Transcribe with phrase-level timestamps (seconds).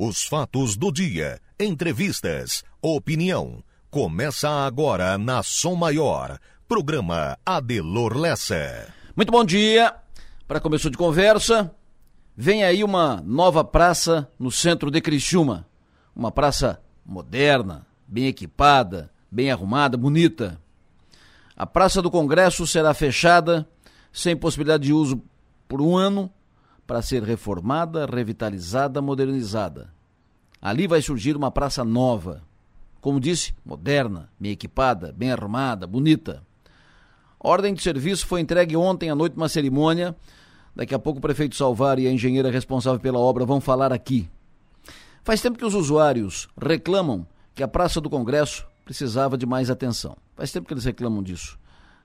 [0.00, 3.64] Os fatos do dia, entrevistas, opinião.
[3.90, 6.38] Começa agora na Som Maior.
[6.68, 8.94] Programa Adelor Lessa.
[9.16, 9.92] Muito bom dia.
[10.46, 11.74] Para começo de conversa,
[12.36, 15.66] vem aí uma nova praça no centro de Criciúma.
[16.14, 20.60] Uma praça moderna, bem equipada, bem arrumada, bonita.
[21.56, 23.68] A Praça do Congresso será fechada,
[24.12, 25.20] sem possibilidade de uso
[25.66, 26.30] por um ano,
[26.88, 29.92] para ser reformada, revitalizada, modernizada.
[30.60, 32.42] Ali vai surgir uma praça nova,
[32.98, 36.42] como disse, moderna, bem equipada, bem arrumada, bonita.
[37.38, 40.16] A ordem de serviço foi entregue ontem à noite uma cerimônia.
[40.74, 44.26] Daqui a pouco o prefeito Salvar e a engenheira responsável pela obra vão falar aqui.
[45.22, 50.16] Faz tempo que os usuários reclamam que a Praça do Congresso precisava de mais atenção.
[50.34, 51.58] Faz tempo que eles reclamam disso.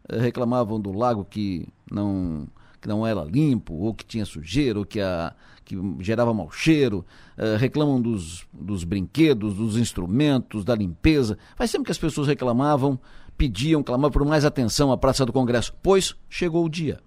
[0.10, 2.46] Eh, reclamavam do lago que não
[2.84, 5.34] que não era limpo, ou que tinha sujeira, ou que, a,
[5.64, 7.06] que gerava mau cheiro,
[7.38, 11.38] uh, reclamam dos, dos brinquedos, dos instrumentos, da limpeza.
[11.56, 13.00] Faz tempo que as pessoas reclamavam,
[13.38, 17.00] pediam, clamavam por mais atenção à Praça do Congresso, pois chegou o dia.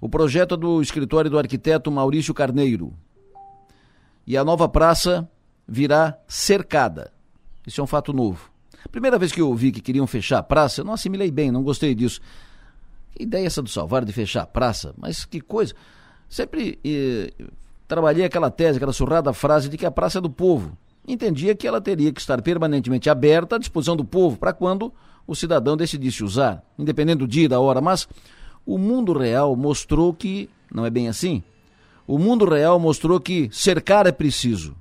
[0.00, 2.94] O projeto é do escritório do arquiteto Maurício Carneiro.
[4.26, 5.30] E a nova praça
[5.68, 7.12] virá cercada.
[7.66, 8.50] Isso é um fato novo.
[8.90, 11.62] Primeira vez que eu ouvi que queriam fechar a praça, eu não assimilei bem, não
[11.62, 12.18] gostei disso.
[13.14, 14.94] Que ideia essa do Salvar de fechar a praça?
[14.96, 15.74] Mas que coisa.
[16.28, 17.32] Sempre eh,
[17.88, 20.76] trabalhei aquela tese, aquela surrada frase de que a praça é do povo.
[21.06, 24.92] Entendia que ela teria que estar permanentemente aberta à disposição do povo para quando
[25.26, 27.80] o cidadão decidisse usar, independente do dia e da hora.
[27.80, 28.08] Mas
[28.64, 31.42] o mundo real mostrou que não é bem assim.
[32.06, 34.76] O mundo real mostrou que cercar é preciso.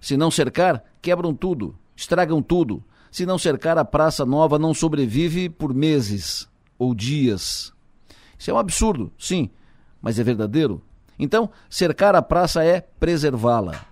[0.00, 2.82] Se não cercar, quebram tudo, estragam tudo.
[3.10, 7.72] Se não cercar, a praça nova não sobrevive por meses ou dias.
[8.38, 9.50] Isso é um absurdo, sim,
[10.00, 10.82] mas é verdadeiro.
[11.18, 13.84] Então, cercar a praça é preservá-la.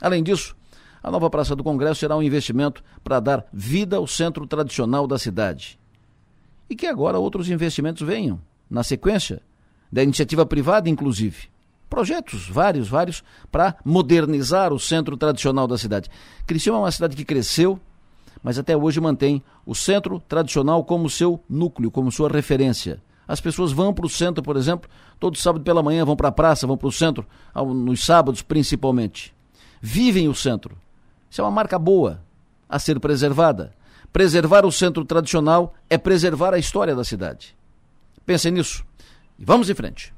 [0.00, 0.56] Além disso,
[1.02, 5.18] a nova Praça do Congresso será um investimento para dar vida ao centro tradicional da
[5.18, 5.78] cidade.
[6.68, 8.40] E que agora outros investimentos venham,
[8.70, 9.42] na sequência,
[9.90, 11.48] da iniciativa privada, inclusive.
[11.88, 16.08] Projetos, vários, vários, para modernizar o centro tradicional da cidade.
[16.46, 17.80] Criciúma é uma cidade que cresceu,
[18.42, 23.02] mas até hoje mantém o centro tradicional como seu núcleo, como sua referência.
[23.26, 26.32] As pessoas vão para o centro, por exemplo, todo sábado pela manhã vão para a
[26.32, 29.34] praça, vão para o centro, nos sábados principalmente.
[29.80, 30.76] Vivem o centro.
[31.30, 32.20] Isso é uma marca boa
[32.68, 33.72] a ser preservada.
[34.12, 37.56] Preservar o centro tradicional é preservar a história da cidade.
[38.26, 38.84] Pensem nisso.
[39.38, 40.12] E vamos em frente.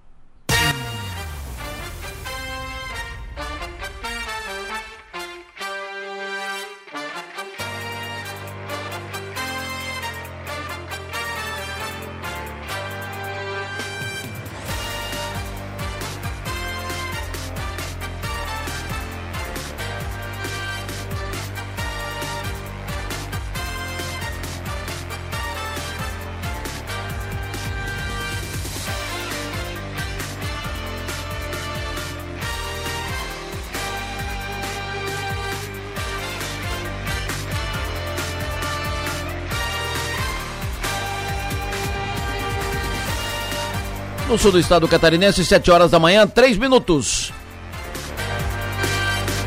[44.43, 47.33] Sul do estado catarinense, 7 horas da manhã, 3 minutos.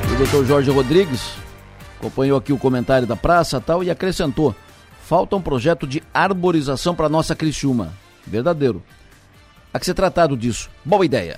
[0.09, 1.33] O doutor Jorge Rodrigues
[1.99, 4.55] acompanhou aqui o comentário da praça tal e acrescentou:
[5.03, 7.91] falta um projeto de arborização para nossa Criciúma.
[8.25, 8.81] Verdadeiro.
[9.73, 10.69] Há que ser tratado disso.
[10.85, 11.37] Boa ideia.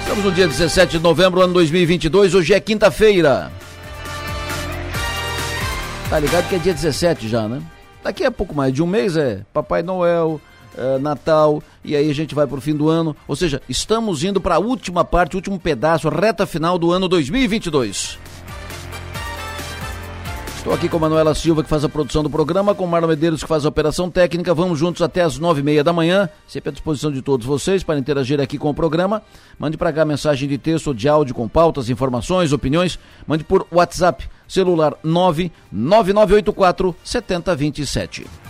[0.00, 2.34] Estamos no dia 17 de novembro, ano 2022.
[2.34, 3.52] Hoje é quinta-feira.
[6.10, 7.62] Tá ligado que é dia 17 já, né?
[8.02, 10.40] Daqui a pouco mais de um mês é Papai Noel,
[10.76, 13.16] uh, Natal, e aí a gente vai para o fim do ano.
[13.26, 18.18] Ou seja, estamos indo para a última parte, último pedaço, reta final do ano 2022.
[20.66, 23.48] Estou aqui com Manuela Silva, que faz a produção do programa, com Marlon Medeiros, que
[23.48, 24.52] faz a operação técnica.
[24.52, 27.84] Vamos juntos até as nove e meia da manhã, sempre à disposição de todos vocês
[27.84, 29.22] para interagir aqui com o programa.
[29.60, 32.98] Mande para cá mensagem de texto ou de áudio com pautas, informações, opiniões.
[33.28, 38.45] Mande por WhatsApp, celular 99984 7027.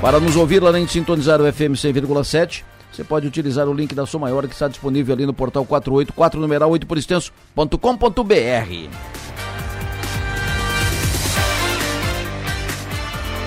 [0.00, 2.62] Para nos ouvir, além de sintonizar o FM 100,7,
[2.92, 6.40] você pode utilizar o link da sua maior que está disponível ali no portal 484
[6.40, 7.74] numeral 8 por extenso.com.br.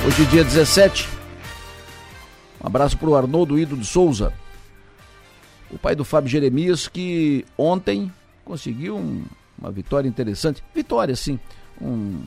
[0.06, 1.08] Hoje, dia 17.
[2.62, 4.34] Um abraço para o Arnoldo Ido de Souza,
[5.70, 8.12] o pai do Fábio Jeremias, que ontem
[8.44, 9.24] conseguiu um,
[9.60, 10.64] uma vitória interessante.
[10.74, 11.40] Vitória, sim.
[11.82, 12.24] Um,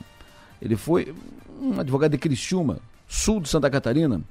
[0.61, 1.13] ele foi
[1.59, 2.79] um advogado de Criciúma,
[3.11, 4.21] sul de Santa Catarina,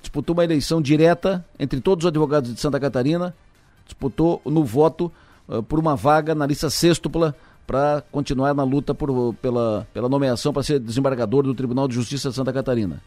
[0.00, 3.36] disputou uma eleição direta entre todos os advogados de Santa Catarina,
[3.84, 5.12] disputou no voto
[5.46, 10.54] uh, por uma vaga na lista sextupla para continuar na luta por, pela, pela nomeação
[10.54, 13.02] para ser desembargador do Tribunal de Justiça de Santa Catarina.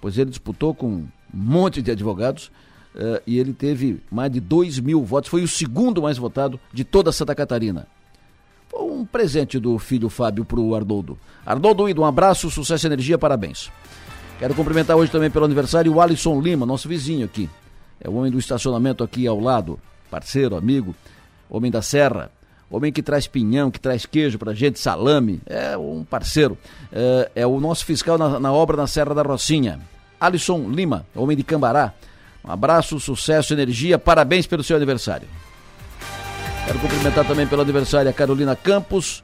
[0.00, 2.48] Pois ele disputou com um monte de advogados
[2.96, 6.82] uh, e ele teve mais de 2 mil votos, foi o segundo mais votado de
[6.82, 7.86] toda Santa Catarina.
[8.68, 11.16] Foi um presente do filho Fábio para o Arnoldo.
[11.46, 13.70] Arnoldo, um abraço, sucesso energia, parabéns.
[14.38, 17.48] Quero cumprimentar hoje também pelo aniversário o Alisson Lima, nosso vizinho aqui.
[18.00, 19.78] É o homem do estacionamento aqui ao lado,
[20.10, 20.94] parceiro, amigo,
[21.48, 22.30] homem da serra,
[22.68, 26.58] homem que traz pinhão, que traz queijo pra gente, salame, é um parceiro.
[26.92, 29.80] É, é o nosso fiscal na, na, obra na Serra da Rocinha.
[30.20, 31.92] Alisson Lima, homem de Cambará.
[32.44, 35.28] Um abraço, sucesso, energia, parabéns pelo seu aniversário.
[36.66, 39.22] Quero cumprimentar também pelo aniversário a Carolina Campos,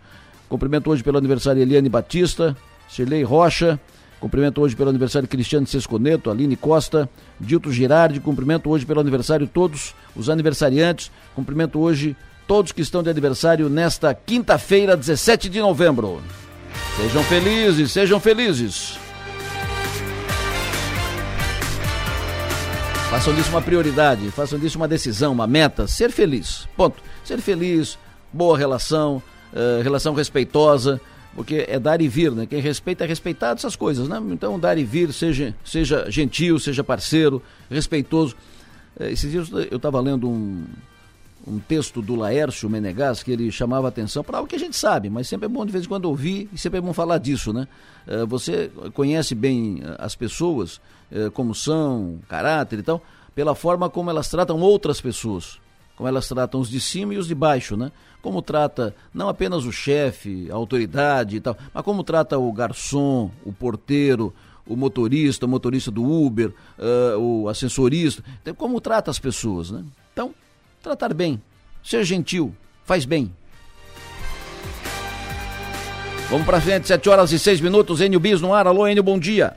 [0.49, 2.57] cumprimento hoje pelo aniversário Eliane Batista,
[2.89, 3.81] Shirley Rocha,
[4.21, 7.09] Cumprimento hoje pelo aniversário Cristiano Sesconeto, Aline Costa,
[7.41, 8.21] Dilto Girardi.
[8.21, 11.11] Cumprimento hoje pelo aniversário todos os aniversariantes.
[11.35, 12.15] Cumprimento hoje
[12.47, 16.21] todos que estão de aniversário nesta quinta-feira, 17 de novembro.
[16.97, 18.99] Sejam felizes, sejam felizes.
[23.09, 25.87] Façam disso uma prioridade, façam disso uma decisão, uma meta.
[25.87, 26.69] Ser feliz.
[26.77, 27.03] Ponto.
[27.25, 27.99] Ser feliz,
[28.31, 29.23] boa relação,
[29.53, 31.01] uh, relação respeitosa
[31.35, 32.47] porque é dar e vir, né?
[32.47, 34.21] Quem respeita é respeitado, essas coisas, né?
[34.31, 38.37] Então, dar e vir, seja, seja gentil, seja parceiro, respeitoso.
[38.99, 40.65] É, esses dias eu estava lendo um,
[41.47, 45.09] um texto do Laércio Menegas que ele chamava atenção para algo que a gente sabe,
[45.09, 47.53] mas sempre é bom de vez em quando ouvir e sempre é bom falar disso,
[47.53, 47.69] né?
[48.07, 50.81] É, você conhece bem as pessoas,
[51.13, 53.03] é, como são, caráter e tal,
[53.35, 55.61] pela forma como elas tratam outras pessoas
[56.01, 57.93] como elas tratam os de cima e os de baixo, né?
[58.23, 63.31] Como trata não apenas o chefe, a autoridade e tal, mas como trata o garçom,
[63.45, 64.33] o porteiro,
[64.67, 69.85] o motorista, o motorista do Uber, uh, o ascensorista, então, como trata as pessoas, né?
[70.13, 70.35] Então,
[70.83, 71.41] tratar bem,
[71.83, 73.33] ser gentil, faz bem.
[76.29, 78.67] Vamos para frente, 7 horas e 6 minutos, Enio Bis no ar.
[78.69, 79.57] Alô, Enio, bom dia.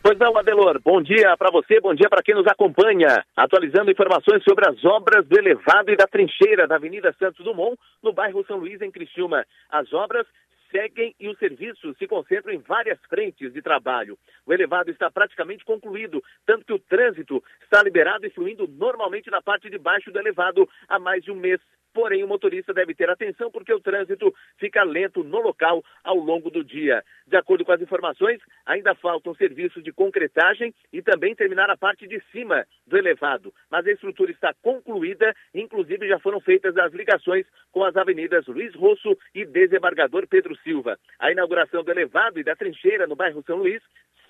[0.00, 0.80] Pois não, Adelor.
[0.80, 3.24] Bom dia para você, bom dia para quem nos acompanha.
[3.36, 8.12] Atualizando informações sobre as obras do elevado e da trincheira da Avenida Santos Dumont, no
[8.12, 9.44] bairro São Luís, em Criciúma.
[9.68, 10.26] As obras
[10.70, 14.16] seguem e os serviços se concentram em várias frentes de trabalho.
[14.46, 19.42] O elevado está praticamente concluído, tanto que o trânsito está liberado e fluindo normalmente na
[19.42, 21.60] parte de baixo do elevado há mais de um mês.
[21.98, 26.48] Porém, o motorista deve ter atenção porque o trânsito fica lento no local ao longo
[26.48, 27.02] do dia.
[27.26, 32.06] De acordo com as informações, ainda faltam serviços de concretagem e também terminar a parte
[32.06, 33.52] de cima do elevado.
[33.68, 38.72] Mas a estrutura está concluída, inclusive já foram feitas as ligações com as avenidas Luiz
[38.76, 40.96] Rosso e Desembargador Pedro Silva.
[41.18, 43.82] A inauguração do elevado e da trincheira no bairro São Luís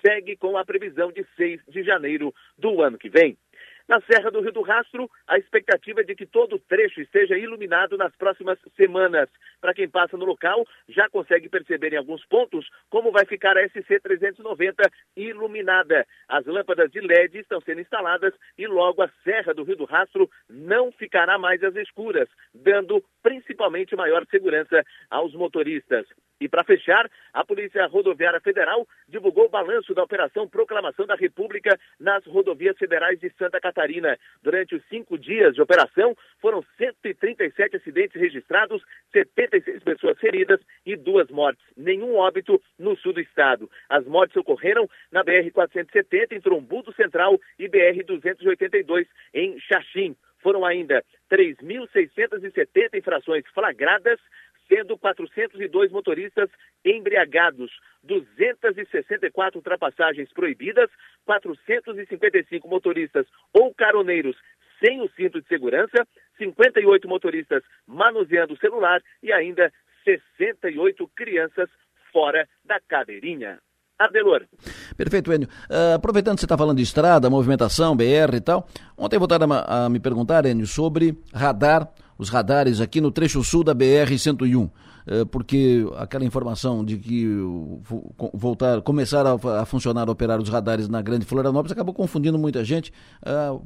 [0.03, 3.37] segue com a previsão de 6 de janeiro do ano que vem.
[3.89, 7.35] Na Serra do Rio do Rastro, a expectativa é de que todo o trecho esteja
[7.35, 9.27] iluminado nas próximas semanas.
[9.59, 13.67] Para quem passa no local, já consegue perceber em alguns pontos como vai ficar a
[13.67, 14.83] SC 390
[15.17, 16.05] iluminada.
[16.27, 20.29] As lâmpadas de LED estão sendo instaladas e logo a Serra do Rio do Rastro
[20.47, 26.05] não ficará mais às escuras, dando principalmente maior segurança aos motoristas.
[26.39, 31.77] E para fechar, a Polícia Rodoviária Federal divulgou o balanço da Operação Proclamação da República
[31.99, 34.17] nas rodovias federais de Santa Catarina.
[34.41, 38.81] Durante os cinco dias de operação, foram 137 acidentes registrados,
[39.11, 41.63] 76 pessoas feridas e duas mortes.
[41.75, 43.69] Nenhum óbito no sul do estado.
[43.89, 50.15] As mortes ocorreram na BR-470 em Trombudo Central e BR-282 em Xaxim.
[50.41, 54.19] Foram ainda 3.670 infrações flagradas,
[54.69, 56.49] sendo 402 motoristas
[56.85, 57.71] embriagados,
[58.03, 60.89] 264 ultrapassagens proibidas,
[61.25, 64.37] 455 motoristas ou caroneiros
[64.81, 66.07] sem o cinto de segurança,
[66.37, 69.73] 58 motoristas manuseando o celular e ainda
[70.05, 71.69] 68 crianças
[72.13, 73.59] fora da cadeirinha.
[73.97, 74.45] Adelor.
[74.95, 75.49] Perfeito, Enio.
[75.69, 78.65] Uh, aproveitando que você está falando de estrada, movimentação, BR e tal,
[78.97, 83.63] ontem voltaram a, a me perguntar, Enio, sobre radar, os radares aqui no trecho sul
[83.63, 84.69] da BR-101.
[85.07, 87.25] Eh, porque aquela informação de que
[88.31, 92.93] voltar, começar a, funcionar, a operar os radares na Grande Florianópolis acabou confundindo muita gente.
[93.25, 93.57] Ah,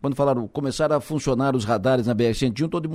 [0.00, 2.90] quando falaram começar a funcionar os radares na BR-101, todo,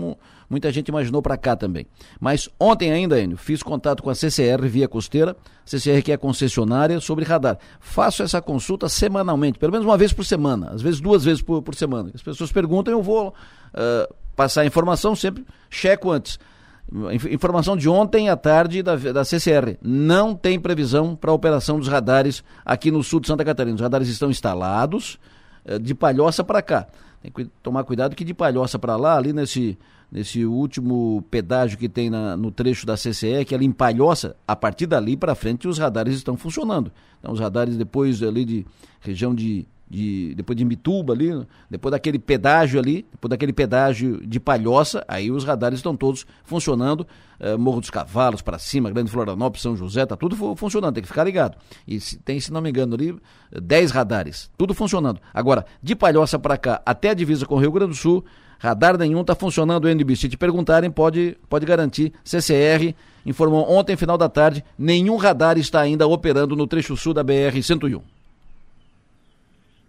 [0.50, 1.88] muita gente imaginou para cá também.
[2.20, 5.34] Mas ontem ainda, Enio, fiz contato com a CCR via costeira,
[5.66, 7.58] CCR que é concessionária, sobre radar.
[7.80, 11.62] Faço essa consulta semanalmente, pelo menos uma vez por semana, às vezes duas vezes por,
[11.62, 12.12] por semana.
[12.14, 16.40] As pessoas perguntam, eu vou uh, passar a informação sempre, checo antes.
[17.32, 19.78] Informação de ontem à tarde da, da CCR.
[19.82, 23.76] Não tem previsão para a operação dos radares aqui no sul de Santa Catarina.
[23.76, 25.18] Os radares estão instalados
[25.66, 26.88] eh, de Palhoça para cá.
[27.24, 29.76] Tem que tomar cuidado que de Palhoça para lá, ali nesse,
[30.12, 34.56] nesse último pedágio que tem na, no trecho da CCE, que ali em Palhoça, a
[34.56, 36.92] partir dali para frente os radares estão funcionando.
[37.20, 38.66] Então os radares depois ali de
[39.02, 41.32] região de de, depois de Mituba ali,
[41.70, 47.06] depois daquele pedágio ali, depois daquele pedágio de Palhoça, aí os radares estão todos funcionando,
[47.40, 51.10] eh, Morro dos Cavalos para cima, Grande Florianópolis, São José, tá tudo funcionando, tem que
[51.10, 51.58] ficar ligado.
[51.88, 53.16] E se, tem, se não me engano ali,
[53.52, 55.20] 10 radares, tudo funcionando.
[55.34, 58.26] Agora, de Palhoça para cá, até a divisa com o Rio Grande do Sul,
[58.58, 60.16] radar nenhum está funcionando o NB.
[60.16, 65.82] Se te perguntarem, pode, pode garantir, CCR informou ontem, final da tarde, nenhum radar está
[65.82, 68.15] ainda operando no trecho sul da BR-101.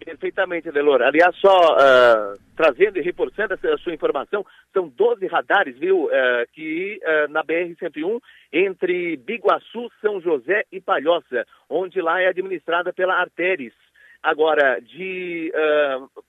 [0.06, 1.02] Perfeitamente, Delor.
[1.02, 6.10] Aliás, só uh, trazendo e reforçando essa sua informação, são 12 radares, viu, uh,
[6.52, 8.20] que uh, na BR-101,
[8.52, 13.74] entre Biguaçu, São José e Palhoça, onde lá é administrada pela Arteres.
[14.22, 15.52] Agora, de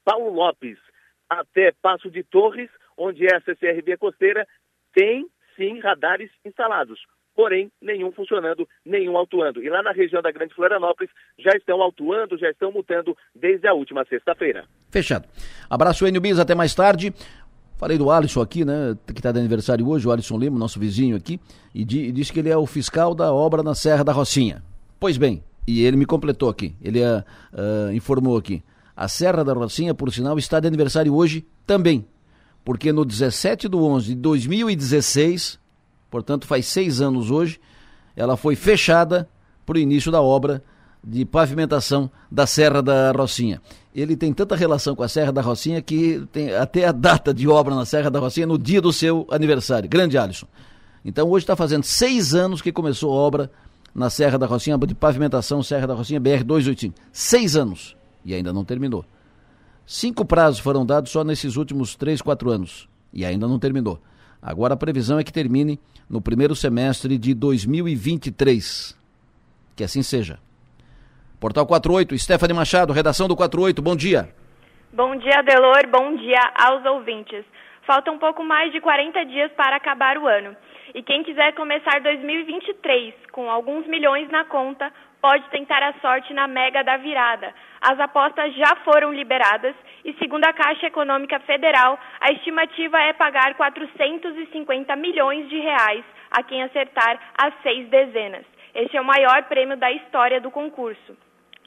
[0.05, 0.77] Paulo Lopes
[1.29, 4.48] até Passo de Torres, onde é a CCRB Costeira,
[4.93, 7.00] tem sim radares instalados
[7.38, 9.63] porém nenhum funcionando, nenhum autuando.
[9.63, 13.74] E lá na região da Grande Florianópolis já estão autuando, já estão multando desde a
[13.75, 14.65] última sexta-feira.
[14.89, 15.27] Fechado.
[15.70, 17.13] Abraço, Enio Bis, até mais tarde.
[17.77, 21.15] Falei do Alisson aqui, né, que está de aniversário hoje, o Alisson Lima, nosso vizinho
[21.15, 21.39] aqui,
[21.75, 24.63] e, di, disse que ele é o fiscal da obra na Serra da Rocinha.
[25.00, 28.63] Pois bem, e ele me completou aqui, ele uh, uh, informou aqui.
[28.96, 32.08] A Serra da Rocinha, por sinal, está de aniversário hoje também,
[32.65, 35.67] porque no 17 de 11 de 2016
[36.10, 37.60] portanto faz seis anos hoje,
[38.16, 39.30] ela foi fechada
[39.66, 40.64] para o início da obra
[41.04, 43.62] de pavimentação da Serra da Rocinha.
[43.96, 47.48] Ele tem tanta relação com a Serra da Rocinha que tem até a data de
[47.48, 49.90] obra na Serra da Rocinha no dia do seu aniversário.
[49.90, 50.48] Grande Alisson.
[51.04, 53.52] Então hoje está fazendo seis anos que começou a obra
[53.96, 56.94] na Serra da Rocinha, de pavimentação Serra da Rocinha BR-285.
[57.12, 57.96] Seis anos.
[58.24, 59.06] E ainda não terminou.
[59.86, 62.90] Cinco prazos foram dados só nesses últimos três, quatro anos.
[63.14, 64.00] E ainda não terminou.
[64.41, 65.79] Agora a previsão é que termine
[66.10, 68.98] no primeiro semestre de 2023.
[69.75, 70.39] Que assim seja.
[71.39, 74.29] Portal 48, Stephanie Machado, redação do 48, bom dia.
[74.91, 77.46] Bom dia, Delor, bom dia aos ouvintes.
[77.86, 80.56] Falta um pouco mais de 40 dias para acabar o ano.
[80.96, 84.91] E quem quiser começar 2023 com alguns milhões na conta,
[85.22, 87.54] pode tentar a sorte na Mega da Virada.
[87.82, 93.56] As apostas já foram liberadas e, segundo a Caixa Econômica Federal, a estimativa é pagar
[93.56, 98.46] 450 milhões de reais a quem acertar as seis dezenas.
[98.74, 101.18] Esse é o maior prêmio da história do concurso.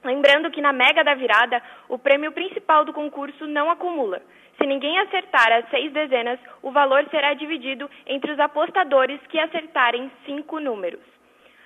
[0.02, 4.22] Lembrando que na Mega da Virada, o prêmio principal do concurso não acumula.
[4.56, 10.10] Se ninguém acertar as seis dezenas, o valor será dividido entre os apostadores que acertarem
[10.24, 11.19] cinco números.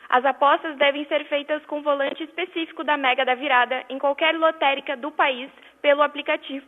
[0.09, 4.97] As apostas devem ser feitas com volante específico da Mega da Virada em qualquer lotérica
[4.97, 6.67] do país pelo aplicativo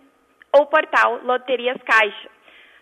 [0.52, 2.30] ou portal Loterias Caixa.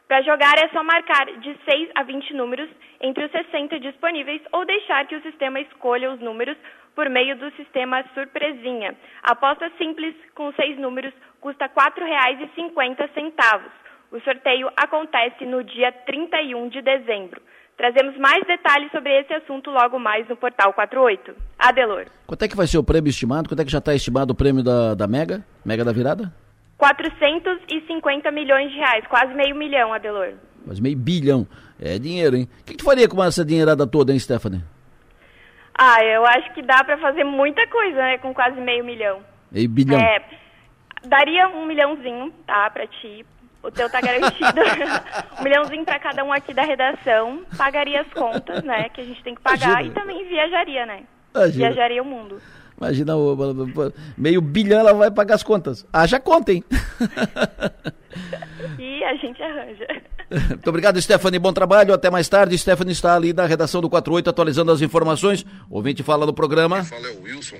[0.06, 2.68] Para jogar é só marcar de 6 a 20 números
[3.00, 6.56] entre os 60 disponíveis ou deixar que o sistema escolha os números
[6.94, 8.94] por meio do sistema surpresinha.
[9.22, 13.60] A aposta simples com seis números custa R$ 4,50.
[14.12, 17.40] O sorteio acontece no dia 31 de dezembro.
[17.76, 21.34] Trazemos mais detalhes sobre esse assunto logo mais no Portal 48.
[21.58, 22.06] Adelor.
[22.26, 23.48] Quanto é que vai ser o prêmio estimado?
[23.48, 25.44] Quanto é que já está estimado o prêmio da, da Mega?
[25.64, 26.32] Mega da Virada?
[26.78, 30.34] 450 milhões de reais, quase meio milhão, Adelor.
[30.64, 31.46] Quase meio bilhão.
[31.80, 32.48] É dinheiro, hein?
[32.60, 34.62] O que, que tu faria com essa dinheirada toda, hein, Stephanie?
[35.76, 39.20] Ah, eu acho que dá para fazer muita coisa, né, com quase meio milhão.
[39.50, 39.98] Meio bilhão?
[39.98, 40.22] É,
[41.04, 43.26] daria um milhãozinho, tá, pra ti,
[43.64, 44.60] o teu tá garantido.
[45.40, 47.42] um milhãozinho para cada um aqui da redação.
[47.56, 48.90] Pagaria as contas, né?
[48.90, 49.82] Que a gente tem que pagar.
[49.82, 49.90] Imagina.
[49.90, 51.02] E também viajaria, né?
[51.34, 51.68] Imagina.
[51.68, 52.40] Viajaria o mundo.
[52.76, 53.14] Imagina,
[54.16, 55.86] meio bilhão ela vai pagar as contas.
[55.92, 56.62] Haja conta, hein?
[58.78, 59.86] e a gente arranja.
[60.50, 61.38] Muito obrigado, Stephanie.
[61.38, 61.94] Bom trabalho.
[61.94, 62.58] Até mais tarde.
[62.58, 65.46] Stephanie está ali da redação do 48 atualizando as informações.
[65.70, 66.84] Ouvinte fala no programa.
[66.84, 67.56] Fala é o Wilson.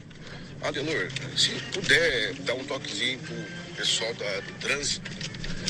[0.63, 3.37] Adelor, se puder dar um toquezinho pro
[3.77, 5.11] pessoal da, do trânsito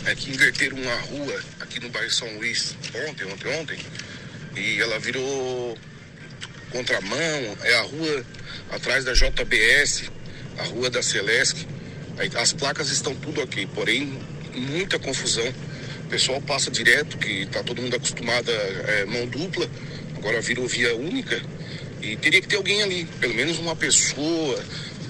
[0.07, 2.77] é que inverteram uma rua aqui no bairro São Luís
[3.09, 3.79] ontem, ontem, ontem,
[4.57, 5.79] e ela virou
[6.71, 8.27] contramão, é a rua
[8.71, 10.11] atrás da JBS,
[10.59, 11.67] a rua da Celesc.
[12.41, 14.19] As placas estão tudo aqui, porém
[14.55, 15.47] muita confusão.
[16.05, 19.69] O pessoal passa direto, que está todo mundo acostumado a é, mão dupla,
[20.17, 21.41] agora virou via única.
[22.01, 24.63] E teria que ter alguém ali, pelo menos uma pessoa,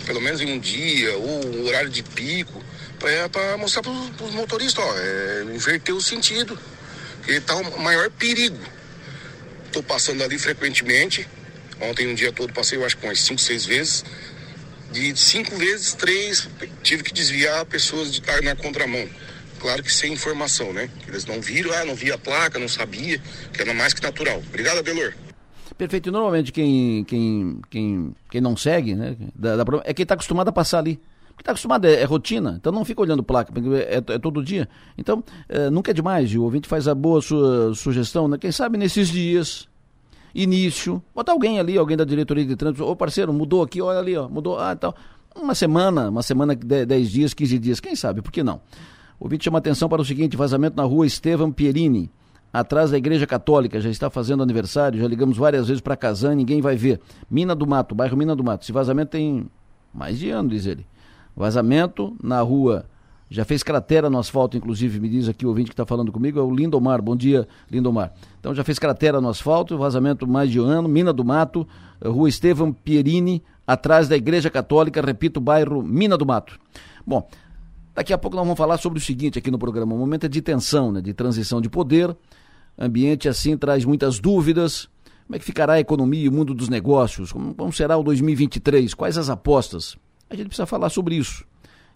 [0.07, 2.63] pelo menos em um dia, ou horário de pico,
[3.07, 6.59] é para mostrar para os motoristas, ó, é, inverter o sentido.
[7.25, 8.59] Que tá o maior perigo.
[9.73, 11.27] Tô passando ali frequentemente.
[11.81, 14.05] Ontem um dia todo passei, eu acho que umas 5, 6 vezes.
[14.93, 16.49] De cinco vezes, três,
[16.85, 19.09] tive que desviar pessoas de estar na contramão.
[19.59, 20.89] claro que sem informação, né?
[21.09, 23.21] Eles não viram, ah, não via a placa, não sabia,
[23.53, 24.39] que era mais que natural.
[24.39, 25.13] Obrigado, Adelor.
[25.77, 26.13] Perfeito.
[26.13, 29.17] Normalmente quem, quem, quem, quem não segue, né?
[29.35, 31.01] Da, da, é quem está acostumado a passar ali.
[31.35, 34.43] Porque está acostumado, é, é, rotina, então não fica olhando placa, porque é, é todo
[34.43, 34.69] dia.
[34.97, 38.39] Então, é, nunca é demais, e o ouvinte faz a boa su, sugestão, né?
[38.39, 39.69] Quem sabe nesses dias,
[40.35, 44.17] início, bota alguém ali, alguém da diretoria de trânsito, ô parceiro, mudou aqui, olha ali,
[44.17, 44.95] ó, mudou, ah, tal.
[45.35, 48.61] Uma semana, uma semana, 10 dias, 15 dias, quem sabe, por que não?
[49.19, 52.11] O ouvinte chama atenção para o seguinte: vazamento na rua Estevam Pierini,
[52.53, 56.61] atrás da Igreja Católica, já está fazendo aniversário, já ligamos várias vezes para Casan, ninguém
[56.61, 57.01] vai ver.
[57.29, 58.63] Mina do Mato, bairro Mina do Mato.
[58.63, 59.51] Esse vazamento tem
[59.93, 60.87] mais de ano, diz ele.
[61.37, 62.87] Vazamento na rua.
[63.31, 66.39] Já fez cratera no asfalto, inclusive, me diz aqui o ouvinte que está falando comigo,
[66.39, 67.03] é o Lindomar.
[67.03, 68.13] Bom dia, Lindomar.
[68.39, 71.67] Então já fez cratera no asfalto, vazamento mais de ano, Mina do Mato,
[72.05, 76.59] rua Estevam Pierini, atrás da Igreja Católica, repito, bairro Mina do Mato.
[77.07, 77.27] Bom,
[77.95, 79.95] Daqui a pouco nós vamos falar sobre o seguinte aqui no programa.
[79.95, 81.01] O momento é de tensão, né?
[81.01, 82.15] de transição de poder.
[82.77, 84.89] Ambiente assim traz muitas dúvidas.
[85.27, 87.31] Como é que ficará a economia e o mundo dos negócios?
[87.31, 88.93] Como, como será o 2023?
[88.95, 89.97] Quais as apostas?
[90.29, 91.45] A gente precisa falar sobre isso.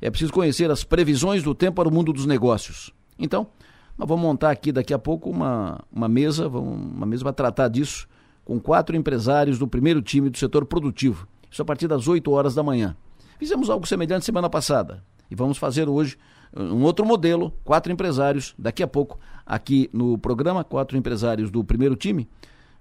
[0.00, 2.92] É preciso conhecer as previsões do tempo para o mundo dos negócios.
[3.18, 3.48] Então,
[3.96, 7.68] nós vamos montar aqui daqui a pouco uma, uma mesa, vamos, uma mesa para tratar
[7.68, 8.06] disso,
[8.44, 11.26] com quatro empresários do primeiro time do setor produtivo.
[11.50, 12.96] Isso a partir das 8 horas da manhã.
[13.38, 15.02] Fizemos algo semelhante semana passada.
[15.30, 16.16] E vamos fazer hoje
[16.56, 21.62] uh, um outro modelo, quatro empresários, daqui a pouco, aqui no programa, quatro empresários do
[21.64, 22.28] primeiro time.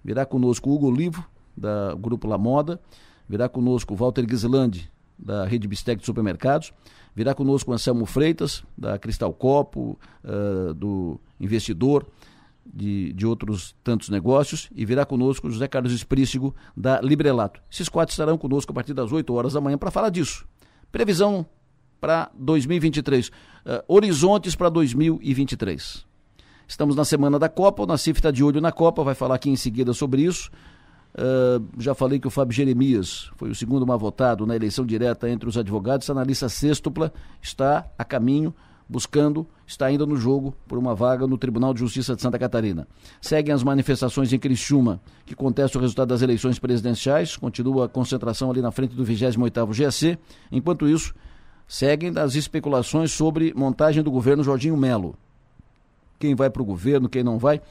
[0.04, 1.26] Virá conosco o Hugo Olivo,
[1.56, 2.80] da Grupo La Moda,
[3.28, 6.74] virá conosco o Walter Gislandi, da Rede Bistec de Supermercados,
[7.16, 12.06] virá conosco o Anselmo Freitas, da Cristal Copo, uh, do Investidor,
[12.66, 17.62] de, de outros tantos negócios, e virá conosco o José Carlos Esprícigo, da Librelato.
[17.72, 20.46] Esses quatro estarão conosco a partir das 8 horas da manhã para falar disso.
[20.92, 21.46] Previsão
[22.00, 23.30] para 2023.
[23.30, 23.32] Uh,
[23.88, 26.06] horizontes para 2023.
[26.68, 29.50] Estamos na semana da Copa, o Nacife está de olho na Copa, vai falar aqui
[29.50, 30.52] em seguida sobre isso.
[31.16, 35.30] Uh, já falei que o Fábio Jeremias foi o segundo mais votado na eleição direta
[35.30, 38.54] entre os advogados, está na lista sextupla, está a caminho,
[38.88, 42.88] buscando, está ainda no jogo por uma vaga no Tribunal de Justiça de Santa Catarina.
[43.20, 48.50] Seguem as manifestações em Criciúma, que contestam o resultado das eleições presidenciais, continua a concentração
[48.50, 50.20] ali na frente do 28º GAC.
[50.52, 51.14] Enquanto isso,
[51.68, 55.16] seguem das especulações sobre montagem do governo Jorginho Melo.
[56.20, 57.62] Quem vai para o governo, quem não vai.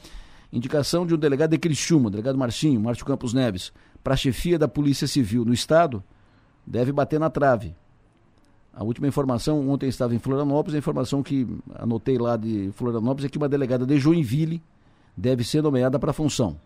[0.51, 4.67] Indicação de um delegado de Criciúma, delegado Marcinho, Márcio Campos Neves, para a chefia da
[4.67, 6.03] Polícia Civil no Estado,
[6.65, 7.75] deve bater na trave.
[8.73, 13.29] A última informação, ontem estava em Florianópolis, a informação que anotei lá de Florianópolis é
[13.29, 14.61] que uma delegada de Joinville
[15.15, 16.57] deve ser nomeada para a função.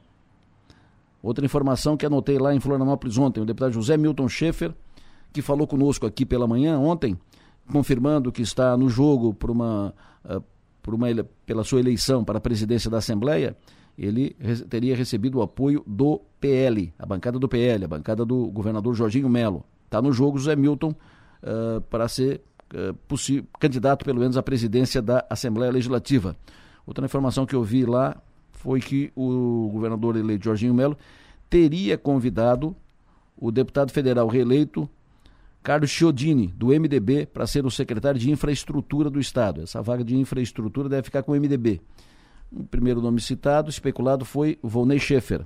[1.24, 4.74] Outra informação que anotei lá em Florianópolis ontem, o deputado José Milton Schaefer
[5.32, 7.18] que falou conosco aqui pela manhã, ontem,
[7.72, 9.94] confirmando que está no jogo por uma,
[10.26, 10.44] uh,
[10.82, 11.08] por uma,
[11.46, 13.56] pela sua eleição para a presidência da Assembleia,
[13.98, 14.36] ele
[14.70, 19.30] teria recebido o apoio do PL, a bancada do PL, a bancada do governador Jorginho
[19.30, 19.64] Melo.
[19.86, 20.90] Está no jogo José Milton
[21.44, 22.42] uh, para ser
[22.74, 26.36] uh, candidato, pelo menos, à presidência da Assembleia Legislativa.
[26.86, 28.16] Outra informação que eu vi lá
[28.52, 30.98] foi que o governador eleito Jorginho Melo
[31.50, 32.76] teria convidado
[33.38, 34.90] o deputado federal reeleito
[35.64, 39.62] Carlos Chiodini, do MDB, para ser o secretário de Infraestrutura do Estado.
[39.62, 41.80] Essa vaga de infraestrutura deve ficar com o MDB.
[42.52, 45.46] O primeiro nome citado, especulado, foi Volney Schaefer.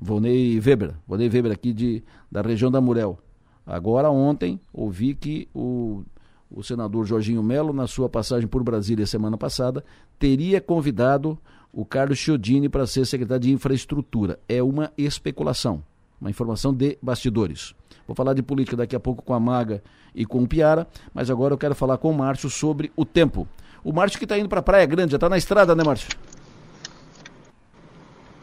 [0.00, 3.18] Volney Weber, Volney Weber aqui de, da região da Murel.
[3.66, 6.02] Agora, ontem, ouvi que o,
[6.50, 9.84] o senador Jorginho Melo, na sua passagem por Brasília semana passada,
[10.18, 11.38] teria convidado
[11.70, 14.40] o Carlos Chiodini para ser secretário de Infraestrutura.
[14.48, 15.84] É uma especulação,
[16.18, 17.74] uma informação de bastidores.
[18.10, 21.30] Vou falar de política daqui a pouco com a Maga e com o Piara, mas
[21.30, 23.46] agora eu quero falar com o Márcio sobre o tempo.
[23.84, 26.08] O Márcio que está indo para Praia Grande, já está na estrada, né, Márcio?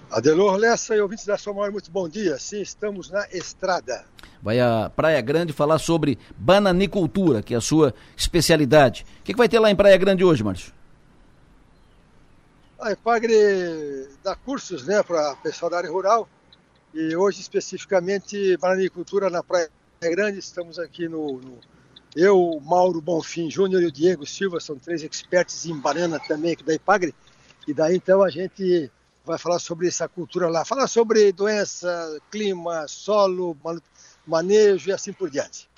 [0.10, 2.40] Adelor Lessa e ouvintes da Sua Maior, muito bom dia.
[2.40, 4.06] Sim, estamos na estrada.
[4.42, 9.06] Vai a Praia Grande falar sobre bananicultura, que é a sua especialidade.
[9.20, 10.72] O que, que vai ter lá em Praia Grande hoje, Márcio?
[12.80, 13.36] A Epagre
[14.24, 16.26] dá cursos né, para pessoal da área rural
[16.98, 19.70] e hoje, especificamente, bananicultura na Praia
[20.02, 21.60] Grande, estamos aqui no, no
[22.16, 26.64] eu, Mauro Bonfim Júnior e o Diego Silva, são três experts em banana também aqui
[26.64, 27.14] da Ipagre.
[27.68, 28.90] E daí então a gente
[29.24, 33.56] vai falar sobre essa cultura lá, falar sobre doença, clima, solo,
[34.26, 35.70] manejo e assim por diante.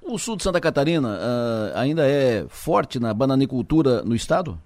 [0.00, 4.58] O sul de Santa Catarina uh, ainda é forte na bananicultura no estado?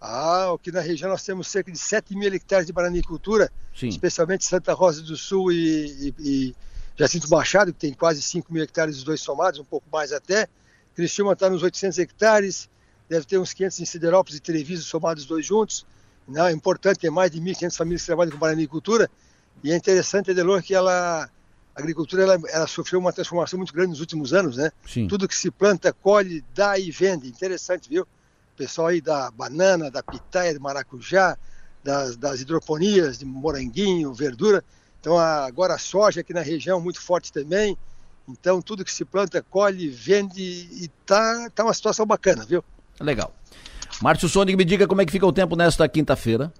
[0.00, 3.88] Ah, aqui na região nós temos cerca de 7 mil hectares de bananicultura, Sim.
[3.88, 6.56] especialmente Santa Rosa do Sul e, e, e
[6.96, 10.48] Jacinto Machado, que tem quase 5 mil hectares os dois somados, um pouco mais até.
[10.94, 12.68] Criciúma está nos 800 hectares,
[13.08, 15.84] deve ter uns 500 em Siderópolis e Treviso somados dois juntos.
[16.26, 16.50] Né?
[16.50, 19.10] É importante ter mais de 1.500 famílias que trabalham com bananicultura.
[19.62, 21.28] E é interessante, Adelor, que ela,
[21.74, 24.70] a agricultura ela, ela, sofreu uma transformação muito grande nos últimos anos, né?
[24.86, 25.06] Sim.
[25.06, 27.28] Tudo que se planta, colhe, dá e vende.
[27.28, 28.06] Interessante, viu?
[28.60, 31.34] Pessoal aí da banana, da pitaia, do maracujá,
[31.82, 34.62] das, das hidroponias, de moranguinho, verdura.
[35.00, 37.74] Então agora a soja aqui na região muito forte também.
[38.28, 42.62] Então tudo que se planta, colhe, vende e tá, tá uma situação bacana, viu?
[43.00, 43.34] Legal.
[44.02, 46.52] Márcio Sônico, me diga como é que fica o tempo nesta quinta-feira.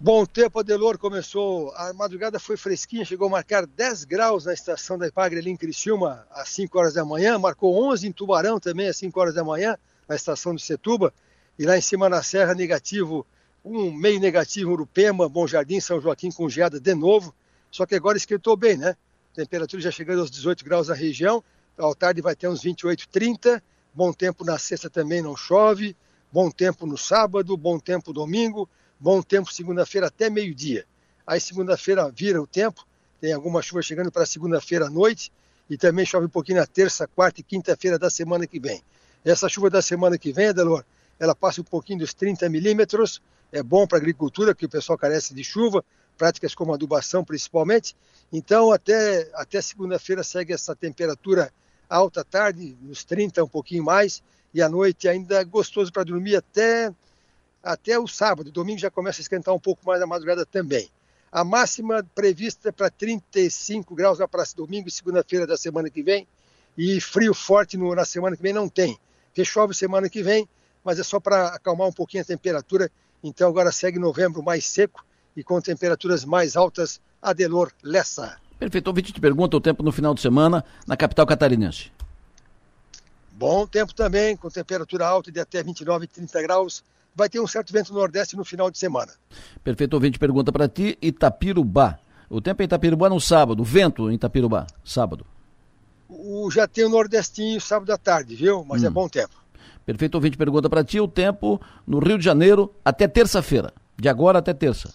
[0.00, 4.96] Bom tempo, Adelor começou, a madrugada foi fresquinha, chegou a marcar 10 graus na estação
[4.96, 8.88] da Ipagre ali em Criciúma às 5 horas da manhã, marcou 11 em Tubarão também
[8.88, 9.76] às 5 horas da manhã,
[10.12, 11.12] na estação de Setuba,
[11.58, 13.26] e lá em cima na Serra negativo,
[13.64, 17.34] um meio negativo em Urupema, Bom Jardim, São Joaquim com geada de novo,
[17.70, 18.94] só que agora esquentou bem, né?
[19.34, 21.42] Temperatura já chegando aos 18 graus na região,
[21.78, 23.62] ao tarde vai ter uns 28, 30,
[23.94, 25.96] bom tempo na sexta também não chove,
[26.30, 28.68] bom tempo no sábado, bom tempo domingo,
[29.00, 30.84] bom tempo segunda-feira até meio-dia.
[31.26, 32.86] Aí segunda-feira vira o tempo,
[33.18, 35.32] tem alguma chuva chegando para segunda-feira à noite
[35.70, 38.82] e também chove um pouquinho na terça, quarta e quinta-feira da semana que vem.
[39.24, 40.84] Essa chuva da semana que vem, Adelor,
[41.18, 44.98] ela passa um pouquinho dos 30 milímetros, é bom para a agricultura, porque o pessoal
[44.98, 45.84] carece de chuva,
[46.18, 47.94] práticas como adubação principalmente.
[48.32, 51.52] Então, até, até segunda-feira segue essa temperatura
[51.88, 56.04] alta à tarde, nos 30, um pouquinho mais, e à noite ainda é gostoso para
[56.04, 56.92] dormir até
[57.62, 58.50] até o sábado.
[58.50, 60.90] Domingo já começa a esquentar um pouco mais na madrugada também.
[61.30, 66.02] A máxima prevista é para 35 graus na praça domingo e segunda-feira da semana que
[66.02, 66.26] vem.
[66.76, 68.98] E frio forte no, na semana que vem não tem.
[69.32, 70.46] Porque chove semana que vem,
[70.84, 72.90] mas é só para acalmar um pouquinho a temperatura.
[73.24, 75.02] Então agora segue novembro mais seco
[75.34, 77.00] e com temperaturas mais altas.
[77.22, 78.36] Adelor Lessa.
[78.58, 78.88] Perfeito.
[78.88, 81.90] Ouvinte te pergunta o tempo no final de semana na capital catarinense.
[83.30, 87.72] Bom tempo também, com temperatura alta de até 29, 30 graus vai ter um certo
[87.72, 89.12] vento nordeste no final de semana.
[89.62, 91.98] Perfeito, ouvinte pergunta para ti, Itapirubá.
[92.28, 95.26] O tempo em Itapirubá no sábado, vento em Itapirubá, sábado.
[96.12, 98.64] O, já tem o nordestinho sábado à tarde, viu?
[98.64, 98.88] Mas é hum.
[98.88, 99.42] é bom tempo.
[99.84, 104.38] Perfeito, ouvinte pergunta para ti, o tempo no Rio de Janeiro até terça-feira, de agora
[104.38, 104.92] até terça.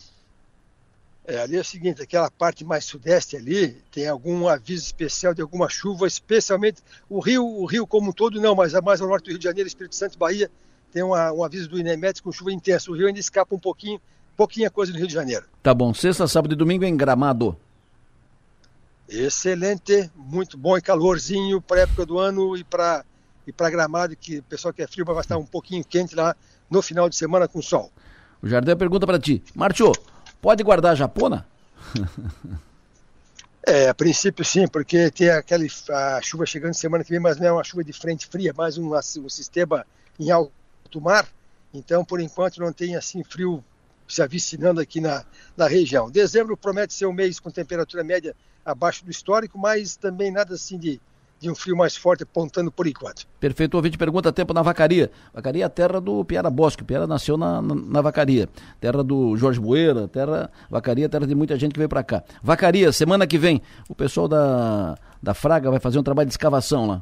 [1.25, 5.41] É, ali é o seguinte, aquela parte mais sudeste ali, tem algum aviso especial de
[5.41, 9.25] alguma chuva, especialmente o Rio, o Rio como um todo não, mas mais ao norte
[9.25, 10.49] do Rio de Janeiro, Espírito Santo e Bahia,
[10.93, 12.89] tem uma, um aviso do INEMET com chuva intensa.
[12.89, 13.99] O Rio ainda escapa um pouquinho,
[14.38, 15.45] pouquinha coisa do Rio de Janeiro.
[15.62, 15.93] Tá bom.
[15.93, 17.58] Sexta, sábado e domingo em Gramado.
[19.07, 23.05] Excelente, muito bom e calorzinho para época do ano e para
[23.45, 26.35] e para Gramado, que o pessoal que é frio vai estar um pouquinho quente lá
[26.69, 27.89] no final de semana com sol.
[28.41, 29.93] O Jardim pergunta para ti, Márcio,
[30.41, 31.47] pode guardar a japona?
[33.65, 37.47] é, a princípio sim, porque tem aquela a chuva chegando semana que vem, mas não
[37.47, 39.85] é uma chuva de frente fria, mais um, um sistema
[40.19, 40.51] em alto
[40.87, 41.27] alto mar,
[41.73, 43.63] então por enquanto não tem assim frio
[44.07, 46.09] se avicinando aqui na, na região.
[46.09, 48.33] Dezembro promete ser um mês com temperatura média
[48.67, 50.99] abaixo do histórico, mas também nada assim de,
[51.39, 53.25] de um frio mais forte apontando por enquanto.
[53.39, 55.10] Perfeito, o ouvinte pergunta tempo na Vacaria.
[55.34, 58.49] Vacaria é a terra do Piara Bosque, Piara nasceu na, na, na, Vacaria.
[58.82, 62.23] Terra do Jorge Moeira, terra, Vacaria, terra de muita gente que veio para cá.
[62.43, 66.86] Vacaria, semana que vem, o pessoal da, da Fraga vai fazer um trabalho de escavação
[66.86, 67.01] lá.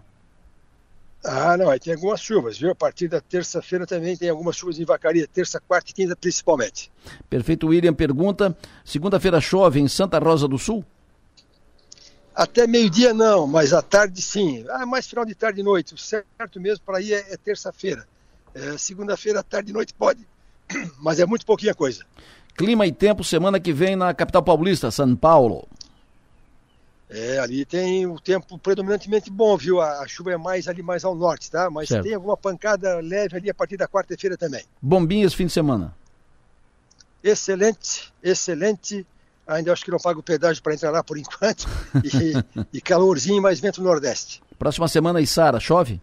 [1.27, 2.69] Ah, não, aí tem algumas chuvas, viu?
[2.69, 6.91] A partir da terça-feira também tem algumas chuvas em vacaria, terça, quarta e quinta principalmente.
[7.27, 10.85] Perfeito, William pergunta, segunda-feira chove em Santa Rosa do Sul?
[12.35, 14.65] Até meio-dia não, mas à tarde sim.
[14.69, 15.93] Ah, mais final de tarde e noite.
[15.93, 18.05] O certo mesmo para ir é, é terça-feira.
[18.53, 20.25] É, segunda-feira, tarde e noite pode,
[20.99, 22.05] mas é muito pouquinha coisa.
[22.55, 25.67] Clima e tempo semana que vem na capital paulista, São Paulo.
[27.09, 29.79] É, ali tem o tempo predominantemente bom, viu?
[29.79, 31.69] A, a, chuva é mais ali mais ao norte, tá?
[31.69, 32.03] Mas certo.
[32.03, 34.63] tem alguma pancada leve ali a partir da quarta-feira também.
[34.81, 35.95] Bombinhas fim de semana.
[37.23, 39.05] Excelente, excelente.
[39.47, 41.67] Ainda acho que não pago pedágio para entrar lá por enquanto.
[42.03, 42.33] E,
[42.73, 44.41] e calorzinho, mais vento nordeste.
[44.57, 46.01] Próxima semana, Isara, chove?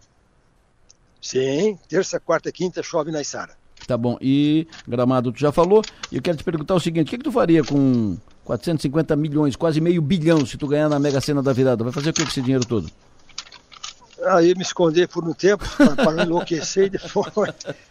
[1.21, 3.55] Sim, terça, quarta, quinta, chove na Isara.
[3.87, 4.17] Tá bom.
[4.21, 5.81] E Gramado, tu já falou.
[6.11, 9.55] E eu quero te perguntar o seguinte: o que, que tu faria com 450 milhões,
[9.55, 11.83] quase meio bilhão, se tu ganhar na Mega Sena da virada.
[11.83, 12.89] Vai fazer o que com esse dinheiro todo?
[14.25, 17.29] Aí me esconder por um tempo para não enlouquecer e depois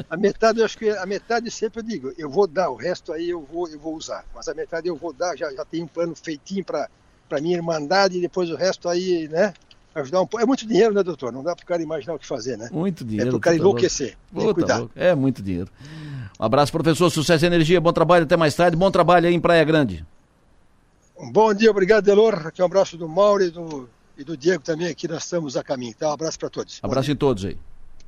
[0.08, 3.12] a metade eu acho que a metade sempre eu digo eu vou dar o resto
[3.12, 4.24] aí eu vou eu vou usar.
[4.34, 6.88] Mas a metade eu vou dar já já tem um plano feitinho para
[7.28, 9.52] para minha irmandade e depois o resto aí né
[9.94, 11.32] ajudar um pouco é muito dinheiro né doutor?
[11.32, 12.68] Não dá para o cara imaginar o que fazer né?
[12.72, 14.16] Muito dinheiro é para o cara tá enlouquecer.
[14.32, 15.70] Puta, é muito dinheiro.
[16.40, 17.08] Um abraço professor.
[17.08, 17.80] Sucesso e energia.
[17.80, 18.24] Bom trabalho.
[18.24, 18.76] Até mais tarde.
[18.76, 20.04] Bom trabalho aí em Praia Grande.
[21.16, 22.48] Um bom dia, obrigado, Delor.
[22.48, 25.62] Aqui um abraço do Mauro e do, e do Diego também, aqui nós estamos a
[25.62, 25.94] caminho.
[25.94, 26.10] Tá?
[26.10, 26.80] Um abraço para todos.
[26.82, 27.56] Abraço em todos aí.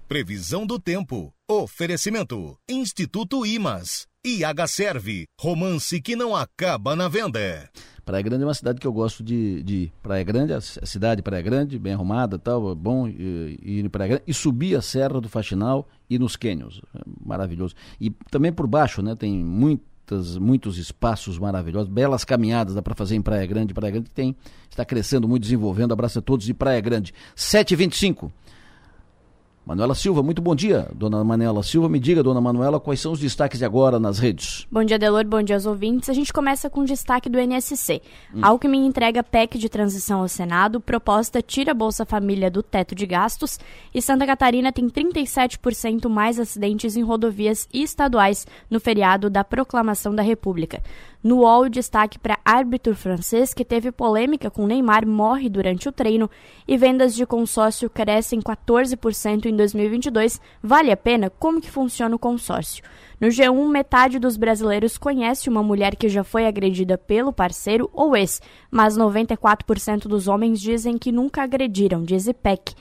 [0.08, 1.32] Previsão do tempo.
[1.48, 2.56] Oferecimento.
[2.68, 4.06] Instituto Imas.
[4.24, 5.24] IH Serve.
[5.40, 7.70] Romance que não acaba na venda.
[8.04, 11.42] Praia Grande é uma cidade que eu gosto de, de Praia Grande, a cidade Praia
[11.42, 15.88] Grande, bem arrumada, tal, bom ir em Praia Grande e subir a Serra do Faxinal
[16.08, 17.74] e nos cânions, é maravilhoso.
[17.98, 19.42] E também por baixo, né, tem
[20.04, 24.36] muitas, muitos espaços maravilhosos, belas caminhadas dá para fazer em Praia Grande, Praia Grande tem
[24.70, 25.92] está crescendo muito, desenvolvendo.
[25.92, 27.14] Abraço a todos de Praia Grande.
[27.36, 28.32] 725.
[29.66, 31.88] Manuela Silva, muito bom dia, dona Manuela Silva.
[31.88, 34.66] Me diga, dona Manuela, quais são os destaques de agora nas redes?
[34.70, 36.10] Bom dia, Delor, bom dia aos ouvintes.
[36.10, 38.02] A gente começa com o destaque do NSC.
[38.34, 38.40] Hum.
[38.42, 43.06] Alckmin entrega PEC de transição ao Senado, proposta tira a Bolsa Família do teto de
[43.06, 43.58] gastos
[43.94, 50.14] e Santa Catarina tem 37% mais acidentes em rodovias e estaduais no feriado da Proclamação
[50.14, 50.82] da República.
[51.24, 56.28] No UOL, destaque para árbitro francês que teve polêmica com Neymar morre durante o treino
[56.68, 60.38] e vendas de consórcio crescem 14% em 2022.
[60.62, 61.30] Vale a pena?
[61.30, 62.84] Como que funciona o consórcio?
[63.18, 68.14] No G1, metade dos brasileiros conhece uma mulher que já foi agredida pelo parceiro ou
[68.14, 72.74] ex, mas 94% dos homens dizem que nunca agrediram, diz IPEC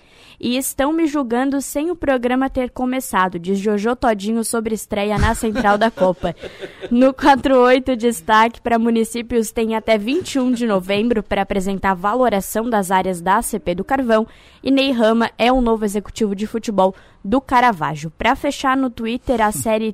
[0.43, 5.33] e estão me julgando sem o programa ter começado, diz Jojo Todinho sobre estreia na
[5.33, 6.35] Central da Copa.
[6.91, 13.21] No 48, destaque para municípios tem até 21 de novembro para apresentar valoração das áreas
[13.21, 14.27] da ACP do Carvão
[14.61, 18.11] e Ney Rama é o novo executivo de futebol do Caravaggio.
[18.11, 19.93] Para fechar no Twitter, a série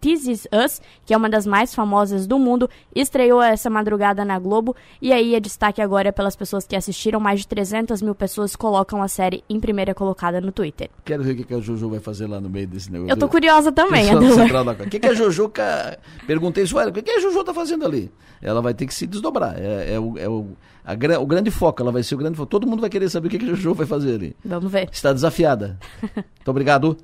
[0.00, 4.38] This Is Us, que é uma das mais famosas do mundo, estreou essa madrugada na
[4.38, 4.74] Globo.
[5.00, 7.20] E aí é destaque agora pelas pessoas que assistiram.
[7.20, 10.88] Mais de 300 mil pessoas colocam a série em primeira colocada no Twitter.
[11.04, 13.12] Quero ver o que, que a Juju vai fazer lá no meio desse negócio.
[13.12, 14.08] Eu tô curiosa também,
[14.86, 15.52] O que, que a Juju...
[16.26, 18.10] Perguntei isso, o que, que a Juju tá fazendo ali?
[18.40, 19.54] Ela vai ter que se desdobrar.
[19.58, 20.48] É, é, o, é o,
[20.84, 22.48] a, o grande foco, ela vai ser o grande foco.
[22.48, 24.36] Todo mundo vai querer saber o que, que a Juju vai fazer ali.
[24.44, 24.88] Vamos ver.
[24.90, 25.78] Está desafiada.
[26.14, 26.96] Muito obrigado.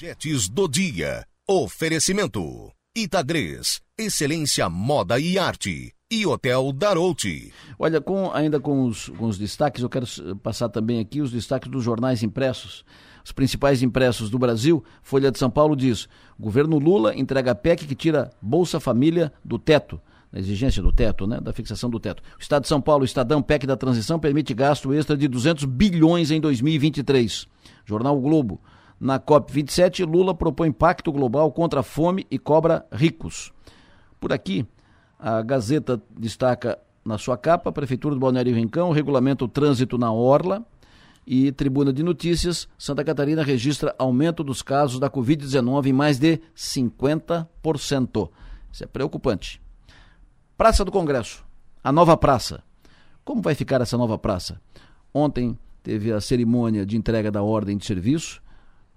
[0.00, 1.26] Manchetes do dia.
[1.46, 2.72] Oferecimento.
[2.96, 5.92] Itagres, excelência moda e arte.
[6.10, 7.52] E Hotel Darouti.
[7.78, 11.70] Olha, com, ainda com os, com os destaques, eu quero passar também aqui os destaques
[11.70, 12.82] dos jornais impressos.
[13.22, 16.08] Os principais impressos do Brasil, Folha de São Paulo diz:
[16.38, 20.00] governo Lula entrega PEC que tira Bolsa Família do teto
[20.32, 22.22] da exigência do teto, né, da fixação do teto.
[22.38, 26.30] O Estado de São Paulo, Estadão PEC da transição permite gasto extra de 200 bilhões
[26.30, 27.46] em 2023.
[27.84, 28.62] Jornal Globo.
[29.00, 33.50] Na COP27, Lula propõe pacto global contra a fome e cobra ricos.
[34.20, 34.66] Por aqui,
[35.18, 40.62] a Gazeta destaca na sua capa, Prefeitura do Balneário Rincão regulamenta o trânsito na Orla
[41.26, 46.38] e Tribuna de Notícias, Santa Catarina registra aumento dos casos da Covid-19 em mais de
[46.54, 48.30] 50%.
[48.70, 49.62] Isso é preocupante.
[50.58, 51.42] Praça do Congresso,
[51.82, 52.62] a nova praça.
[53.24, 54.60] Como vai ficar essa nova praça?
[55.12, 58.42] Ontem teve a cerimônia de entrega da ordem de serviço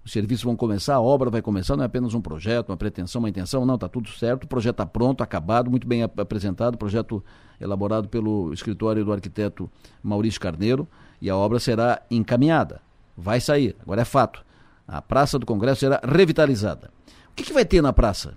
[0.04, 3.20] os serviços vão começar, a obra vai começar, não é apenas um projeto, uma pretensão,
[3.20, 7.24] uma intenção, não, está tudo certo, o projeto está pronto, acabado, muito bem apresentado, projeto
[7.58, 9.70] elaborado pelo escritório do arquiteto
[10.02, 10.86] Maurício Carneiro,
[11.22, 12.82] e a obra será encaminhada,
[13.16, 14.44] vai sair, agora é fato.
[14.86, 16.90] A Praça do Congresso será revitalizada.
[17.30, 18.36] O que, que vai ter na praça?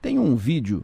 [0.00, 0.82] Tem um vídeo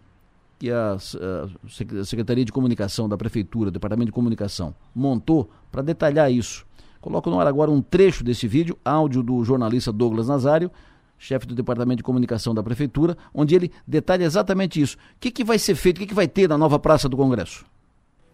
[0.59, 6.67] que a, a Secretaria de Comunicação da Prefeitura, Departamento de Comunicação, montou para detalhar isso.
[7.01, 10.71] Coloco no ar agora um trecho desse vídeo, áudio do jornalista Douglas Nazário,
[11.19, 14.97] chefe do Departamento de Comunicação da Prefeitura, onde ele detalha exatamente isso.
[14.97, 17.17] O que, que vai ser feito, o que, que vai ter na nova Praça do
[17.17, 17.65] Congresso?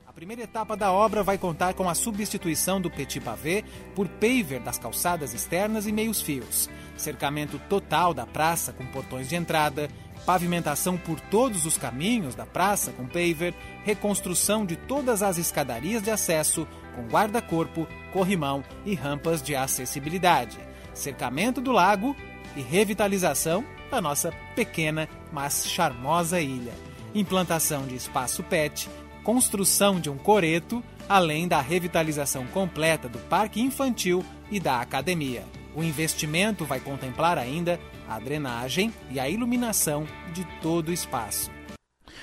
[0.07, 3.65] A primeira etapa da obra vai contar com a substituição do petit pavé
[3.97, 9.35] por paver das calçadas externas e meios fios, cercamento total da praça com portões de
[9.35, 9.89] entrada,
[10.25, 16.13] pavimentação por todos os caminhos da praça com paver, reconstrução de todas as escadarias de
[16.13, 20.59] acesso com guarda-corpo, corrimão e rampas de acessibilidade,
[20.93, 22.17] cercamento do lago
[22.57, 26.73] e revitalização da nossa pequena, mas charmosa ilha.
[27.15, 28.89] Implantação de espaço PET,
[29.23, 35.45] construção de um coreto, além da revitalização completa do parque infantil e da academia.
[35.75, 41.51] O investimento vai contemplar ainda a drenagem e a iluminação de todo o espaço.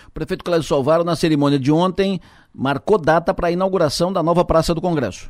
[0.08, 2.20] O prefeito Cláudio Salvaro, na cerimônia de ontem,
[2.54, 5.30] marcou data para a inauguração da nova Praça do Congresso.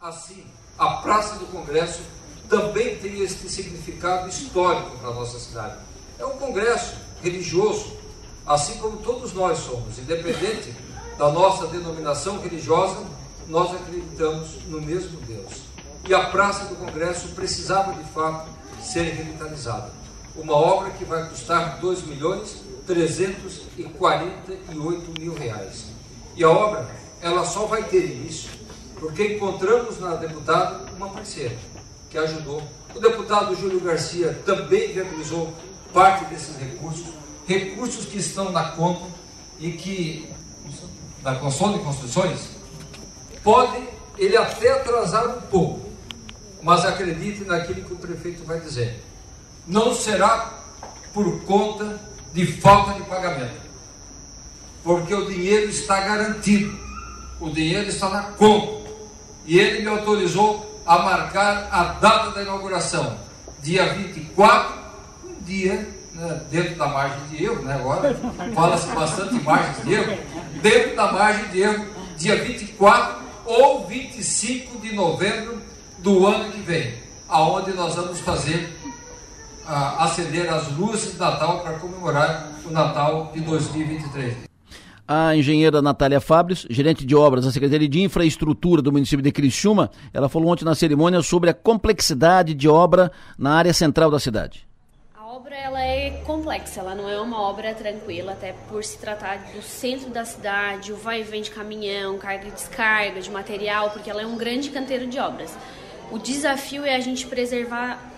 [0.00, 0.44] Assim,
[0.78, 2.00] a Praça do Congresso
[2.48, 5.76] também tem este significado histórico para a nossa cidade.
[6.18, 7.92] É um congresso religioso,
[8.46, 10.74] assim como todos nós somos, independente
[11.18, 13.04] da nossa denominação religiosa,
[13.48, 15.62] nós acreditamos no mesmo Deus.
[16.08, 18.48] E a Praça do Congresso precisava de fato
[18.82, 19.90] ser revitalizada.
[20.36, 25.93] Uma obra que vai custar 2 milhões 348 mil reais.
[26.36, 26.88] E a obra,
[27.20, 28.50] ela só vai ter início
[28.98, 31.56] porque encontramos na deputada uma parceira,
[32.08, 32.62] que ajudou.
[32.94, 35.52] O deputado Júlio Garcia também viabilizou
[35.92, 37.06] parte desses recursos,
[37.46, 39.04] recursos que estão na conta
[39.58, 40.28] e que,
[41.22, 42.48] na console de construções,
[43.42, 45.88] pode ele até atrasar um pouco,
[46.62, 49.02] mas acredite naquilo que o prefeito vai dizer.
[49.66, 50.62] Não será
[51.12, 52.00] por conta
[52.32, 53.63] de falta de pagamento,
[54.84, 56.78] porque o dinheiro está garantido,
[57.40, 58.84] o dinheiro está na conta,
[59.46, 63.16] e ele me autorizou a marcar a data da inauguração,
[63.62, 64.74] dia 24,
[65.24, 68.14] um dia né, dentro da margem de erro, né, agora
[68.54, 70.18] fala-se bastante margem de erro,
[70.60, 71.86] dentro da margem de erro,
[72.18, 75.62] dia 24 ou 25 de novembro
[75.98, 76.94] do ano que vem,
[77.26, 78.76] aonde nós vamos fazer
[79.66, 84.53] uh, acender as luzes de Natal para comemorar o Natal de 2023
[85.06, 89.90] a engenheira Natália Fabres, gerente de obras da Secretaria de Infraestrutura do município de Criciúma,
[90.12, 94.66] ela falou ontem na cerimônia sobre a complexidade de obra na área central da cidade.
[95.14, 99.36] A obra ela é complexa, ela não é uma obra tranquila, até por se tratar
[99.54, 103.90] do centro da cidade, o vai e vem de caminhão, carga e descarga de material,
[103.90, 105.54] porque ela é um grande canteiro de obras.
[106.10, 108.13] O desafio é a gente preservar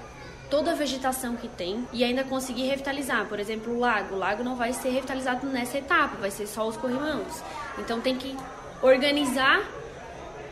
[0.51, 3.27] toda a vegetação que tem e ainda conseguir revitalizar.
[3.27, 4.15] Por exemplo, o lago.
[4.15, 7.43] O lago não vai ser revitalizado nessa etapa, vai ser só os corrimãos.
[7.79, 8.37] Então tem que
[8.83, 9.63] organizar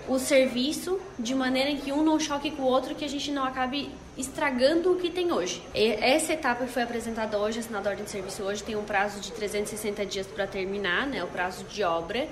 [0.07, 3.44] o serviço de maneira que um não choque com o outro, que a gente não
[3.44, 5.62] acabe estragando o que tem hoje.
[5.74, 9.20] Essa etapa que foi apresentada hoje, assinada a ordem de serviço hoje, tem um prazo
[9.20, 12.28] de 360 dias para terminar, né, o prazo de obra.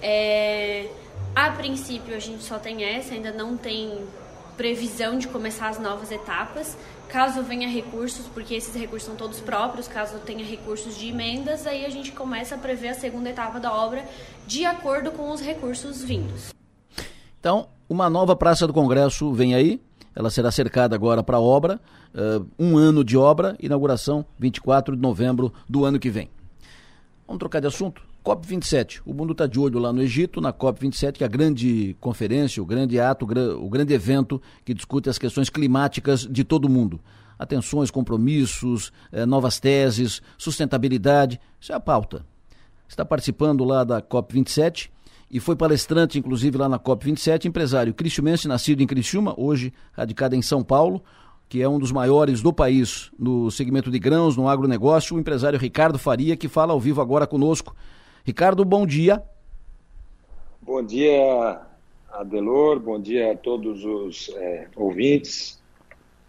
[0.00, 0.88] É...
[1.34, 4.06] A princípio a gente só tem essa, ainda não tem
[4.56, 6.76] previsão de começar as novas etapas.
[7.08, 11.86] Caso venha recursos, porque esses recursos são todos próprios, caso tenha recursos de emendas, aí
[11.86, 14.04] a gente começa a prever a segunda etapa da obra
[14.46, 16.52] de acordo com os recursos vindos.
[17.38, 19.80] Então, uma nova Praça do Congresso vem aí,
[20.14, 21.80] ela será cercada agora para a obra,
[22.12, 26.28] uh, um ano de obra, inauguração 24 de novembro do ano que vem.
[27.26, 28.02] Vamos trocar de assunto?
[28.26, 29.02] COP27.
[29.06, 32.60] O mundo está de olho lá no Egito, na COP27, que é a grande conferência,
[32.60, 36.98] o grande ato, o grande evento que discute as questões climáticas de todo o mundo.
[37.38, 41.38] Atenções, compromissos, eh, novas teses, sustentabilidade.
[41.60, 42.26] Isso é a pauta.
[42.88, 44.90] Está participando lá da COP27
[45.30, 50.42] e foi palestrante, inclusive, lá na COP27, empresário cristiumense, nascido em Criciúma, hoje radicado em
[50.42, 51.00] São Paulo,
[51.48, 55.58] que é um dos maiores do país no segmento de grãos, no agronegócio, o empresário
[55.58, 57.76] Ricardo Faria, que fala ao vivo agora conosco
[58.26, 59.22] Ricardo, bom dia.
[60.60, 61.60] Bom dia,
[62.10, 65.62] Adelor, bom dia a todos os é, ouvintes.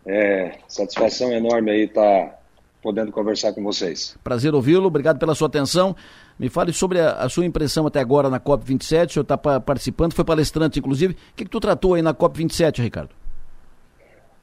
[0.06, 2.40] É, satisfação enorme aí estar tá
[2.84, 4.16] podendo conversar com vocês.
[4.24, 5.96] Prazer ouvi-lo, obrigado pela sua atenção.
[6.38, 10.14] Me fale sobre a, a, sua impressão até agora na COP27, o senhor está participando,
[10.14, 11.16] foi palestrante inclusive.
[11.16, 13.10] O que, que tu tratou aí na COP27, Ricardo?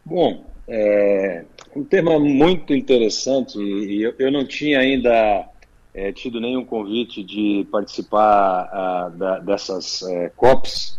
[0.05, 1.45] Bom, é
[1.77, 5.49] um tema muito interessante e eu, eu não tinha ainda
[5.95, 10.99] é, tido nenhum convite de participar ah, da, dessas é, COPs.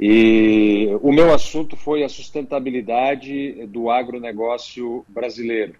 [0.00, 5.74] E o meu assunto foi a sustentabilidade do agronegócio brasileiro.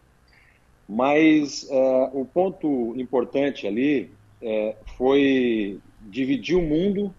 [0.87, 4.11] Mas é, o ponto importante ali
[4.43, 7.15] é, foi dividir o mundo.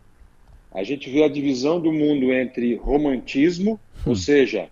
[0.72, 4.10] A gente vê a divisão do mundo entre romantismo, hum.
[4.10, 4.70] ou seja,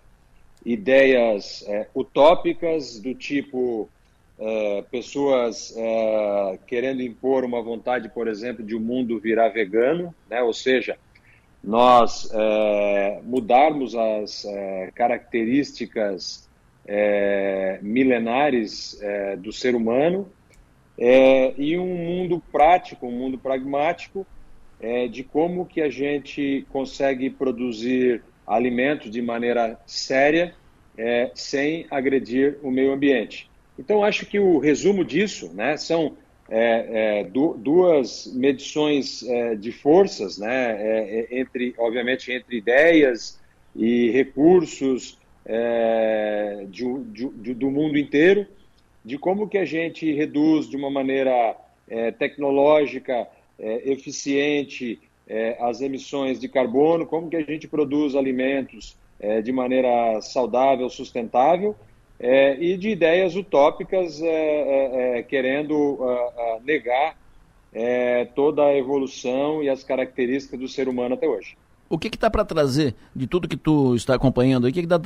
[0.64, 3.88] ideias utópicas do tipo
[4.40, 10.40] é, pessoas é, querendo impor uma vontade, por exemplo, de um mundo virar vegano, né?
[10.42, 10.96] ou seja,
[11.62, 14.46] nós é, mudarmos as
[14.94, 16.48] características
[17.82, 18.98] milenares
[19.40, 20.26] do ser humano
[20.96, 24.26] e um mundo prático, um mundo pragmático
[25.10, 30.54] de como que a gente consegue produzir alimentos de maneira séria
[31.34, 33.50] sem agredir o meio ambiente.
[33.78, 36.16] Então, acho que o resumo disso né, são
[36.50, 43.38] é, é, du duas medições é, de forças, né, é, é, entre, obviamente, entre ideias
[43.76, 46.84] e recursos é, de,
[47.30, 48.46] de, do mundo inteiro,
[49.04, 51.56] de como que a gente reduz de uma maneira
[52.18, 53.26] tecnológica,
[53.58, 55.00] eficiente,
[55.58, 58.94] as emissões de carbono, como que a gente produz alimentos
[59.42, 61.74] de maneira saudável, sustentável,
[62.20, 65.98] é, e de ideias utópicas é, é, é querendo
[66.64, 67.16] negar
[67.72, 71.56] é, toda a evolução e as características do ser humano até hoje.
[71.88, 74.66] O que está para trazer de tudo que tu está acompanhando?
[74.66, 75.00] O que, que dá,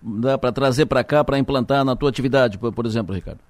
[0.00, 3.40] dá para trazer para cá para implantar na tua atividade, por, por exemplo, Ricardo?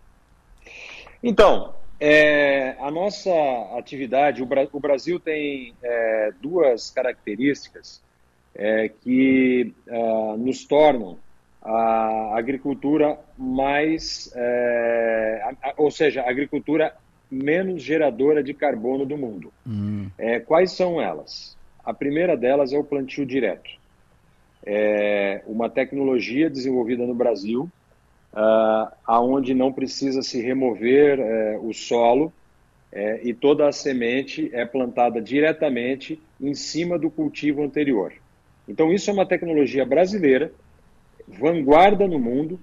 [1.22, 3.30] Então, é, a nossa
[3.76, 8.00] atividade, o, Bra o Brasil tem é, duas características
[8.54, 9.72] é, que
[10.38, 11.18] nos tornam
[11.68, 16.94] a agricultura mais, é, a, a, ou seja, a agricultura
[17.30, 19.52] menos geradora de carbono do mundo.
[19.66, 20.08] Hum.
[20.16, 21.56] É, quais são elas?
[21.84, 23.70] A primeira delas é o plantio direto.
[24.64, 27.68] É uma tecnologia desenvolvida no Brasil,
[28.32, 32.32] uh, aonde não precisa se remover uh, o solo
[32.90, 38.12] é, e toda a semente é plantada diretamente em cima do cultivo anterior.
[38.66, 40.50] Então isso é uma tecnologia brasileira,
[41.28, 42.58] vanguarda no mundo,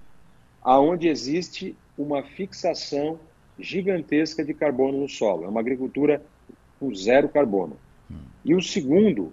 [0.62, 3.18] aonde existe uma fixação
[3.58, 5.44] gigantesca de carbono no solo.
[5.44, 6.22] É uma agricultura
[6.78, 7.76] com zero carbono.
[8.44, 9.32] E o segundo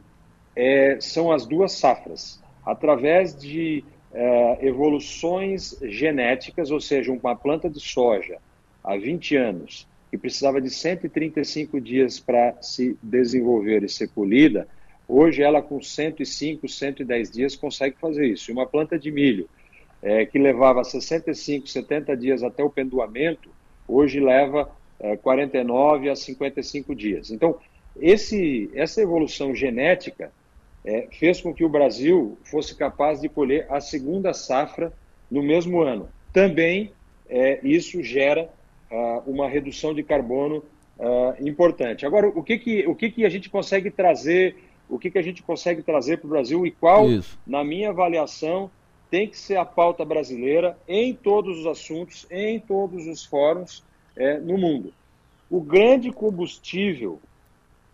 [0.55, 2.41] é, são as duas safras.
[2.65, 8.38] Através de é, evoluções genéticas, ou seja, uma planta de soja
[8.84, 14.67] há 20 anos, que precisava de 135 dias para se desenvolver e ser colhida,
[15.08, 18.51] hoje ela com 105, 110 dias consegue fazer isso.
[18.51, 19.49] Uma planta de milho,
[20.01, 23.49] é, que levava 65, 70 dias até o pendoamento,
[23.88, 27.32] hoje leva é, 49 a 55 dias.
[27.32, 27.58] Então,
[27.99, 30.32] esse, essa evolução genética
[30.86, 34.91] é, fez com que o Brasil fosse capaz de colher a segunda safra
[35.30, 36.10] no mesmo ano.
[36.34, 36.91] Também
[37.30, 38.49] é, isso gera
[38.91, 40.64] uh, uma redução de carbono
[40.99, 42.06] uh, importante.
[42.06, 44.56] Agora, o que, que, o que, que a gente consegue trazer,
[44.89, 47.38] o que, que a gente consegue trazer para o Brasil e qual, isso.
[47.45, 48.69] na minha avaliação,
[49.09, 53.84] tem que ser a pauta brasileira em todos os assuntos, em todos os fóruns
[54.15, 54.93] é, no mundo.
[55.49, 57.19] O grande combustível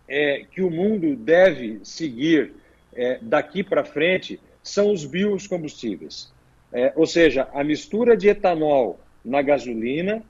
[0.07, 2.53] é, que o mundo deve seguir
[2.93, 6.31] é, daqui para frente são os biocombustíveis.
[6.71, 10.23] É, ou seja, a mistura de etanol na gasolina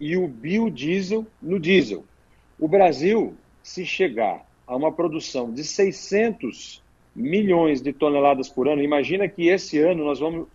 [0.00, 2.04] e o biodiesel no diesel.
[2.58, 6.82] O Brasil, se chegar a uma produção de 600
[7.14, 8.82] milhões de toneladas por ano.
[8.82, 10.46] Imagina que esse ano nós vamos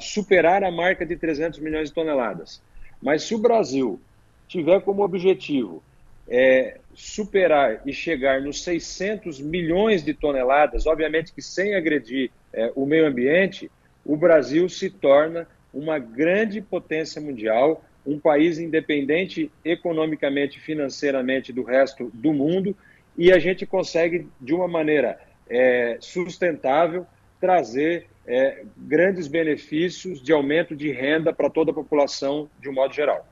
[0.00, 2.62] superar a marca de 300 milhões de toneladas.
[3.02, 4.00] Mas se o Brasil
[4.48, 5.82] tiver como objetivo
[6.28, 12.86] é, superar e chegar nos 600 milhões de toneladas, obviamente que sem agredir é, o
[12.86, 13.70] meio ambiente,
[14.04, 22.10] o Brasil se torna uma grande potência mundial, um país independente economicamente, financeiramente do resto
[22.14, 22.76] do mundo,
[23.16, 27.06] e a gente consegue, de uma maneira é, sustentável,
[27.40, 32.94] trazer é, grandes benefícios de aumento de renda para toda a população de um modo
[32.94, 33.26] geral.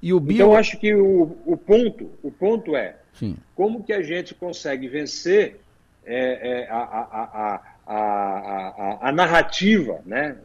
[0.00, 0.36] E o bio...
[0.36, 3.36] Então, eu acho que o, o, ponto, o ponto é Sim.
[3.54, 5.60] como que a gente consegue vencer
[6.04, 10.36] é, é a, a, a, a, narrativa, né?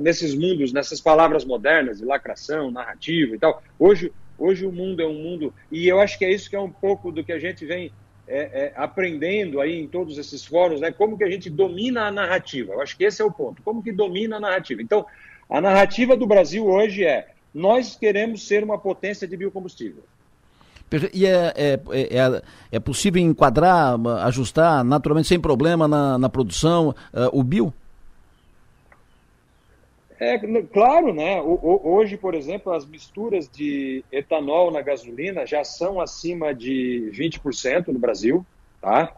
[0.00, 3.62] nesses mundos, nessas palavras modernas de lacração, narrativa e tal.
[3.78, 6.60] Hoje, hoje o mundo é um mundo, e eu acho que é isso que é
[6.60, 7.92] um pouco do que a gente vem
[8.30, 12.12] é, é, aprendendo aí em todos esses fóruns, né, como que a gente domina a
[12.12, 12.74] narrativa.
[12.74, 13.60] Eu acho que esse é o ponto.
[13.62, 14.80] Como que domina a narrativa?
[14.80, 15.04] Então,
[15.48, 20.04] a narrativa do Brasil hoje é nós queremos ser uma potência de biocombustível.
[21.12, 27.28] E é, é, é, é possível enquadrar, ajustar naturalmente sem problema na, na produção uh,
[27.32, 27.72] o bio?
[30.20, 30.38] É,
[30.70, 31.40] claro, né?
[31.40, 37.98] Hoje, por exemplo, as misturas de etanol na gasolina já são acima de 20% no
[37.98, 38.44] Brasil,
[38.82, 39.16] tá?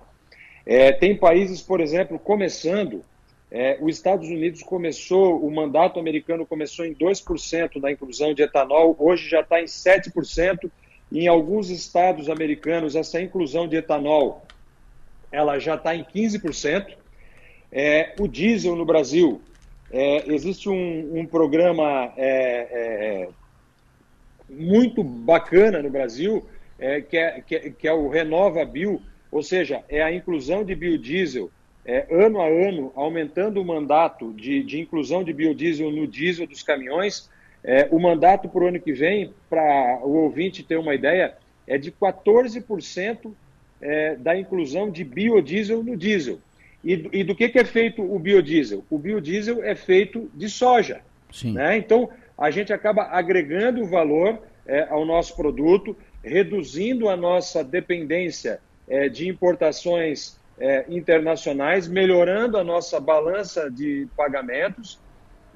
[0.65, 3.05] É, tem países, por exemplo, começando,
[3.51, 8.95] é, os Estados Unidos começou, o mandato americano começou em 2% da inclusão de etanol,
[8.97, 10.71] hoje já está em 7%,
[11.11, 14.47] e em alguns estados americanos essa inclusão de etanol
[15.33, 16.95] ela já está em 15%.
[17.73, 19.41] É, o diesel no Brasil
[19.93, 23.29] é, existe um, um programa é, é,
[24.49, 26.47] muito bacana no Brasil,
[26.79, 30.65] é, que, é, que, é, que, é, o Renova Bio, ou seja, é a inclusão
[30.65, 31.51] de biodiesel
[32.09, 37.29] ano a ano, aumentando o mandato de, de inclusão de biodiesel no diesel dos caminhões.
[37.91, 41.37] o mandato para o ano que vem, para o ouvinte ter uma ideia,
[41.67, 43.33] é de 14%
[44.21, 46.39] da inclusão de biodiesel no diesel.
[46.85, 48.85] E, e do que, que é feito o biodiesel?
[48.91, 51.01] O biodiesel é feito de soja.
[51.45, 51.77] Né?
[51.77, 59.09] Então, a gente acaba agregando valor é, ao nosso produto, reduzindo a nossa dependência é,
[59.09, 64.99] de importações é, internacionais, melhorando a nossa balança de pagamentos.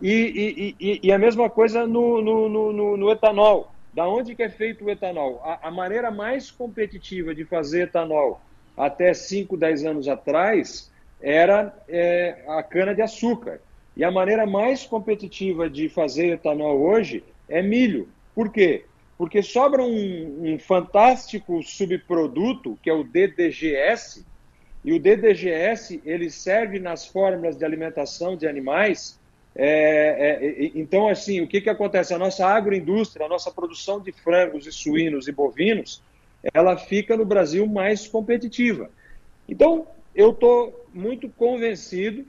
[0.01, 3.73] E, e, e, e a mesma coisa no, no, no, no, etanol.
[3.93, 5.41] Da onde que é feito o etanol?
[5.43, 8.41] A, a maneira mais competitiva de fazer etanol
[8.77, 13.61] até 5, 10 anos atrás era é, a cana-de-açúcar.
[13.97, 18.09] E a maneira mais competitiva de fazer etanol hoje é milho.
[18.35, 18.85] Por quê?
[19.17, 24.25] Porque sobra um, um fantástico subproduto, que é o DDGS,
[24.85, 29.19] e o DDGS ele serve nas fórmulas de alimentação de animais
[29.59, 32.13] É, é, então, assim, o que, que acontece?
[32.13, 36.03] A nossa agroindústria, a nossa produção de frangos e suínos e bovinos,
[36.53, 38.91] ela fica no Brasil mais competitiva.
[39.49, 39.87] Então,
[40.17, 42.25] eu estou muito convencido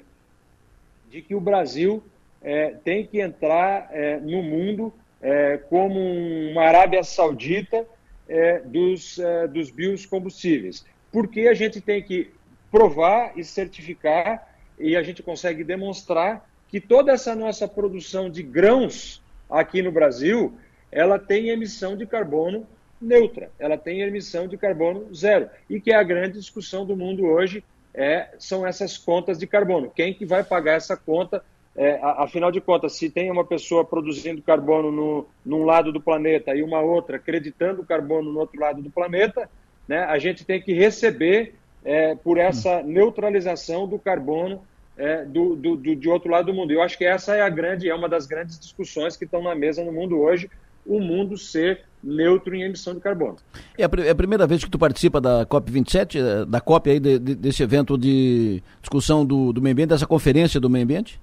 [1.10, 2.04] de que o Brasil
[2.42, 7.88] é, tem que entrar é, no mundo é, como uma Arábia Saudita
[8.28, 10.86] é, dos, é, dos biocombustíveis.
[11.14, 12.30] Porque a gente tem que
[12.70, 19.24] provar e certificar e a gente consegue demonstrar que toda essa nossa produção de grãos
[19.50, 20.54] aqui no Brasil,
[20.92, 22.68] ela tem emissão de carbono
[23.00, 25.50] neutra, ela tem emissão de carbono zero.
[25.70, 27.64] E que é a grande discussão do mundo hoje
[27.94, 29.92] é, são essas contas de carbono.
[29.96, 31.44] Quem que vai pagar essa conta?
[31.76, 36.56] É, afinal de contas, se tem uma pessoa produzindo carbono no, num lado do planeta
[36.56, 39.48] e uma outra acreditando carbono no outro lado do planeta,
[39.88, 41.54] né, a gente tem que receber
[41.86, 44.62] é, por essa neutralização do carbono
[44.98, 46.72] é, do, do, do, de outro lado do mundo.
[46.72, 49.54] Eu acho que essa é a grande, é uma das grandes discussões que estão na
[49.54, 50.50] mesa no mundo hoje,
[50.86, 53.38] o mundo ser neutro em emissão de carbono.
[53.78, 57.00] É a, é a primeira vez que tu participa da COP27, é, da COP aí,
[57.00, 61.20] de, de, desse evento de discussão do, do meio ambiente, dessa conferência do meio ambiente?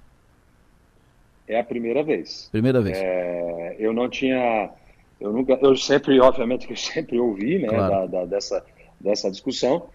[1.47, 2.49] É a primeira vez.
[2.51, 2.97] Primeira vez.
[2.97, 4.69] É, eu não tinha,
[5.19, 7.89] eu nunca, eu sempre, obviamente que eu sempre ouvi, né, claro.
[7.89, 8.65] da, da, dessa,
[8.99, 9.87] dessa discussão,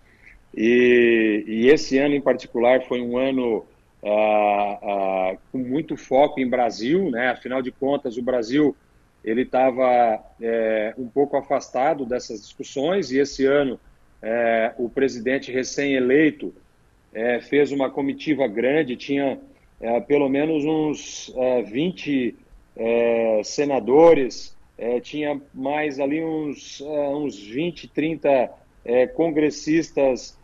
[0.55, 3.65] e, e, esse ano em particular foi um ano
[4.05, 7.29] ah, ah, com muito foco em Brasil, né?
[7.29, 8.75] Afinal de contas, o Brasil
[9.25, 13.79] ele estava é, um pouco afastado dessas discussões e esse ano
[14.23, 16.55] é, o presidente recém-eleito
[17.13, 19.41] é, fez uma comitiva grande, tinha
[19.81, 21.35] é, pelo menos uns
[21.67, 22.37] 20
[22.77, 24.57] é, é, senadores,
[25.03, 28.51] tinha mais ali uns, uns 20, 30
[29.15, 30.39] congressistas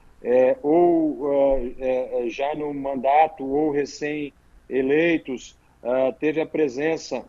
[0.62, 1.72] ou
[2.28, 5.56] já no mandato ou recém-eleitos,
[6.20, 7.24] teve a presença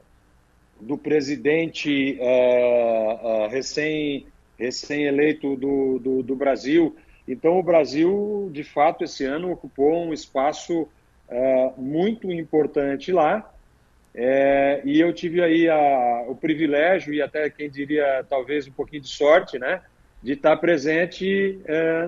[0.79, 6.95] do presidente uh, uh, recém, recém-eleito do, do, do, Brasil.
[7.27, 10.87] Então, o Brasil, de fato, esse ano ocupou um espaço
[11.75, 13.53] muito importante lá.
[14.15, 19.01] É, e eu tive aí a, o privilégio e até quem diria talvez um pouquinho
[19.01, 19.81] de sorte, né,
[20.23, 21.59] de estar presente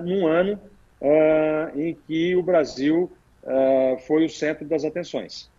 [0.02, 0.58] num ano
[1.00, 3.10] uh, em que o Brasil
[3.42, 5.50] uh, foi o centro das atenções.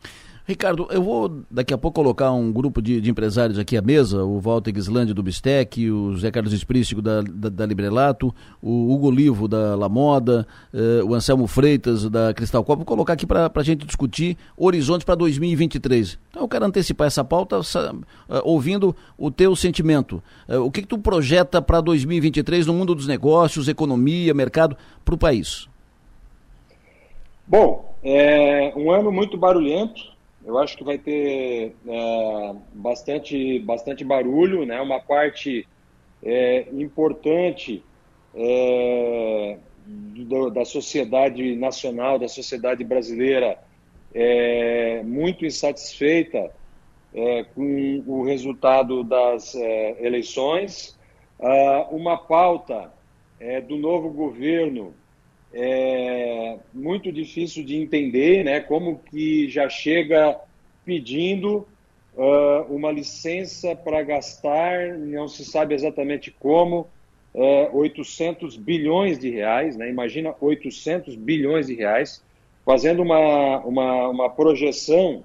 [0.45, 4.23] Ricardo, eu vou daqui a pouco colocar um grupo de, de empresários aqui à mesa,
[4.23, 9.11] o Walter Gislandi do Bistec, o Zé Carlos Esprístico da, da, da, Librelato, o Hugo
[9.11, 13.51] Livo da La Moda, eh, o Anselmo Freitas da Cristal Copa, vou colocar aqui para
[13.53, 16.17] a gente discutir horizontes para 2023.
[16.29, 17.61] Então eu quero antecipar essa pauta uh,
[18.43, 20.23] ouvindo o teu sentimento.
[20.49, 24.75] Uh, o que, que tu projeta para 2023 no mundo dos negócios, economia, mercado,
[25.05, 25.67] para o país?
[27.45, 30.11] Bom, é um ano muito barulhento,
[30.45, 34.81] eu acho que vai ter é, bastante, bastante barulho, né?
[34.81, 35.67] Uma parte
[36.23, 37.83] é, importante
[38.33, 43.57] é, do, da sociedade nacional, da sociedade brasileira,
[44.13, 46.51] é, muito insatisfeita
[47.13, 50.97] é, com o resultado das é, eleições.
[51.39, 52.91] Ah, uma pauta
[53.67, 54.93] do novo governo
[55.54, 58.60] é muito difícil de entender, né?
[58.60, 60.39] Como que já chega
[60.86, 61.68] pedindo
[62.16, 66.88] uh, uma licença para gastar, não se sabe exatamente como,
[67.34, 69.89] uh, é, 800 bilhões de reais, né?
[69.89, 72.24] Imagina 800 bilhões de reais,
[72.66, 75.24] fazendo uma, uma, uma projeção,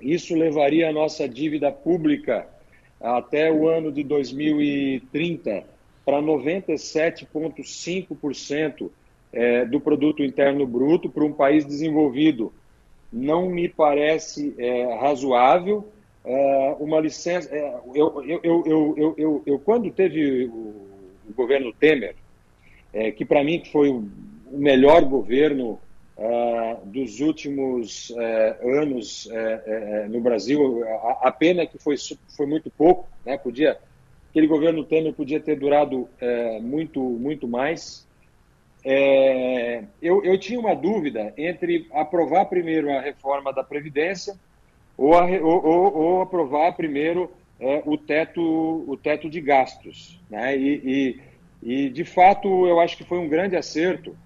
[0.00, 2.48] isso levaria a nossa dívida pública
[3.00, 5.62] até o ano de 2030
[6.04, 8.90] para 97,5%
[9.32, 12.52] é, do produto interno bruto para um país desenvolvido
[13.12, 15.88] não me parece é, razoável.
[16.24, 17.54] É, uma licença.
[17.54, 20.86] É, eu, eu, eu, eu, quando teve o,
[21.28, 22.14] o governo Temer,
[22.92, 24.08] é, que para mim foi o
[24.50, 25.78] melhor governo
[26.16, 28.14] uh, dos últimos
[28.80, 29.28] anos
[30.08, 30.84] no Brasil.
[30.88, 31.96] A, a, pena é que foi,
[32.34, 33.36] foi muito pouco, né?
[33.36, 33.78] Podia,
[34.30, 36.08] aquele governo Temer podia ter durado
[36.62, 38.07] muito, muito mais.
[38.90, 44.34] É, eu, eu, tinha uma dúvida entre aprovar primeiro a reforma da Previdência
[44.96, 47.30] ou, a, ou, ou, ou aprovar primeiro
[47.60, 50.18] é, o, teto, o teto de gastos.
[50.30, 50.56] Né?
[50.56, 51.20] E,
[51.62, 54.16] e, e, de fato, eu acho que foi um grande acerto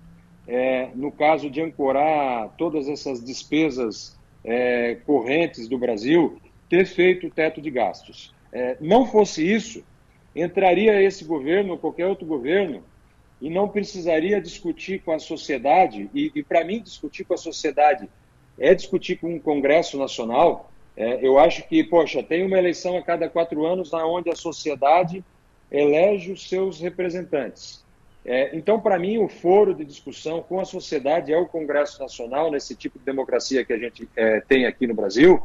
[0.47, 6.39] é, no caso de ancorar todas essas despesas é, correntes do Brasil,
[6.69, 8.33] ter feito o teto de gastos.
[8.53, 9.83] É, não fosse isso,
[10.37, 12.85] entraria esse governo, ou qualquer outro governo,
[13.43, 18.09] e não precisaria discutir com a sociedade, e, e para mim, discutir com a sociedade
[18.57, 20.71] é discutir com o Congresso Nacional.
[20.97, 24.37] É, eu acho que, poxa, tem uma eleição a cada quatro anos na onde a
[24.37, 25.25] sociedade
[25.73, 27.85] elege os seus representantes.
[28.25, 32.49] É, então, para mim, o foro de discussão com a sociedade é o Congresso Nacional,
[32.49, 35.43] nesse tipo de democracia que a gente é, tem aqui no Brasil.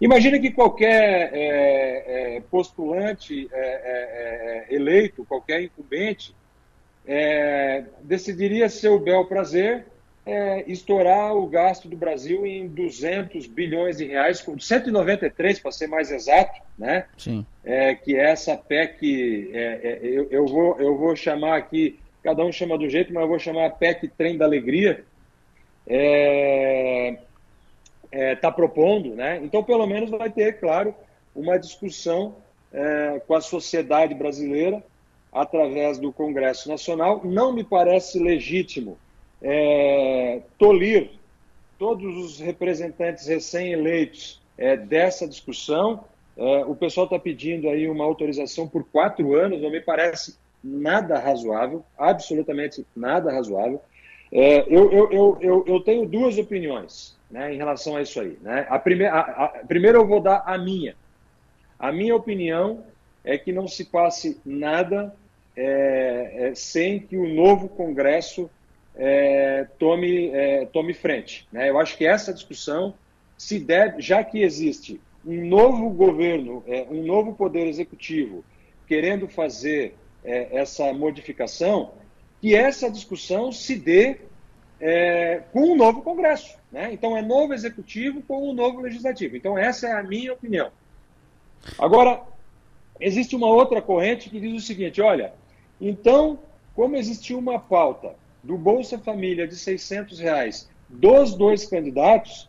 [0.00, 6.32] Imagina que qualquer é, é postulante é, é, eleito, qualquer incumbente,
[8.02, 9.86] decidiria seu bel prazer
[10.66, 16.60] estourar o gasto do Brasil em 200 bilhões de reais, 193 para ser mais exato,
[16.76, 17.06] né?
[17.16, 17.46] Sim.
[18.02, 19.50] que é essa PEC,
[20.02, 23.38] eu, eu, vou, eu vou chamar aqui, cada um chama do jeito, mas eu vou
[23.38, 25.04] chamar a PEC Trem da Alegria.
[25.86, 27.18] É,
[28.10, 29.40] está é, propondo, né?
[29.42, 30.94] Então, pelo menos vai ter, claro,
[31.34, 32.36] uma discussão
[32.72, 34.82] é, com a sociedade brasileira
[35.36, 37.20] através do Congresso Nacional.
[37.22, 38.98] Não me parece legítimo
[39.42, 41.10] é, tolir
[41.78, 46.04] todos os representantes recém-eleitos é, dessa discussão.
[46.36, 51.18] É, o pessoal está pedindo aí uma autorização por quatro anos, não me parece nada
[51.18, 53.80] razoável, absolutamente nada razoável.
[54.32, 58.38] É, eu, eu, eu, eu, tenho duas opiniões né, em relação a isso aí.
[58.40, 58.66] Né?
[58.68, 60.96] A primeira, a, a, primeiro eu vou dar a minha.
[61.78, 62.82] A minha opinião
[63.22, 65.14] é que não se passe nada
[65.56, 68.50] é, é, sem que o novo Congresso
[68.94, 71.46] é, tome, é, tome frente.
[71.50, 71.70] Né?
[71.70, 72.94] Eu acho que essa discussão
[73.38, 78.44] se deve, já que existe um novo governo, é, um novo poder executivo
[78.86, 79.94] querendo fazer
[80.24, 81.92] é, essa modificação,
[82.40, 84.18] que essa discussão se dê
[85.52, 86.54] com o um novo Congresso.
[86.70, 86.90] Né?
[86.92, 89.34] Então, é novo executivo com o um novo legislativo.
[89.34, 90.70] Então, essa é a minha opinião.
[91.78, 92.22] Agora,
[93.00, 95.32] existe uma outra corrente que diz o seguinte: olha,
[95.80, 96.38] então,
[96.74, 102.48] como existiu uma pauta do Bolsa Família de 600 reais dos dois candidatos,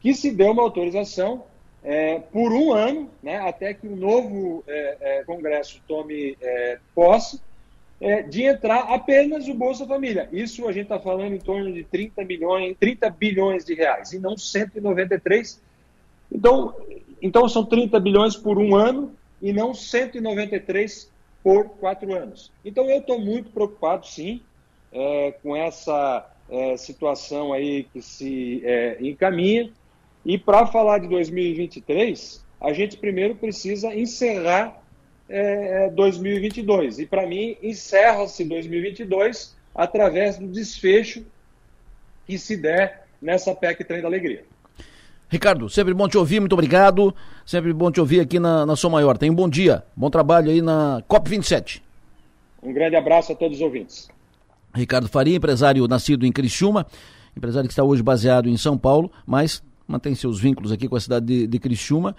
[0.00, 1.44] que se deu uma autorização
[1.82, 7.40] é, por um ano, né, até que o novo é, é, Congresso tome é, posse,
[8.00, 10.28] é, de entrar apenas o Bolsa Família.
[10.32, 14.18] Isso a gente está falando em torno de 30 milhões, 30 bilhões de reais, e
[14.18, 15.62] não 193.
[16.30, 16.74] Então,
[17.22, 21.10] então são 30 bilhões por um ano e não 193
[21.46, 22.50] por quatro anos.
[22.64, 24.42] Então eu estou muito preocupado, sim,
[24.92, 29.70] é, com essa é, situação aí que se é, encaminha.
[30.24, 34.82] E para falar de 2023, a gente primeiro precisa encerrar
[35.28, 36.98] é, 2022.
[36.98, 41.24] É e para mim, encerra-se 2022 através do desfecho
[42.26, 44.44] que se der nessa PEC Trem da Alegria.
[45.28, 47.14] Ricardo, sempre bom te ouvir, muito obrigado.
[47.46, 49.16] Sempre bom te ouvir aqui na, na Som Maior.
[49.16, 51.80] Tenha um bom dia, bom trabalho aí na COP27.
[52.60, 54.08] Um grande abraço a todos os ouvintes.
[54.74, 56.84] Ricardo Faria, empresário nascido em Criciúma,
[57.36, 61.00] empresário que está hoje baseado em São Paulo, mas mantém seus vínculos aqui com a
[61.00, 62.16] cidade de, de Criciúma.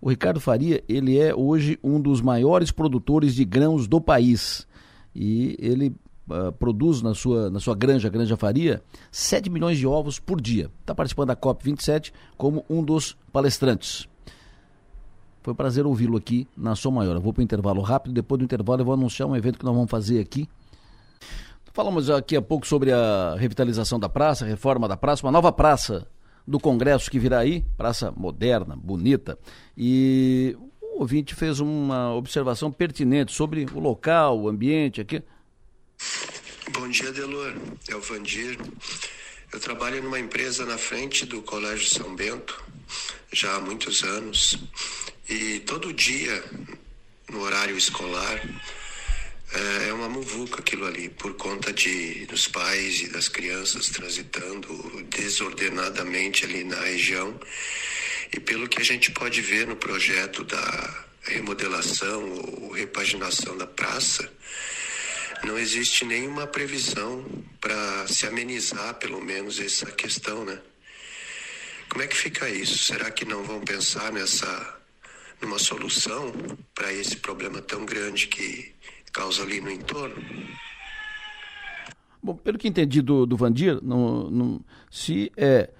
[0.00, 4.66] O Ricardo Faria, ele é hoje um dos maiores produtores de grãos do país.
[5.14, 5.94] E ele
[6.30, 10.70] uh, produz na sua, na sua granja, Granja Faria, 7 milhões de ovos por dia.
[10.80, 14.08] Está participando da COP27 como um dos palestrantes.
[15.42, 17.14] Foi um prazer ouvi-lo aqui na Som Maior.
[17.14, 19.64] Eu vou para o intervalo rápido, depois do intervalo eu vou anunciar um evento que
[19.64, 20.48] nós vamos fazer aqui.
[21.72, 26.06] Falamos aqui há pouco sobre a revitalização da praça, reforma da praça, uma nova praça
[26.46, 29.38] do Congresso que virá aí, praça moderna, bonita,
[29.76, 35.22] e o ouvinte fez uma observação pertinente sobre o local, o ambiente aqui.
[36.72, 37.54] Bom dia, Delor.
[37.88, 38.58] É o Vandir.
[39.52, 42.62] Eu trabalho numa empresa na frente do Colégio São Bento
[43.32, 44.58] já há muitos anos
[45.28, 46.44] e todo dia,
[47.28, 48.42] no horário escolar,
[49.52, 55.06] é, é uma muvuca aquilo ali, por conta de dos pais e das crianças transitando
[55.08, 57.38] desordenadamente ali na região.
[58.32, 64.32] E pelo que a gente pode ver no projeto da remodelação ou repaginação da praça,
[65.44, 67.24] não existe nenhuma previsão
[67.60, 70.60] para se amenizar, pelo menos, essa questão, né?
[71.90, 72.78] Como é que fica isso?
[72.78, 74.80] Será que não vão pensar nessa
[75.40, 76.32] numa solução
[76.74, 78.72] para esse problema tão grande que
[79.12, 80.16] causa ali no entorno.
[82.22, 85.70] Bom, pelo que entendi do, do Vandir, no, no, se é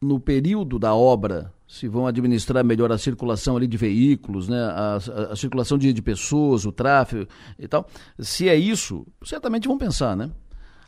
[0.00, 4.96] no período da obra se vão administrar melhor a circulação ali de veículos, né, a,
[4.96, 7.28] a, a circulação de, de, pessoas, o tráfego
[7.58, 7.88] e tal.
[8.18, 10.30] Se é isso, certamente vão pensar, né?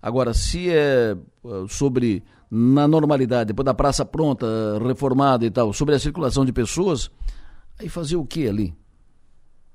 [0.02, 2.24] Agora, se é uh, sobre
[2.54, 4.46] na normalidade, depois da praça pronta,
[4.86, 7.10] reformada e tal, sobre a circulação de pessoas,
[7.78, 8.74] aí fazer o que ali?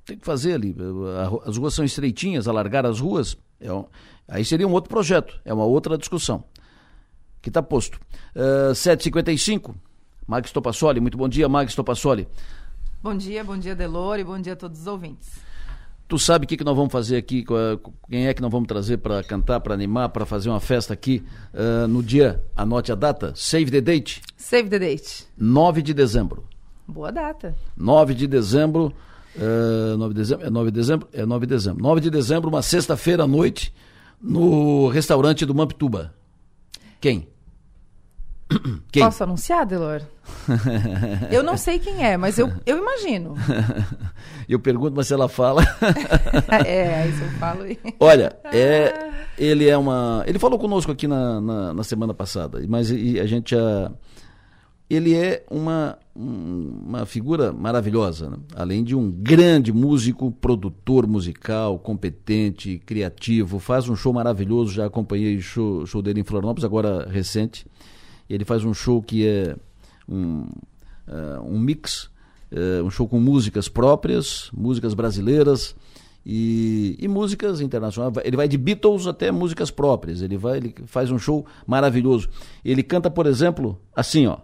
[0.08, 0.74] tem que fazer ali.
[1.46, 3.86] As ruas são estreitinhas, alargar as ruas, é um,
[4.28, 6.44] aí seria um outro projeto, é uma outra discussão.
[7.42, 8.00] que está posto.
[8.36, 9.76] Uh, 7h55,
[10.26, 12.28] Mag Stopassoli, muito bom dia, Mag Stopassoli.
[13.04, 15.47] Bom dia, bom dia, Delore, bom dia a todos os ouvintes.
[16.08, 17.44] Tu sabe o que, que nós vamos fazer aqui?
[18.10, 21.22] Quem é que nós vamos trazer para cantar, para animar, para fazer uma festa aqui
[21.54, 22.42] uh, no dia?
[22.56, 23.34] Anote a data.
[23.36, 24.22] Save the date.
[24.38, 25.28] Save the date.
[25.38, 26.46] 9 de dezembro.
[26.88, 27.54] Boa data.
[27.76, 28.94] 9 de dezembro.
[29.36, 30.48] Uh, 9 de dezembro?
[30.48, 31.08] É 9 de dezembro?
[31.12, 31.84] É 9 de dezembro.
[31.84, 33.74] 9 de dezembro, uma sexta-feira à noite,
[34.22, 36.14] no restaurante do Mamptuba.
[37.02, 37.28] Quem?
[38.92, 39.04] Quem?
[39.04, 40.02] Posso anunciar, Delor?
[41.32, 43.36] eu não sei quem é, mas eu, eu imagino.
[44.48, 45.64] eu pergunto, mas se ela fala.
[46.66, 47.64] é, aí eu falo.
[48.00, 50.24] Olha, é, ele é uma.
[50.28, 53.92] Ele falou conosco aqui na, na, na semana passada, mas a gente já.
[54.90, 58.38] Ele é uma, uma figura maravilhosa, né?
[58.56, 64.72] além de um grande músico, produtor musical, competente, criativo, faz um show maravilhoso.
[64.72, 67.66] Já acompanhei o show, show dele em Florianópolis, agora recente
[68.30, 69.56] ele faz um show que é
[70.08, 70.42] um,
[71.08, 72.10] uh, um mix,
[72.52, 75.76] uh, um show com músicas próprias, músicas brasileiras
[76.26, 78.14] e, e, músicas internacionais.
[78.24, 80.22] Ele vai de Beatles até músicas próprias.
[80.22, 82.28] Ele vai, ele faz um show maravilhoso.
[82.66, 84.38] Ele canta, por exemplo, assim, ó.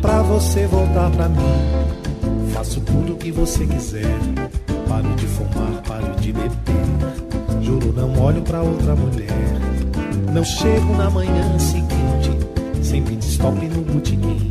[0.00, 1.85] Pra você voltar pra mim
[2.56, 4.18] Faço tudo o que você quiser.
[4.88, 6.50] Paro de fumar, paro de beber.
[7.60, 9.28] Juro, não olho pra outra mulher.
[10.32, 12.30] Não chego na manhã seguinte,
[12.82, 14.50] sem pedir stop no botequim.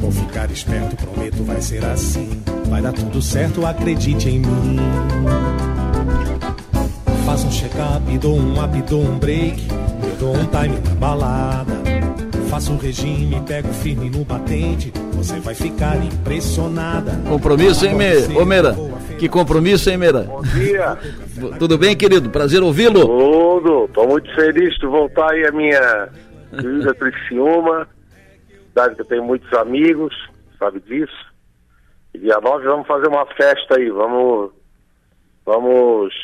[0.00, 2.40] Vou ficar esperto, prometo, vai ser assim.
[2.70, 4.78] Vai dar tudo certo, acredite em mim.
[7.26, 9.68] Faço um check-up, dou um up, dou um break.
[10.04, 11.89] Eu dou um time na balada.
[12.50, 14.92] Faço um regime, pego firme no batente
[15.22, 17.12] você vai ficar impressionada.
[17.28, 18.38] Compromisso, hein, Me...
[18.38, 18.74] Ô, Meira?
[19.18, 20.22] Que compromisso, hein, Meira?
[20.22, 20.96] Bom dia.
[21.58, 22.30] Tudo bem, querido?
[22.30, 23.06] Prazer ouvi-lo.
[23.06, 23.84] Tudo.
[23.84, 26.08] Estou muito feliz de voltar aí a minha
[26.50, 27.86] querida Criciúma,
[28.68, 30.14] cidade que eu tenho muitos amigos,
[30.58, 31.26] sabe disso.
[32.14, 34.50] E dia 9 vamos fazer uma festa aí, vamos
[35.44, 36.14] vamos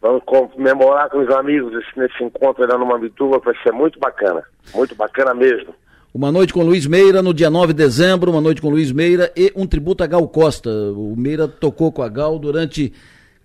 [0.00, 3.98] vamos comemorar com os amigos esse, nesse encontro aí na Numa Bituba, vai ser muito
[3.98, 4.42] bacana,
[4.74, 5.74] muito bacana mesmo.
[6.12, 9.32] Uma noite com Luiz Meira no dia 9 de dezembro, uma noite com Luiz Meira
[9.36, 10.68] e um tributo a Gal Costa.
[10.70, 12.92] O Meira tocou com a Gal durante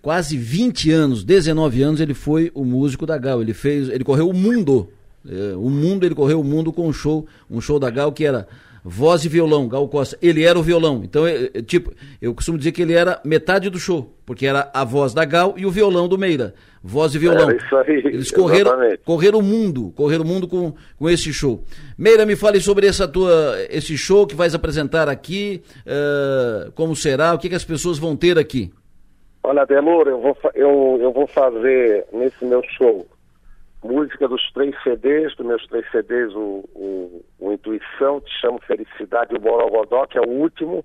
[0.01, 3.41] quase 20 anos, 19 anos ele foi o músico da Gal.
[3.41, 4.89] Ele fez, ele correu o mundo.
[5.27, 8.25] É, o mundo, ele correu o mundo com um show, um show da Gal que
[8.25, 8.47] era
[8.87, 10.15] voz e violão, Gal Costa.
[10.21, 11.01] Ele era o violão.
[11.03, 14.69] Então, é, é, tipo, eu costumo dizer que ele era metade do show, porque era
[14.71, 16.53] a voz da Gal e o violão do Meira.
[16.83, 17.49] Voz e violão.
[17.49, 18.71] É isso aí, Eles correram,
[19.03, 21.63] correram o mundo, correram o mundo com, com esse show.
[21.97, 27.33] Meira, me fale sobre essa tua, esse show que vais apresentar aqui, uh, como será,
[27.33, 28.71] o que, que as pessoas vão ter aqui.
[29.41, 33.05] Olha, Delor, eu vou, eu, eu vou fazer nesse meu show
[33.85, 39.33] música dos três CDs, dos meus três CDs, o, o, o Intuição, Te Chamo Felicidade
[39.33, 40.83] e o Borogodó, que é o último,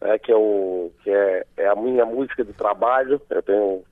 [0.00, 3.20] é, que, é, o, que é, é a minha música de trabalho.
[3.30, 3.84] Eu tenho,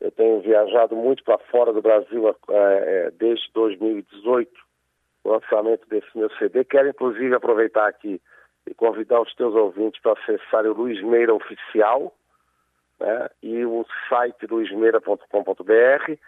[0.00, 4.50] eu tenho viajado muito para fora do Brasil é, é desde 2018,
[5.24, 6.64] o lançamento desse meu CD.
[6.64, 8.20] Quero, inclusive, aproveitar aqui
[8.68, 12.14] e convidar os teus ouvintes para acessarem o Luiz Meira Oficial
[13.00, 16.18] né, e o site luizmeira.com.br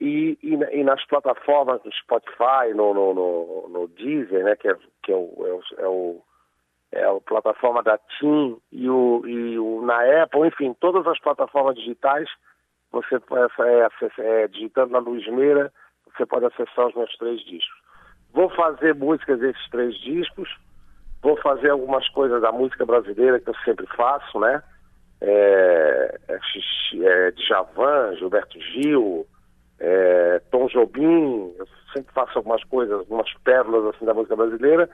[0.00, 4.76] e, e, e, nas plataformas do Spotify, no, no, no, no Deezer, né, que, é,
[5.02, 6.22] que é, o, é, o,
[6.92, 11.18] é, é a plataforma da TIM e, o, e o, na Apple, enfim, todas as
[11.18, 12.28] plataformas digitais,
[12.92, 15.72] você é, é, digitando na Luz Meira,
[16.14, 17.76] você pode acessar os meus três discos.
[18.32, 20.54] Vou fazer músicas desses três discos,
[21.22, 24.62] vou fazer algumas coisas da música brasileira que eu sempre faço, né?
[25.22, 26.38] É, é,
[27.02, 29.26] é Djavan, Gilberto Gil,
[29.78, 34.88] é, Tom Jobim, eu sempre faço algumas coisas, algumas pérolas assim da música brasileira.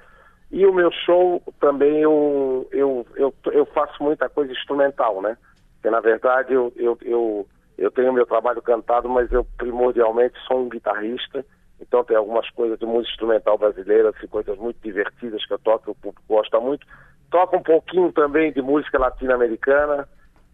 [0.51, 5.37] E o meu show também eu, eu, eu, eu faço muita coisa instrumental, né?
[5.74, 10.61] Porque na verdade eu, eu, eu, eu tenho meu trabalho cantado, mas eu primordialmente sou
[10.61, 11.45] um guitarrista.
[11.80, 15.91] Então tem algumas coisas de música instrumental brasileira, assim, coisas muito divertidas que eu toco,
[15.91, 16.87] o público gosta muito.
[17.30, 20.07] Toco um pouquinho também de música latino-americana,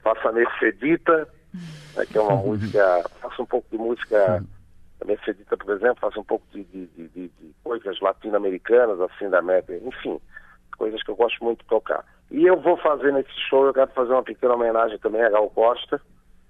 [0.03, 1.29] faço a Mercedita,
[1.96, 4.44] né, que é uma música, faço um pouco de música
[5.05, 9.76] Mercedita, por exemplo, faço um pouco de, de, de, de coisas latino-americanas, assim, da América,
[9.76, 10.20] enfim,
[10.76, 12.05] coisas que eu gosto muito de tocar.
[12.30, 15.49] E eu vou fazer nesse show, eu quero fazer uma pequena homenagem também a Gal
[15.51, 16.01] Costa,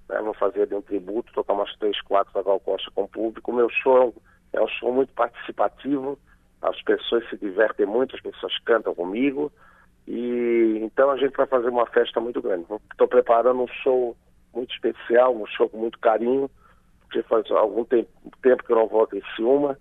[0.09, 3.09] né, vou fazer de um tributo, tocar umas três, quatro da Gal Costa com o
[3.09, 3.51] público.
[3.51, 4.15] O meu show
[4.53, 6.19] é um show muito participativo,
[6.63, 9.53] as pessoas se divertem muito, as pessoas cantam comigo,
[10.07, 12.67] E então a gente vai fazer uma festa muito grande.
[12.91, 14.17] Estou preparando um show
[14.55, 16.51] muito especial, um show com muito carinho,
[17.03, 18.09] porque faz algum tempo,
[18.43, 19.79] tempo que eu não volto em Ciúma.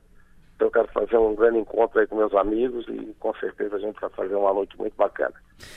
[0.55, 3.79] Então eu quero fazer um grande encontro aí com meus amigos e com certeza a
[3.79, 5.33] gente vai fazer uma noite muito bacana.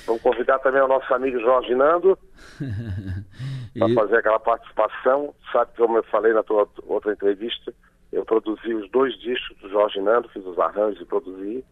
[0.06, 2.18] Vamos convidar também o nosso amigo Jorge Nando
[3.78, 3.94] para e...
[3.94, 5.34] fazer aquela participação.
[5.52, 7.74] Sabe que como eu falei na tua outra entrevista,
[8.10, 11.64] eu produzi os dois discos do Jorge Nando, fiz os arranjos e produzi.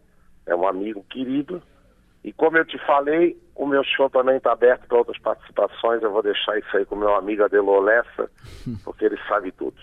[0.45, 1.61] É um amigo querido.
[2.23, 6.01] E como eu te falei, o meu show também está aberto para outras participações.
[6.01, 8.31] Eu vou deixar isso aí com o meu amigo Adelô Lessa,
[8.85, 9.73] porque ele sabe tudo.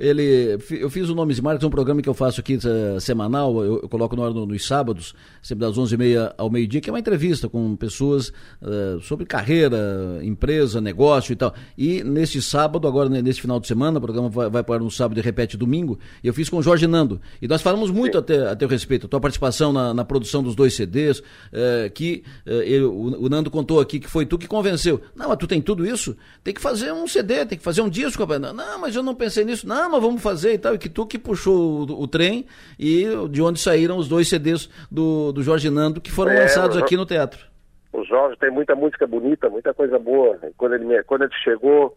[0.00, 3.62] Ele, eu fiz o Nomes e Marcas, um programa que eu faço aqui uh, semanal,
[3.62, 6.92] eu, eu, coloco no ar no, nos sábados, sempre das 11h30 ao meio-dia, que é
[6.92, 9.78] uma entrevista com pessoas uh, sobre carreira,
[10.22, 11.54] empresa, negócio e tal.
[11.78, 15.18] E neste sábado, agora neste final de semana, o programa vai, vai para no sábado
[15.18, 17.20] e repete domingo, eu fiz com o Jorge Nando.
[17.40, 20.56] E nós falamos muito até, até o respeito, a tua participação na, na produção dos
[20.56, 25.00] dois CDs, uh, que ele, o, o Nando contou aqui que foi tu que convenceu.
[25.14, 26.16] Não, mas tu tem tudo isso?
[26.42, 28.24] Tem que fazer um CD, tem que fazer um disco.
[28.26, 29.68] Não, mas eu não pensei nisso.
[29.68, 30.74] Não, mas vamos fazer e tal.
[30.74, 32.46] E que tu que puxou o, o trem
[32.78, 36.78] e de onde saíram os dois CDs do, do Jorge Nando que foram é, lançados
[36.78, 37.44] aqui no teatro.
[37.92, 40.38] O Jorge tem muita música bonita, muita coisa boa.
[40.56, 41.94] Quando ele, me, quando ele chegou,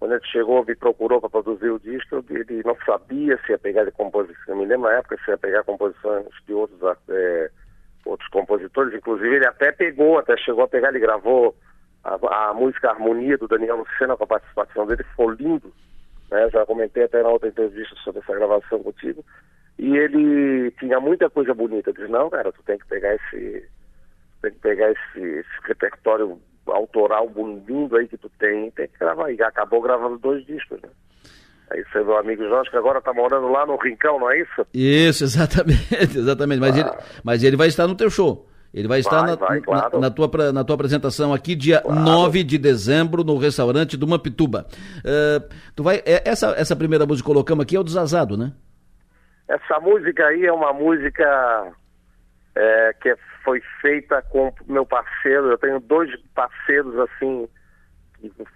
[0.00, 3.84] quando ele chegou, me procurou para produzir o disco, ele não sabia se ia pegar
[3.84, 4.36] de composição.
[4.48, 6.80] Eu me lembro na época se ia pegar composições de outros
[7.10, 7.50] é,
[8.08, 11.54] outros compositores, inclusive ele até pegou, até chegou a pegar, ele gravou
[12.02, 15.72] a, a música Harmonia do Daniel Lucena com a participação dele, ficou lindo,
[16.30, 16.48] né?
[16.50, 19.24] já comentei até na outra entrevista sobre essa gravação contigo,
[19.78, 23.68] e ele tinha muita coisa bonita, eu disse, não cara, tu tem que pegar esse,
[24.42, 27.30] tem que pegar esse, esse repertório autoral
[27.66, 30.88] lindo aí que tu tem, tem que gravar, e acabou gravando dois discos, né?
[31.70, 34.66] Aí você meu amigo Jorge, que agora está morando lá no Rincão, não é isso?
[34.72, 36.60] Isso, exatamente, exatamente.
[36.60, 36.80] Mas, ah.
[36.80, 36.90] ele,
[37.22, 38.48] mas ele vai estar no teu show.
[38.72, 39.90] Ele vai estar vai, na, vai, claro.
[39.94, 42.00] na, na, tua, na tua apresentação aqui, dia claro.
[42.00, 44.66] 9 de dezembro, no restaurante do Mampituba.
[44.98, 48.52] Uh, tu vai, é, essa, essa primeira música que colocamos aqui é o Desazado, né?
[49.48, 51.72] Essa música aí é uma música
[52.54, 55.50] é, que foi feita com meu parceiro.
[55.50, 57.48] Eu tenho dois parceiros assim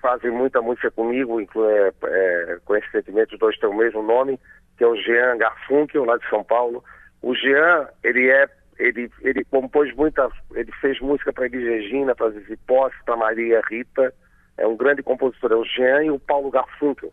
[0.00, 4.38] fazem muita música comigo, é, é, coincidentemente os dois têm o mesmo nome,
[4.76, 6.82] que é o Jean Garfunkel, lá de São Paulo.
[7.22, 8.48] O Jean, ele é,
[8.78, 13.62] ele, ele compôs muita, ele fez música para Elis Regina, para Zizi Posse, para Maria
[13.68, 14.12] Rita,
[14.58, 17.12] é um grande compositor, é o Jean e o Paulo Garfunkel.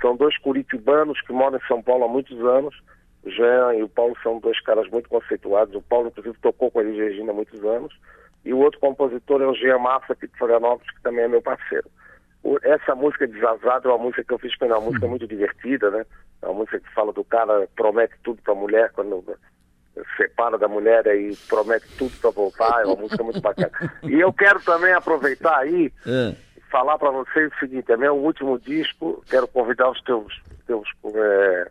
[0.00, 2.74] São dois curitibanos que moram em São Paulo há muitos anos.
[3.24, 5.74] O Jean e o Paulo são dois caras muito conceituados.
[5.74, 7.92] O Paulo, inclusive, tocou com a Elis Regina há muitos anos.
[8.44, 11.42] E o outro compositor é o Jean Massa, aqui de Florianópolis, que também é meu
[11.42, 11.88] parceiro.
[12.42, 15.10] O, essa música Desazado é uma música que eu fiz para uma música uhum.
[15.10, 16.06] muito divertida, né?
[16.40, 19.24] É uma música que fala do cara promete tudo para a mulher quando
[20.16, 22.82] separa da mulher e promete tudo para voltar.
[22.82, 23.70] É uma música muito bacana.
[24.04, 26.34] E eu quero também aproveitar aí é.
[26.70, 29.22] falar para vocês o seguinte: é meu último disco.
[29.28, 31.70] Quero convidar os teus, teus é,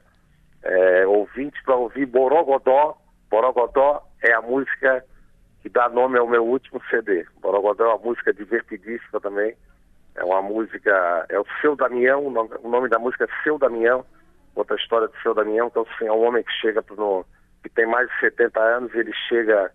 [0.64, 2.98] é, ouvintes para ouvir Borogodó.
[3.30, 5.04] Borogodó é a música
[5.68, 7.26] que dá nome ao meu último CD.
[7.42, 9.54] Borogodó é uma música divertidíssima também.
[10.16, 14.04] É uma música, é o Seu Damião, o nome da música é Seu Damião,
[14.56, 17.26] outra história do Seu Damião, que é um homem que chega no,
[17.62, 19.72] que tem mais de 70 anos e ele chega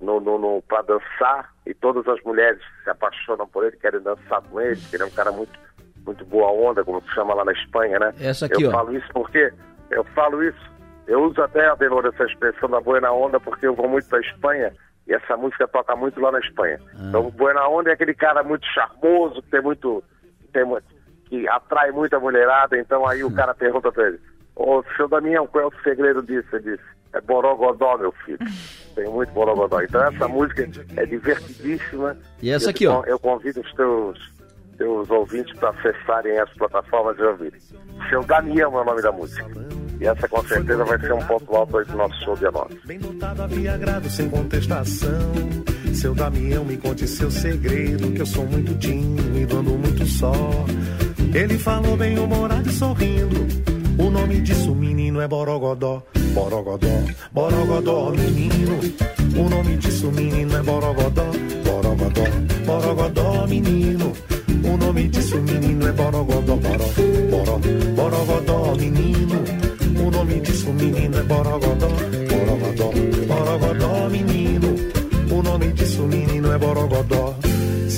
[0.00, 4.42] no, no, no para dançar e todas as mulheres se apaixonam por ele, querem dançar
[4.42, 5.56] com ele, ele é um cara muito,
[6.04, 8.12] muito boa onda, como se chama lá na Espanha, né?
[8.20, 8.72] Essa aqui, eu ó.
[8.72, 9.52] falo isso porque,
[9.90, 10.70] eu falo isso,
[11.06, 14.08] eu uso até, a Adelor, essa expressão da boa na onda porque eu vou muito
[14.08, 14.72] para Espanha
[15.06, 16.80] e essa música toca muito lá na Espanha.
[16.94, 17.06] Ah.
[17.08, 20.02] Então, Buena Onda é aquele cara muito charmoso, que tem muito,
[20.52, 20.64] tem
[21.26, 22.78] que atrai muita mulherada.
[22.78, 24.20] Então, aí o cara pergunta pra ele:
[24.54, 26.48] Ô, seu Damião, qual é o segredo disso?
[26.56, 28.38] Ele disse: É Borogodó, meu filho.
[28.94, 29.80] Tem muito Borogodó.
[29.80, 32.16] Então, essa música é divertidíssima.
[32.42, 33.02] E essa aqui, ó.
[33.04, 34.36] Eu convido os teus
[34.76, 37.58] teus ouvintes para acessarem as plataformas e ouvirem.
[38.10, 39.46] Seu Damião é o nome da música.
[40.00, 42.68] E essa com certeza vai ser um ponto alto aí do nosso show de nós.
[42.84, 45.32] Bem dotado havia agrado sem contestação.
[45.94, 50.32] Seu Damião, me conte seu segredo, que eu sou muito tímido, ando muito só.
[51.34, 53.46] Ele falou bem humorado e sorrindo.
[53.98, 56.02] O nome disso, menino, é Borogodó.
[56.34, 56.86] Borogodó,
[57.32, 58.78] Borogodó, menino.
[59.38, 61.30] O nome disso, menino, é Borogodó.
[61.64, 62.24] Borogodó,
[62.66, 63.95] Borogodó, menino.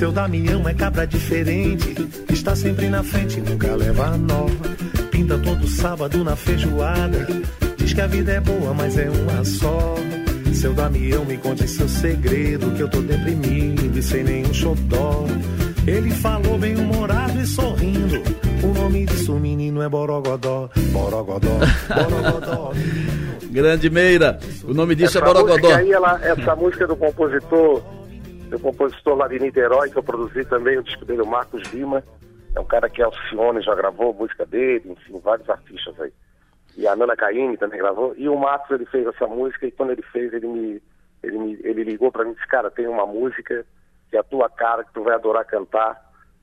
[0.09, 1.94] Seu Damião é cabra diferente.
[2.30, 4.64] Está sempre na frente, nunca leva a nova.
[5.11, 7.26] Pinta todo sábado na feijoada.
[7.76, 9.96] Diz que a vida é boa, mas é uma só.
[10.54, 15.26] Seu Damião, me conte seu segredo, que eu tô deprimido e sem nenhum xodó.
[15.86, 18.22] Ele falou bem humorado e sorrindo.
[18.62, 20.70] O nome disso, menino, é Borogodó.
[20.90, 21.59] Borogodó,
[21.94, 22.72] Borogodó,
[23.52, 25.68] Grande Meira, o nome disso essa é Borogodó.
[25.68, 27.82] Música aí, ela, essa música do compositor,
[28.49, 32.03] do compositor lá de Niterói, que eu produzi também, o disco dele, o Marcos Lima.
[32.55, 36.12] É um cara que é Alcione, já gravou música dele, enfim, vários artistas aí.
[36.76, 38.14] E a Nana Caymmi também gravou.
[38.16, 40.82] E o Marcos, ele fez essa música e quando ele fez, ele me,
[41.22, 43.66] ele me, ele ligou para mim e disse, cara, tem uma música
[44.09, 46.01] que é a tua cara, que tu vai adorar cantar.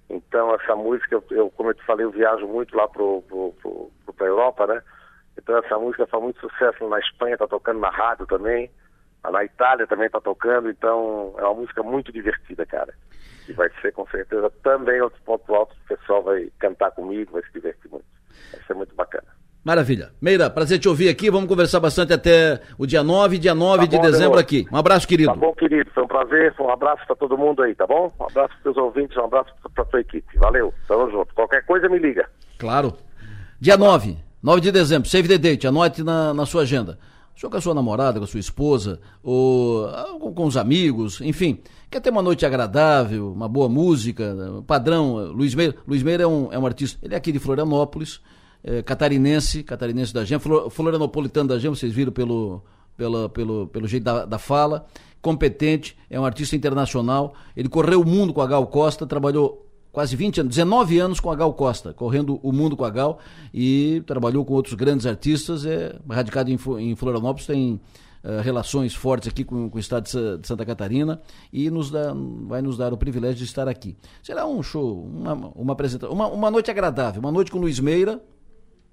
[0.10, 3.53] Então, essa música, eu, eu como eu te falei, eu viajo muito lá pro, pro,
[3.62, 4.82] pro, pro, pra Europa, né?
[5.38, 8.70] Então, essa música faz muito sucesso na Espanha, tá tocando na rádio também.
[9.32, 10.69] Na Itália também tá tocando.
[10.69, 12.93] Então, é uma música muito divertida, cara.
[13.47, 17.34] E vai ser, com certeza, também outro ponto alto que o pessoal vai cantar comigo,
[17.34, 18.05] vai se divertir muito.
[18.51, 19.28] Vai ser muito bacana.
[19.63, 20.11] Maravilha.
[20.21, 21.32] Meira, prazer te ouvir aqui.
[21.32, 24.67] Vamos conversar bastante até o dia 9, dia 9 Tá de bom, dezembro aqui.
[24.71, 25.32] Um abraço, querido.
[25.32, 25.89] Tá bom, querido.
[25.91, 26.53] Foi um prazer.
[26.55, 28.13] Foi um abraço para todo mundo aí, tá bom?
[28.19, 30.38] Um abraço para os ouvintes, um abraço para tua equipe.
[30.38, 30.71] Valeu.
[30.88, 31.34] Tamo junto.
[31.34, 32.30] Qualquer coisa me liga.
[32.59, 32.93] Claro.
[33.59, 36.99] Dia 9, 9 de dezembro, save the date, anote na, na sua agenda.
[37.36, 41.20] O senhor com a sua namorada, com a sua esposa, ou ah, com, os amigos,
[41.20, 41.60] enfim,
[41.92, 44.34] quer ter uma noite agradável, uma boa música,
[44.66, 47.40] padrão, eh, Luiz Meira, Luiz Meira é um, é um artista, ele é aqui de
[47.40, 48.22] Florianópolis,
[48.64, 52.64] é, catarinense, catarinense da Flor- florianopolitano da Gema, vocês viram pelo,
[52.96, 54.86] pela, pelo, pelo jeito da, da fala,
[55.22, 59.64] competente, é um artista internacional, ele correu o mundo com a Gal Costa, trabalhou
[59.96, 63.18] quase 20 anos, 19 anos com a Gal Costa, correndo o mundo com a Gal
[63.54, 67.80] e trabalhou com outros grandes artistas, é radicado em, em Florianópolis, tem
[68.22, 71.22] eh, relações fortes aqui com, com o estado de, de Santa Catarina
[71.52, 72.14] e nos dá,
[72.46, 73.96] vai nos dar o privilégio de estar aqui.
[74.22, 78.22] Será um show, uma, uma apresentação, uma, uma noite agradável, uma noite com Luiz Meira,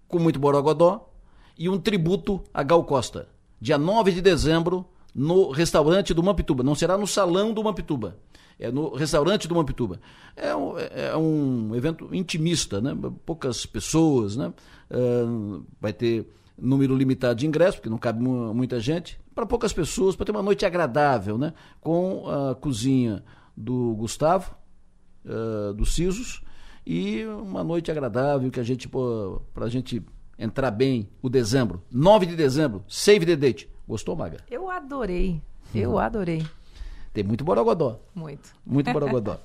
[0.07, 1.11] com muito borogodó
[1.59, 3.27] e um tributo a Gal Costa.
[3.61, 6.63] Dia 9 de dezembro, no restaurante do Mampituba.
[6.63, 8.17] Não será no salão do Mampituba.
[8.59, 10.01] É no restaurante do Mampituba.
[10.37, 12.97] É um, é um evento intimista, né?
[13.27, 14.53] Poucas pessoas, né?
[14.91, 16.27] Ah, vai ter
[16.59, 19.19] número limitado de ingressos, porque não cabe mu- muita gente.
[19.35, 21.53] Para poucas pessoas, para ter uma noite agradável, né?
[21.81, 23.25] Com a cozinha
[23.57, 24.55] do Gustavo,
[25.25, 26.43] uh, dos Sisos
[26.87, 30.03] e uma noite agradável que a gente para a gente
[30.39, 35.41] entrar bem o dezembro 9 de dezembro save the date gostou Maga Eu adorei.
[35.75, 35.99] Eu Uhum.
[35.99, 36.45] adorei.
[37.13, 38.01] Tem muito borogodó.
[38.15, 38.51] Muito.
[38.67, 39.39] muito borogodó.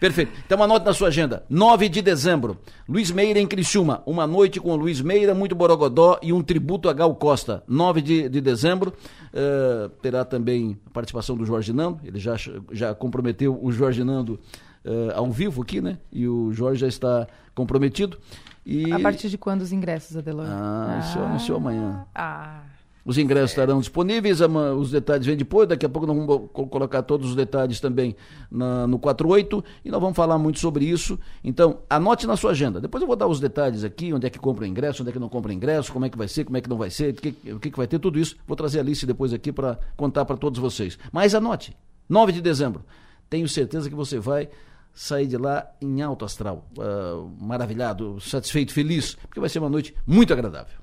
[0.00, 0.32] Perfeito.
[0.44, 1.44] Então anote na sua agenda.
[1.48, 2.58] 9 de dezembro
[2.88, 4.02] Luiz Meira em Criciúma.
[4.04, 7.62] Uma noite com o Luiz Meira muito borogodó e um tributo a Gal Costa.
[7.68, 8.92] 9 de, de dezembro
[9.32, 12.00] eh, terá também a participação do Jorge Nando.
[12.04, 12.36] Ele já
[12.72, 14.40] já comprometeu o Jorge Nando
[14.84, 15.98] eh, ao vivo aqui né?
[16.10, 18.18] E o Jorge já está comprometido.
[18.64, 20.46] E A partir de quando os ingressos, Adelor?
[20.48, 22.04] ah, isso anunciou amanhã.
[22.14, 22.62] Ah,
[23.04, 27.02] os ingressos estarão disponíveis, os detalhes vêm depois, daqui a pouco nós vamos co- colocar
[27.02, 28.14] todos os detalhes também
[28.50, 31.18] na- no 48 e nós vamos falar muito sobre isso.
[31.42, 32.80] Então, anote na sua agenda.
[32.80, 35.12] Depois eu vou dar os detalhes aqui, onde é que compra o ingresso, onde é
[35.12, 37.12] que não compra ingresso, como é que vai ser, como é que não vai ser,
[37.12, 38.36] o que, o que, que vai ter, tudo isso.
[38.46, 40.98] Vou trazer a lista depois aqui para contar para todos vocês.
[41.10, 41.76] Mas anote,
[42.08, 42.84] 9 de dezembro.
[43.28, 44.48] Tenho certeza que você vai
[44.94, 49.94] sair de lá em alto astral, ah, maravilhado, satisfeito, feliz, porque vai ser uma noite
[50.06, 50.78] muito agradável.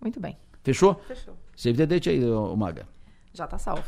[0.00, 0.36] muito bem.
[0.64, 0.94] Fechou?
[1.08, 1.34] Fechou.
[1.56, 2.86] Save the date aí, ô, Maga.
[3.34, 3.84] Já tá salvo.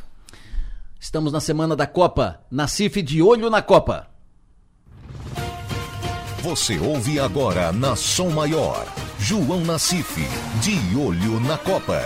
[0.99, 2.41] Estamos na semana da Copa.
[2.51, 4.09] Nacife de olho na Copa.
[6.45, 8.87] Você ouve agora na Som Maior,
[9.19, 10.21] João Nassif,
[10.61, 12.01] de olho na Copa.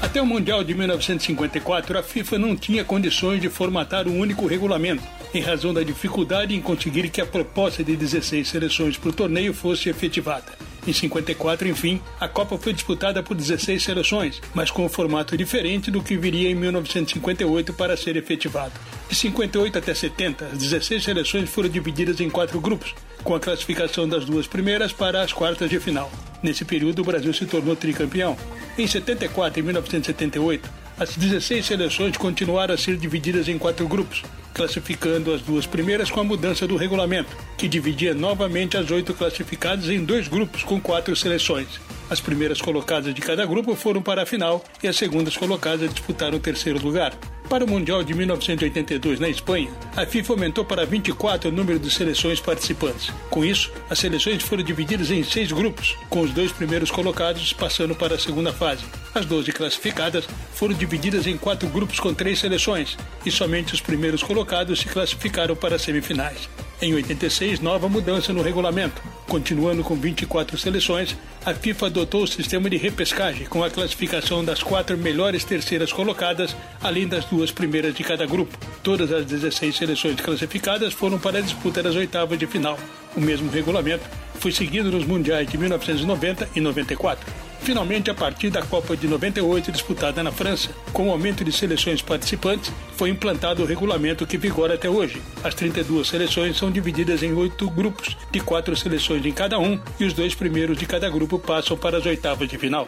[0.00, 5.02] Até o Mundial de 1954, a FIFA não tinha condições de formatar um único regulamento,
[5.34, 9.52] em razão da dificuldade em conseguir que a proposta de 16 seleções para o torneio
[9.52, 10.52] fosse efetivada.
[10.86, 15.90] Em 54, enfim, a Copa foi disputada por 16 seleções, mas com um formato diferente
[15.90, 18.72] do que viria em 1958 para ser efetivado.
[19.08, 24.06] De 58 até 70, as 16 seleções foram divididas em quatro grupos, com a classificação
[24.06, 26.12] das duas primeiras para as quartas de final.
[26.42, 28.36] Nesse período, o Brasil se tornou tricampeão.
[28.76, 34.22] Em 74 e 1978, as 16 seleções continuaram a ser divididas em quatro grupos,
[34.54, 39.90] classificando as duas primeiras com a mudança do regulamento, que dividia novamente as oito classificadas
[39.90, 41.80] em dois grupos com quatro seleções.
[42.08, 46.38] As primeiras colocadas de cada grupo foram para a final e as segundas colocadas disputaram
[46.38, 47.12] o terceiro lugar.
[47.48, 51.90] Para o Mundial de 1982 na Espanha, a FIFA aumentou para 24 o número de
[51.90, 53.10] seleções participantes.
[53.28, 57.94] Com isso, as seleções foram divididas em seis grupos, com os dois primeiros colocados passando
[57.94, 58.84] para a segunda fase.
[59.14, 64.22] As 12 classificadas foram divididas em quatro grupos com três seleções, e somente os primeiros
[64.22, 66.48] colocados se classificaram para as semifinais.
[66.84, 69.00] Em 86, nova mudança no regulamento.
[69.26, 74.62] Continuando com 24 seleções, a FIFA adotou o sistema de repescagem com a classificação das
[74.62, 78.58] quatro melhores terceiras colocadas, além das duas primeiras de cada grupo.
[78.82, 82.78] Todas as 16 seleções classificadas foram para a disputa das oitavas de final.
[83.16, 84.04] O mesmo regulamento
[84.44, 87.32] foi seguido nos mundiais de 1990 e 94.
[87.60, 92.02] Finalmente, a partir da Copa de 98, disputada na França, com o aumento de seleções
[92.02, 95.22] participantes, foi implantado o regulamento que vigora até hoje.
[95.42, 100.04] As 32 seleções são divididas em oito grupos, de quatro seleções em cada um, e
[100.04, 102.86] os dois primeiros de cada grupo passam para as oitavas de final.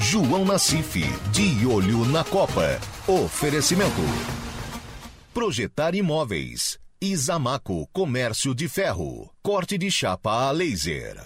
[0.00, 2.80] João Nassif, de olho na Copa.
[3.06, 4.02] Oferecimento.
[5.32, 6.82] Projetar imóveis.
[7.04, 9.30] Isamaco Comércio de Ferro.
[9.42, 11.20] Corte de chapa a laser.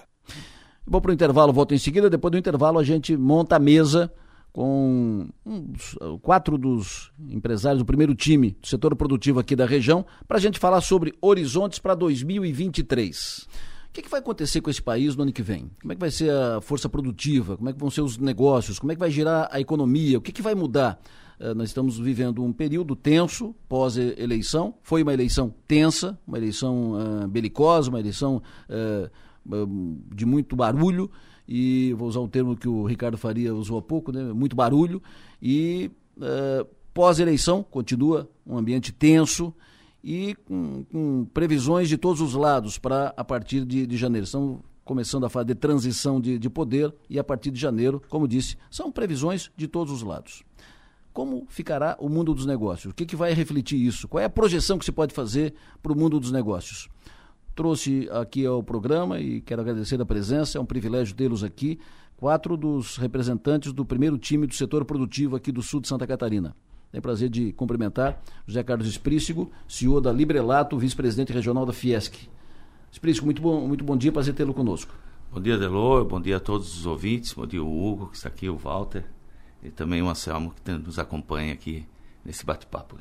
[0.84, 2.10] Vou para o intervalo, volto em seguida.
[2.10, 4.12] Depois do intervalo, a gente monta a mesa
[4.52, 5.28] com
[6.20, 10.58] quatro dos empresários do primeiro time do setor produtivo aqui da região para a gente
[10.58, 13.46] falar sobre horizontes para 2023.
[13.88, 15.70] O que, que, vai acontecer com esse país no ano que vem?
[15.80, 17.56] Como é que vai ser a força produtiva?
[17.56, 18.80] Como é que vão ser os negócios?
[18.80, 20.18] Como é que vai girar a economia?
[20.18, 21.00] O que, que vai mudar?
[21.40, 24.74] Uh, nós estamos vivendo um período tenso pós-eleição.
[24.82, 29.10] Foi uma eleição tensa, uma eleição uh, belicosa, uma eleição uh,
[30.14, 31.10] de muito barulho
[31.48, 34.22] e vou usar um termo que o Ricardo Faria usou há pouco, né?
[34.34, 35.02] muito barulho
[35.40, 39.54] e uh, pós-eleição continua um ambiente tenso
[40.04, 44.24] e com, com, previsões de todos os lados para a partir de, de janeiro.
[44.24, 48.28] Estão começando a falar de transição de, de poder e a partir de janeiro, como
[48.28, 50.42] disse, são previsões de todos os lados.
[51.18, 52.92] Como ficará o mundo dos negócios?
[52.92, 54.06] O que, que vai refletir isso?
[54.06, 55.52] Qual é a projeção que se pode fazer
[55.82, 56.88] para o mundo dos negócios?
[57.56, 61.80] trouxe aqui ao programa e quero agradecer a presença, é um privilégio tê-los aqui,
[62.16, 66.54] quatro dos representantes do primeiro time do setor produtivo aqui do sul de Santa Catarina.
[66.92, 72.28] Tenho prazer de cumprimentar José Carlos Esprícigo, CEO da Librelato, vice-presidente regional da Fiesc.
[72.92, 74.94] Esprícigo, muito bom, muito bom dia, prazer tê-lo conosco.
[75.32, 78.28] Bom dia, Delor, bom dia a todos os ouvintes, bom dia o Hugo, que está
[78.28, 79.04] aqui, o Walter,
[79.62, 81.86] e também o Anselmo, que nos acompanha aqui
[82.24, 82.96] nesse bate-papo.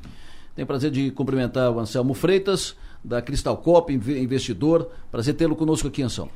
[0.56, 4.90] Tenho prazer de cumprimentar o Anselmo Freitas, da Cristal Cop, investidor.
[5.12, 6.32] Prazer tê-lo conosco aqui, Anselmo.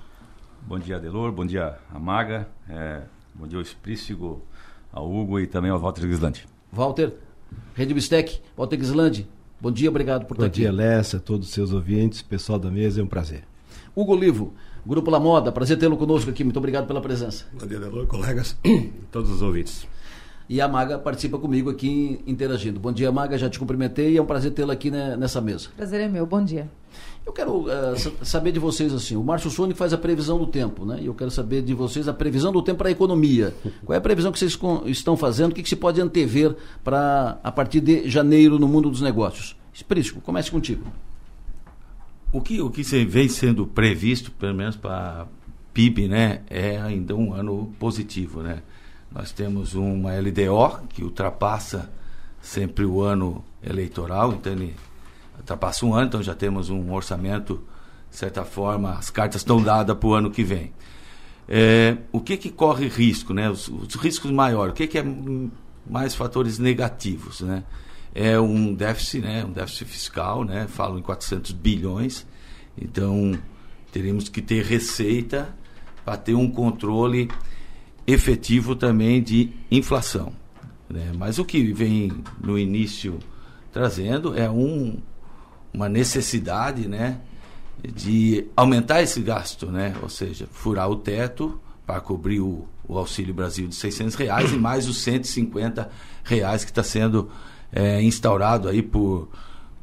[0.61, 1.31] Bom dia, Adelor.
[1.31, 2.47] Bom dia, Amaga.
[2.69, 3.01] É,
[3.33, 4.41] bom dia ao Esprícigo,
[4.91, 6.45] ao Hugo e também ao Walter Gislandi.
[6.71, 7.13] Walter,
[7.73, 9.27] Rede Bistec, Walter Gislandi.
[9.59, 10.67] Bom dia, obrigado por bom estar aqui.
[10.67, 13.43] Bom dia, Lessa, todos os seus ouvintes, pessoal da mesa, é um prazer.
[13.95, 14.53] Hugo Olivo,
[14.85, 16.43] Grupo La Moda, prazer tê-lo conosco aqui.
[16.43, 17.45] Muito obrigado pela presença.
[17.59, 18.55] Bom dia, Adelor, colegas,
[19.11, 19.87] todos os ouvintes.
[20.51, 22.77] E a Maga participa comigo aqui interagindo.
[22.77, 25.69] Bom dia, Maga, já te cumprimentei e é um prazer tê-la aqui né, nessa mesa.
[25.77, 26.69] Prazer é meu, bom dia.
[27.25, 30.83] Eu quero uh, saber de vocês assim, o Márcio Sônico faz a previsão do tempo,
[30.83, 30.99] né?
[31.01, 33.55] E eu quero saber de vocês a previsão do tempo para a economia.
[33.85, 35.53] Qual é a previsão que vocês estão fazendo?
[35.53, 39.55] O que, que se pode antever para a partir de janeiro no mundo dos negócios?
[39.73, 40.83] Esprícico, comece contigo.
[42.29, 45.27] O que, o que vem sendo previsto, pelo menos para
[45.73, 48.61] PIB, né, é ainda um ano positivo, né?
[49.11, 51.91] Nós temos uma LDO que ultrapassa
[52.41, 54.75] sempre o ano eleitoral, então ele
[55.37, 57.61] ultrapassa um ano, então já temos um orçamento,
[58.09, 60.71] de certa forma, as cartas estão dadas para o ano que vem.
[61.47, 63.49] É, o que, que corre risco, né?
[63.49, 65.03] Os, os riscos maiores, o que, que é
[65.85, 67.63] mais fatores negativos, né?
[68.15, 69.43] É um déficit, né?
[69.43, 70.67] Um déficit fiscal, né?
[70.69, 72.25] Falam em 400 bilhões,
[72.77, 73.37] então
[73.91, 75.53] teremos que ter receita
[76.05, 77.29] para ter um controle
[78.05, 80.33] efetivo também de inflação.
[80.89, 81.11] Né?
[81.17, 82.11] Mas o que vem
[82.41, 83.19] no início
[83.71, 84.97] trazendo é um,
[85.73, 87.19] uma necessidade né,
[87.81, 89.95] de aumentar esse gasto, né?
[90.01, 94.57] ou seja, furar o teto para cobrir o, o Auxílio Brasil de 600 reais e
[94.57, 95.89] mais os 150
[96.23, 97.29] reais que está sendo
[97.71, 99.29] é, instaurado aí por,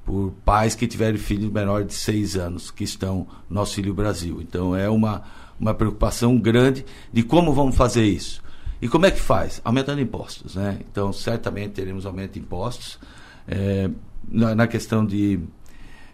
[0.04, 4.40] por pais que tiverem filhos menores de 6 anos que estão no Auxílio Brasil.
[4.42, 5.24] Então é uma
[5.58, 8.42] uma preocupação grande de como vamos fazer isso.
[8.80, 9.60] E como é que faz?
[9.64, 10.54] Aumentando impostos.
[10.54, 10.78] Né?
[10.90, 12.98] Então, certamente teremos aumento de impostos.
[13.46, 13.90] É,
[14.28, 15.40] na, na, questão de,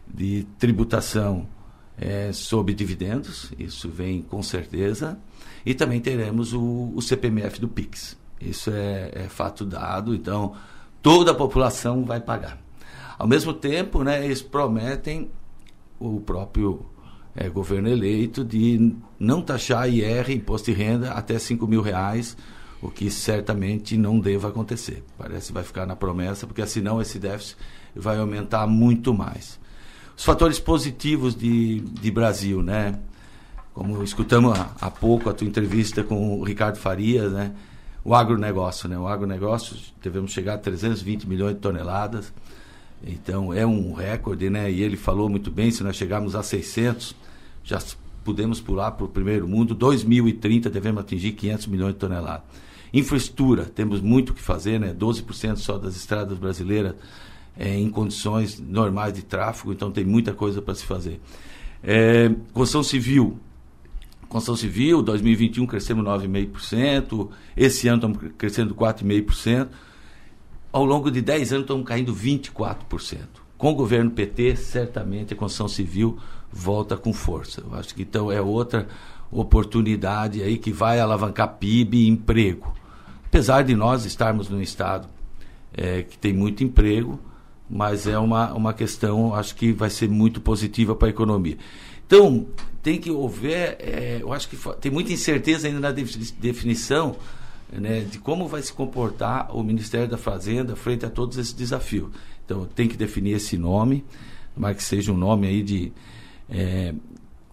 [0.07, 1.47] de tributação
[1.99, 5.19] é, sobre dividendos, isso vem com certeza.
[5.67, 8.17] E também teremos o, o CPMF do PIX.
[8.41, 10.55] Isso é, é fato dado, então
[11.03, 12.59] toda a população vai pagar.
[13.19, 15.31] Ao mesmo tempo, né, eles prometem
[15.99, 16.85] o próprio
[17.37, 22.37] é, governo eleito de não taxar IR, imposto de renda, até 5 mil reais,
[22.81, 25.03] o que certamente não deva acontecer.
[25.19, 27.57] Parece que vai ficar na promessa, porque senão esse déficit
[27.97, 29.59] vai aumentar muito mais.
[30.17, 32.99] Os fatores positivos de, de Brasil, né?
[33.73, 37.53] Como escutamos há, há pouco a tua entrevista com o Ricardo Farias, né?
[38.05, 38.97] O agronegócio, né?
[38.97, 42.33] O agronegócio, devemos chegar a 320 milhões de toneladas.
[43.07, 44.71] Então é um recorde, né?
[44.71, 47.15] E ele falou muito bem, se nós chegarmos a 600,
[47.63, 47.81] já
[48.25, 49.75] podemos pular para o primeiro mundo.
[49.75, 52.45] 2030 devemos atingir 500 milhões de toneladas.
[52.93, 54.95] Infraestrutura, temos muito o que fazer, né?
[54.95, 56.95] 12% só das estradas brasileiras
[57.57, 61.21] é, em condições normais de tráfego, então tem muita coisa para se fazer.
[61.83, 63.39] É, construção civil.
[64.29, 69.69] Construção civil, 2021 crescemos 9,5%, esse ano estamos crescendo 4,5%.
[70.75, 72.77] Ao longo de 10 anos estamos caindo 24%.
[73.57, 76.19] Com o governo PT, certamente a construção civil
[76.51, 77.63] volta com força.
[77.65, 78.89] Eu acho que então é outra
[79.31, 82.75] oportunidade aí que vai alavancar PIB e emprego.
[83.25, 85.07] Apesar de nós estarmos num estado
[85.73, 87.21] é, que tem muito emprego,
[87.71, 91.57] mas é uma, uma questão, acho que vai ser muito positiva para a economia.
[92.05, 92.49] Então,
[92.83, 97.15] tem que haver, é, eu acho que tem muita incerteza ainda na definição
[97.81, 102.11] né, de como vai se comportar o Ministério da Fazenda frente a todos esses desafios.
[102.45, 104.05] Então, tem que definir esse nome,
[104.57, 105.93] mas que seja um nome aí de.
[106.49, 106.95] É,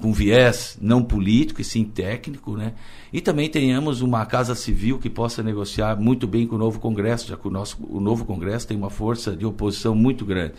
[0.01, 2.73] com viés não político e sim técnico, né?
[3.13, 7.27] E também tenhamos uma casa civil que possa negociar muito bem com o novo Congresso,
[7.27, 10.55] já que o nosso o novo Congresso tem uma força de oposição muito grande.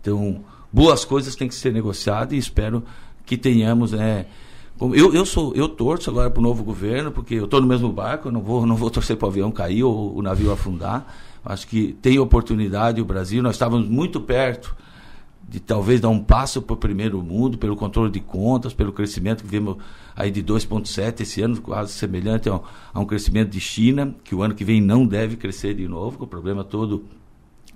[0.00, 2.84] Então, boas coisas têm que ser negociadas e espero
[3.26, 4.26] que tenhamos, né?
[4.80, 7.92] Eu, eu sou eu torço agora para o novo governo porque eu estou no mesmo
[7.92, 11.06] barco, eu não vou não vou torcer para o avião cair ou o navio afundar.
[11.44, 13.42] Acho que tem oportunidade o Brasil.
[13.42, 14.74] Nós estávamos muito perto
[15.48, 19.44] de talvez dar um passo para o primeiro mundo, pelo controle de contas, pelo crescimento
[19.44, 19.76] que vimos
[20.16, 22.60] aí de 2,7 esse ano, quase semelhante a um,
[22.94, 26.18] a um, crescimento de China, que o ano que vem não deve crescer de novo,
[26.18, 27.04] com o problema todo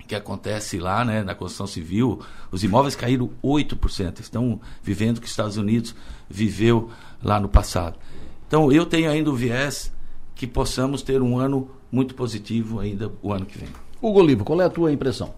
[0.06, 2.20] que acontece lá né, na construção civil.
[2.50, 5.94] Os imóveis caíram 8%, estão vivendo que os Estados Unidos
[6.28, 6.90] viveu
[7.22, 7.98] lá no passado.
[8.46, 9.92] Então eu tenho ainda o viés
[10.34, 13.68] que possamos ter um ano muito positivo ainda o ano que vem.
[14.00, 15.34] Hugo Olivo, qual é a tua impressão?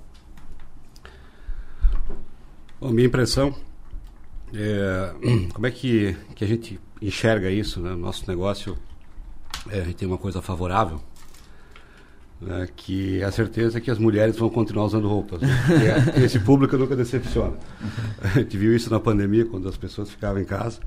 [2.81, 3.55] A minha impressão
[4.55, 5.15] é
[5.53, 7.95] como é que, que a gente enxerga isso, né?
[7.95, 8.77] Nosso negócio,
[9.71, 11.01] é, a gente tem uma coisa favorável,
[12.41, 12.69] né?
[12.75, 15.41] que é a certeza que as mulheres vão continuar usando roupas.
[15.41, 15.49] Né?
[16.17, 17.55] É, esse público nunca decepciona.
[18.23, 20.81] A gente viu isso na pandemia, quando as pessoas ficavam em casa.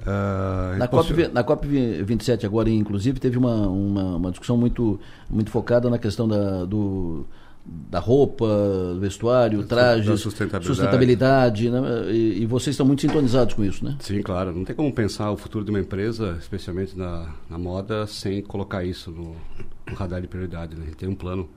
[0.00, 4.98] Uh, na, COP, na COP27 agora, inclusive, teve uma, uma, uma, discussão muito,
[5.28, 7.26] muito focada na questão da, do,
[7.68, 8.46] da roupa,
[8.94, 11.80] do vestuário, traje, sustentabilidade, sustentabilidade né?
[12.10, 13.96] e, e, vocês estão muito sintonizados com isso, né?
[14.00, 14.54] Sim, claro.
[14.54, 18.84] Não tem como pensar o futuro de uma empresa, especialmente na, na moda, sem colocar
[18.84, 19.36] isso no,
[19.86, 20.74] no radar de prioridade.
[20.74, 20.82] Né?
[20.82, 21.48] A gente tem um plano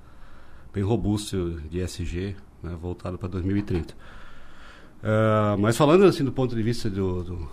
[0.73, 3.93] bem robusto de ESG, né, voltado para 2030.
[3.93, 7.49] Uh, mas falando assim do ponto de vista do, do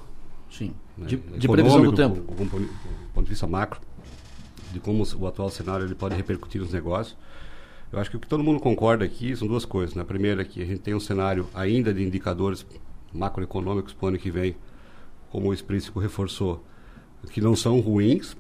[0.51, 2.69] sim né, de, de previsão do tempo, do, do,
[3.15, 3.81] ponto de vista macro,
[4.73, 7.17] de como o atual cenário ele pode repercutir nos negócios.
[7.91, 9.95] Eu acho que o que todo mundo concorda aqui são duas coisas.
[9.95, 10.03] Né?
[10.03, 12.67] A primeira é que a gente tem um cenário ainda de indicadores
[13.13, 14.55] macroeconômicos para o ano que vem,
[15.31, 16.63] como o Esprícico reforçou,
[17.31, 18.37] que não são ruins,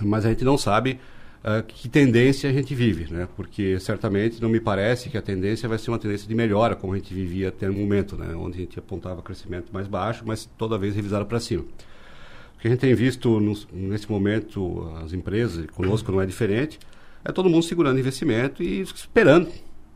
[0.00, 0.98] mas a gente não sabe
[1.44, 3.28] uh, que tendência a gente vive, né?
[3.36, 6.94] porque certamente não me parece que a tendência vai ser uma tendência de melhora, como
[6.94, 8.34] a gente vivia até no momento, né?
[8.34, 11.62] onde a gente apontava crescimento mais baixo, mas toda vez revisado para cima.
[11.62, 13.38] O que a gente tem visto
[13.72, 16.78] nesse momento, as empresas, conosco não é diferente,
[17.24, 19.50] é todo mundo segurando investimento e esperando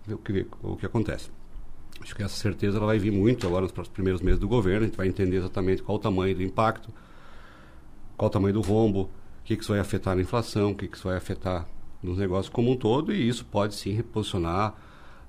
[0.06, 1.30] ver o que, o que acontece.
[2.00, 4.82] Acho que essa certeza ela vai vir muito agora nos primeiros meses do governo.
[4.82, 6.90] A gente vai entender exatamente qual o tamanho do impacto,
[8.16, 9.10] qual o tamanho do rombo, o
[9.44, 11.66] que, que isso vai afetar na inflação, o que, que isso vai afetar
[12.02, 14.74] nos negócios como um todo, e isso pode sim reposicionar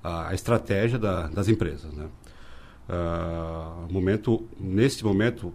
[0.04, 1.92] a, a estratégia da, das empresas.
[1.92, 2.06] Né?
[2.88, 5.52] Uh, momento, nesse momento,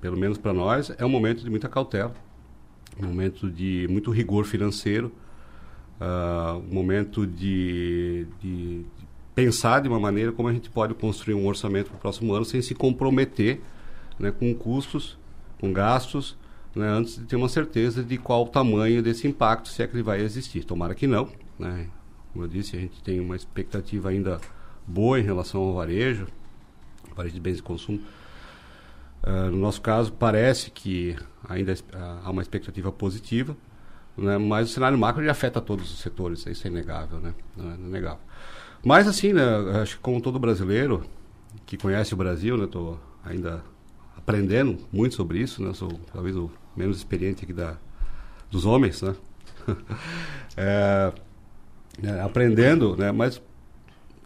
[0.00, 2.14] pelo menos para nós, é um momento de muita cautela,
[2.98, 5.12] um momento de muito rigor financeiro
[6.00, 8.84] uh, momento de, de,
[9.34, 12.44] pensar de uma maneira como a gente pode construir um orçamento para o próximo ano
[12.44, 13.60] sem se comprometer
[14.18, 15.18] né, com custos,
[15.60, 16.36] com gastos,
[16.74, 19.94] né, antes de ter uma certeza de qual o tamanho desse impacto, se é que
[19.94, 20.64] ele vai existir.
[20.64, 21.28] Tomara que não.
[21.58, 21.88] Né?
[22.32, 24.40] Como eu disse, a gente tem uma expectativa ainda
[24.86, 26.26] boa em relação ao varejo,
[27.14, 28.00] varejo de bens de consumo.
[29.22, 31.16] Uh, no nosso caso, parece que
[31.48, 31.74] ainda
[32.24, 33.56] há uma expectativa positiva,
[34.20, 34.36] né?
[34.38, 37.34] Mas o cenário macro ele afeta todos os setores, isso é inegável, né?
[37.56, 38.20] Não é inegável.
[38.84, 39.42] Mas assim, né,
[39.82, 41.02] acho que como todo brasileiro
[41.66, 43.62] que conhece o Brasil, né, tô ainda
[44.16, 45.72] aprendendo muito sobre isso, né?
[45.74, 47.76] Sou talvez o menos experiente aqui da
[48.50, 49.14] dos homens, né?
[50.56, 51.12] é,
[52.02, 53.12] é, aprendendo, né?
[53.12, 53.40] Mas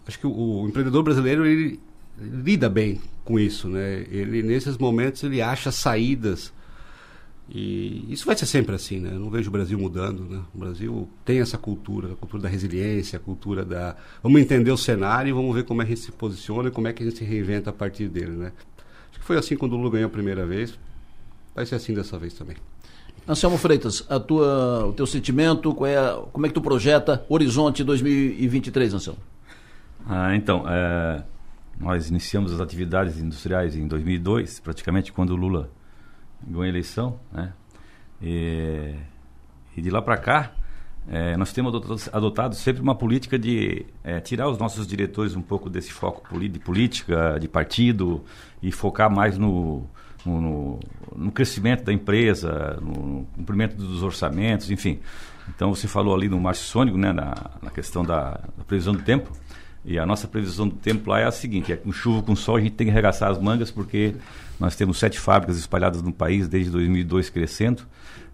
[0.06, 1.80] acho que o, o empreendedor brasileiro ele,
[2.18, 4.06] ele lida bem com isso, né?
[4.10, 6.52] Ele nesses momentos ele acha saídas
[7.48, 9.10] E isso vai ser sempre assim, né?
[9.12, 10.40] Eu não vejo o Brasil mudando, né?
[10.54, 13.96] O Brasil tem essa cultura, a cultura da resiliência, a cultura da...
[14.22, 16.72] Vamos entender o cenário e vamos ver como é que a gente se posiciona e
[16.72, 18.52] como é que a gente se reinventa a partir dele, né?
[19.10, 20.78] Acho que foi assim quando o Lula ganhou a primeira vez.
[21.54, 22.56] Vai ser assim dessa vez também.
[23.28, 25.96] Anselmo Freitas, a tua, o teu sentimento, qual é,
[26.32, 29.18] como é que tu projeta Horizonte 2023, Anselmo?
[30.06, 31.22] Ah, então, é,
[31.78, 35.70] nós iniciamos as atividades industriais em 2002, praticamente quando o Lula
[36.46, 37.52] ganhou a eleição, né?
[38.22, 38.94] E,
[39.76, 40.52] e de lá para cá,
[41.06, 45.42] é, nós temos adotado, adotado, sempre uma política de é, tirar os nossos diretores um
[45.42, 48.24] pouco desse foco de política, de partido,
[48.62, 49.84] e focar mais no,
[50.24, 50.80] no,
[51.14, 54.98] no crescimento da empresa, no cumprimento dos orçamentos, enfim.
[55.54, 59.02] Então você falou ali no Márcio Sônico, né, na, na questão da, da previsão do
[59.02, 59.30] tempo.
[59.84, 62.56] E a nossa previsão do tempo lá é a seguinte: é com chuva, com sol,
[62.56, 64.14] a gente tem que arregaçar as mangas, porque
[64.58, 67.82] nós temos sete fábricas espalhadas no país desde 2002 crescendo,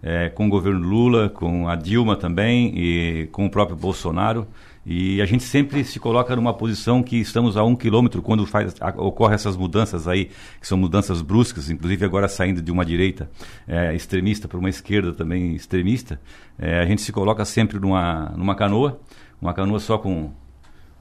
[0.01, 4.47] é, com o governo Lula, com a Dilma também e com o próprio Bolsonaro.
[4.83, 8.73] E a gente sempre se coloca numa posição que estamos a um quilômetro quando faz,
[8.79, 13.29] a, ocorre essas mudanças aí, que são mudanças bruscas, inclusive agora saindo de uma direita
[13.67, 16.19] é, extremista para uma esquerda também extremista.
[16.57, 18.99] É, a gente se coloca sempre numa, numa canoa,
[19.39, 20.31] uma canoa só com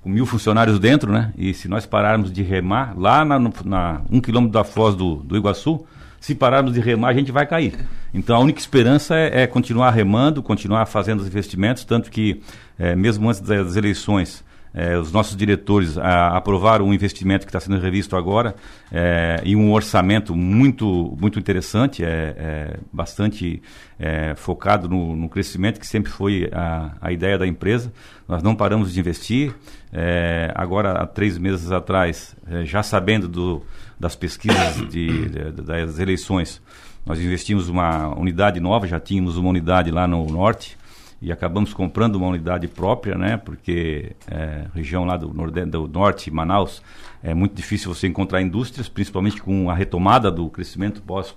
[0.02, 1.32] com mil funcionários dentro, né?
[1.36, 5.36] E se nós pararmos de remar lá na, na um quilômetro da foz do, do
[5.36, 5.84] Iguaçu,
[6.20, 7.74] se pararmos de remar, a gente vai cair.
[8.12, 12.42] Então a única esperança é, é continuar remando, continuar fazendo os investimentos, tanto que
[12.78, 17.60] é, mesmo antes das eleições é, os nossos diretores a, aprovaram um investimento que está
[17.60, 18.54] sendo revisto agora
[18.90, 23.62] é, e um orçamento muito, muito interessante, é, é bastante
[23.98, 27.92] é, focado no, no, crescimento, que sempre foi a, a, ideia da empresa.
[28.28, 29.54] Nós não paramos de investir.
[29.92, 33.62] É, agora, há três meses atrás, já sabendo do,
[33.98, 36.62] das pesquisas de, de, das eleições,
[37.04, 40.78] nós investimos uma unidade nova, já tínhamos uma unidade lá no norte,
[41.22, 43.36] e acabamos comprando uma unidade própria, né?
[43.36, 46.82] Porque é, região lá do, do norte, Manaus,
[47.22, 51.34] é muito difícil você encontrar indústrias, principalmente com a retomada do crescimento pós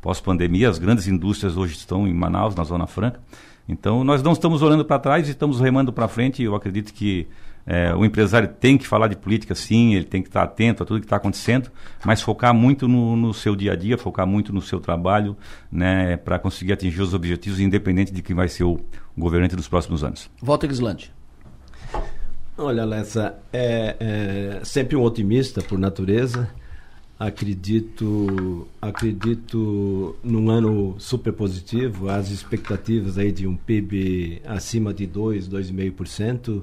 [0.00, 0.68] pós pandemia.
[0.68, 3.20] As grandes indústrias hoje estão em Manaus, na Zona Franca.
[3.68, 6.42] Então nós não estamos olhando para trás, estamos remando para frente.
[6.42, 7.26] Eu acredito que
[7.66, 10.86] é, o empresário tem que falar de política, sim, ele tem que estar atento a
[10.86, 11.68] tudo que está acontecendo,
[12.04, 15.36] mas focar muito no, no, seu dia a dia, focar muito no seu trabalho,
[15.70, 18.78] né, para conseguir atingir os objetivos, independente de quem vai ser o,
[19.18, 20.30] governante dos próximos anos.
[20.40, 21.12] Walter Gislandi.
[22.56, 26.48] Olha, Lessa, é, é sempre um otimista por natureza.
[27.18, 32.10] Acredito, acredito num ano super positivo.
[32.10, 36.62] As expectativas aí de um PIB acima de 2, 2,5%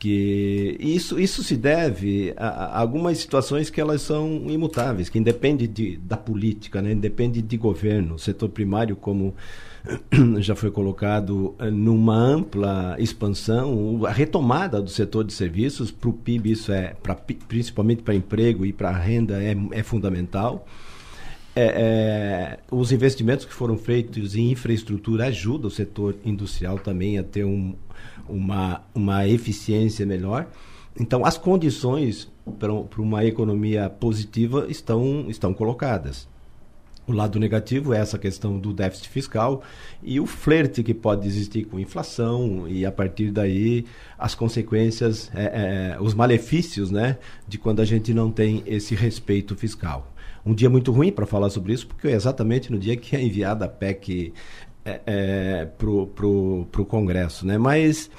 [0.00, 5.68] que isso, isso se deve a, a, algumas situações que elas são imutáveis, que independe
[5.68, 6.92] de, da política, né?
[6.92, 8.14] independe de governo.
[8.14, 9.34] O setor primário, como
[10.40, 16.14] já foi colocado, eh, numa ampla expansão, a retomada do setor de serviços para o
[16.14, 20.66] PIB, isso é pra, principalmente para emprego e para renda é, é fundamental.
[21.60, 27.22] É, é, os investimentos que foram feitos em infraestrutura ajudam o setor industrial também a
[27.22, 27.74] ter um,
[28.26, 30.46] uma, uma eficiência melhor.
[30.98, 36.26] Então, as condições para uma economia positiva estão, estão colocadas.
[37.06, 39.62] O lado negativo é essa questão do déficit fiscal
[40.02, 43.84] e o flerte que pode existir com inflação e a partir daí
[44.18, 49.54] as consequências, é, é, os malefícios né, de quando a gente não tem esse respeito
[49.54, 50.10] fiscal.
[50.50, 53.22] Um dia muito ruim para falar sobre isso, porque é exatamente no dia que é
[53.22, 54.32] enviada a PEC
[54.84, 57.56] é, é, para o Congresso, né?
[57.56, 58.10] Mas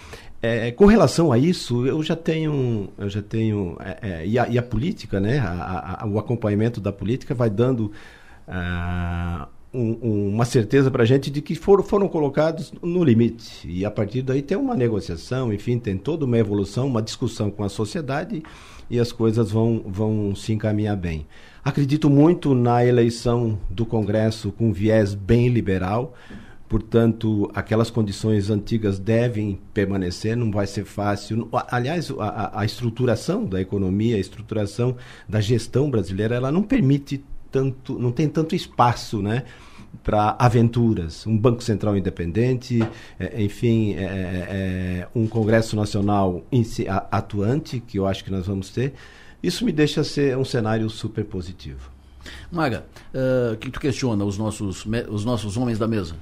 [0.41, 4.47] é, com relação a isso, eu já tenho, eu já tenho é, é, e, a,
[4.47, 5.39] e, a, política, né?
[5.39, 7.91] A, a, o acompanhamento da política vai dando
[8.47, 13.67] uh, um, um, uma certeza para a gente de que foram, foram colocados no limite
[13.67, 17.65] e a partir daí tem uma negociação, enfim, tem toda uma evolução, uma discussão com
[17.65, 18.41] a sociedade
[18.89, 21.25] e as coisas vão, vão se encaminhar bem.
[21.63, 26.13] Acredito muito na eleição do Congresso com viés bem liberal
[26.71, 31.49] portanto, aquelas condições antigas devem permanecer, não vai ser fácil.
[31.69, 34.95] Aliás, a, a, estruturação da economia, a estruturação
[35.27, 37.21] da gestão brasileira, ela não permite
[37.51, 39.43] tanto, não tem tanto espaço, né?
[40.01, 42.79] para aventuras, um Banco Central independente,
[43.19, 44.07] é, enfim, é, é,
[45.01, 46.41] é um Congresso Nacional
[47.11, 48.93] atuante, que eu acho que nós vamos ter,
[49.41, 51.89] isso me deixa ser um cenário super positivo.
[52.51, 56.15] Maga, eh, o uh, que tu questiona os nossos, os nossos homens da mesa?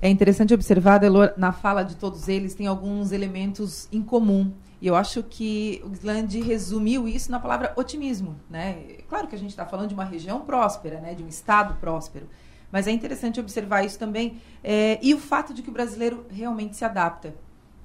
[0.00, 4.50] É interessante observar, Delor, na fala de todos eles, tem alguns elementos em comum.
[4.80, 8.34] E eu acho que o Gland resumiu isso na palavra otimismo.
[8.50, 8.96] Né?
[9.08, 11.14] Claro que a gente está falando de uma região próspera, né?
[11.14, 12.28] de um estado próspero.
[12.72, 14.38] Mas é interessante observar isso também.
[14.64, 17.32] É, e o fato de que o brasileiro realmente se adapta.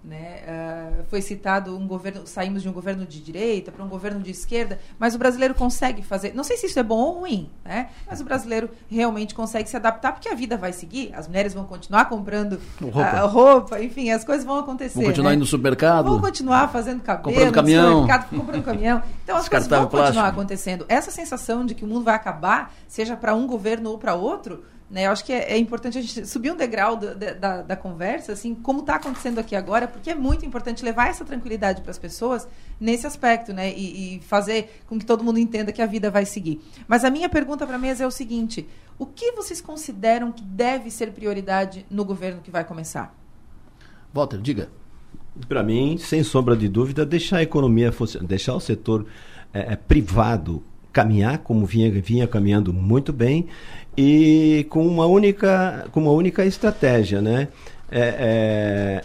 [0.07, 0.39] Né?
[0.47, 4.31] Uh, foi citado um governo, saímos de um governo de direita para um governo de
[4.31, 6.33] esquerda, mas o brasileiro consegue fazer.
[6.33, 7.89] Não sei se isso é bom ou ruim, né?
[8.09, 11.11] mas o brasileiro realmente consegue se adaptar porque a vida vai seguir.
[11.13, 14.95] As mulheres vão continuar comprando roupa, uh, roupa enfim, as coisas vão acontecer.
[14.95, 15.35] Vão continuar né?
[15.35, 16.05] indo no supermercado.
[16.05, 18.07] Vão continuar fazendo cabelo, comprando caminhão.
[18.29, 19.03] comprando caminhão.
[19.25, 20.29] Então as coisas vão continuar plástico.
[20.29, 20.85] acontecendo.
[20.87, 24.63] Essa sensação de que o mundo vai acabar, seja para um governo ou para outro,
[24.89, 27.75] né, eu acho que é, é, importante a gente subir um degrau do, da, da,
[27.75, 31.91] conversa, assim, como está acontecendo aqui agora, porque é muito importante levar essa tranquilidade para
[31.91, 32.47] as pessoas
[32.79, 36.25] nesse aspecto, né, e, e, fazer com que todo mundo entenda que a vida vai
[36.25, 36.61] seguir.
[36.87, 38.65] Mas a minha pergunta para a mesa é o seguinte:
[38.97, 43.13] o que vocês consideram que deve ser prioridade no governo que vai começar?
[44.13, 44.69] Walter, diga.
[45.47, 47.93] Para mim, sem sombra de dúvida, deixar a economia,
[48.23, 49.05] deixar o setor
[49.53, 50.63] é, é, privado
[50.97, 53.45] caminhar como vinha, vinha caminhando muito bem
[53.95, 57.49] e com uma única, com uma única estratégia, né?
[57.91, 59.01] É, é,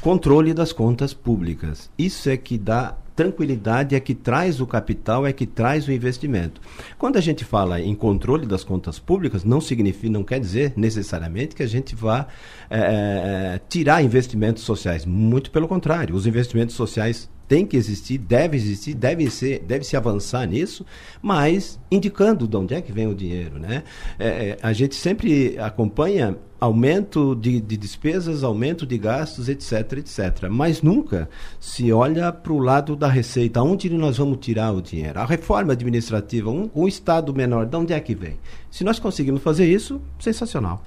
[0.00, 1.90] controle das contas públicas.
[1.98, 6.58] Isso é que dá tranquilidade, é que traz o capital, é que traz o investimento.
[6.96, 11.54] Quando a gente fala em controle das contas públicas, não significa, não quer dizer necessariamente
[11.54, 12.28] que a gente vá
[12.70, 15.04] é, é tirar investimentos sociais.
[15.04, 19.96] Muito pelo contrário, os investimentos sociais tem que existir, deve existir, deve ser, deve se
[19.96, 20.84] avançar nisso,
[21.22, 23.84] mas indicando de onde é que vem o dinheiro, né?
[24.18, 30.48] É, é a gente sempre acompanha aumento de, de, despesas, aumento de gastos, etc, etc.
[30.50, 31.28] Mas nunca
[31.60, 35.18] se olha para o lado da receita, onde nós vamos tirar o dinheiro.
[35.18, 38.38] A reforma administrativa, um, um Estado menor, de onde é que vem?
[38.70, 40.82] Se nós conseguimos fazer isso, sensacional.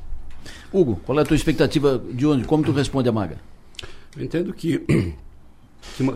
[0.74, 2.46] Hugo, qual é a tua expectativa de onde?
[2.46, 3.38] Como tu responde a Maga?
[4.18, 4.84] Eu entendo que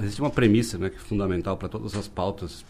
[0.02, 2.66] existe uma premissa né, que é fundamental para todas as pautas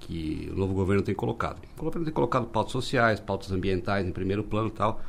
[0.00, 1.60] que o novo governo tem colocado.
[1.76, 5.00] O governo tem colocado pautas sociais, pautas ambientais em primeiro plano e tal,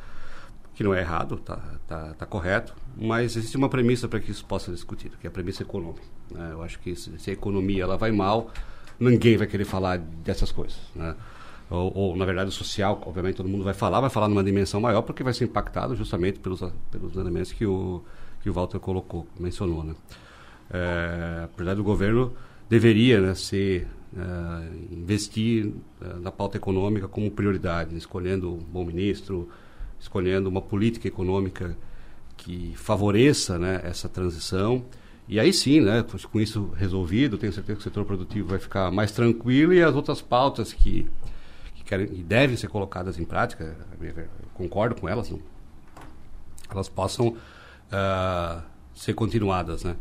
[0.74, 4.44] que não é errado, está tá, tá correto, mas existe uma premissa para que isso
[4.44, 6.02] possa ser discutido, que é a premissa econômica.
[6.30, 6.50] Né?
[6.52, 8.50] Eu acho que se, se, a economia ela vai mal,
[8.98, 10.78] ninguém vai querer falar dessas coisas.
[10.94, 11.14] Né?
[11.70, 14.80] Ou, ou, na verdade, o social, obviamente todo mundo vai falar, vai falar numa dimensão
[14.80, 18.02] maior, porque vai ser impactado justamente pelos, pelos elementos que o,
[18.40, 19.84] que o Walter colocou, mencionou.
[19.84, 19.94] Né?
[20.70, 22.34] É, apesar do governo
[22.68, 23.86] deveria né, ser,
[24.16, 29.48] é, investir é, na pauta econômica como prioridade, escolhendo um bom ministro,
[29.98, 31.76] escolhendo uma política econômica
[32.36, 34.84] que favoreça né, essa transição.
[35.26, 38.90] E aí sim, né, com isso resolvido, tenho certeza que o setor produtivo vai ficar
[38.90, 41.06] mais tranquilo e as outras pautas que,
[41.74, 43.76] que querem e devem ser colocadas em prática,
[44.54, 45.40] concordo com elas, não,
[46.70, 48.62] elas possam uh,
[48.94, 49.96] ser continuadas, né?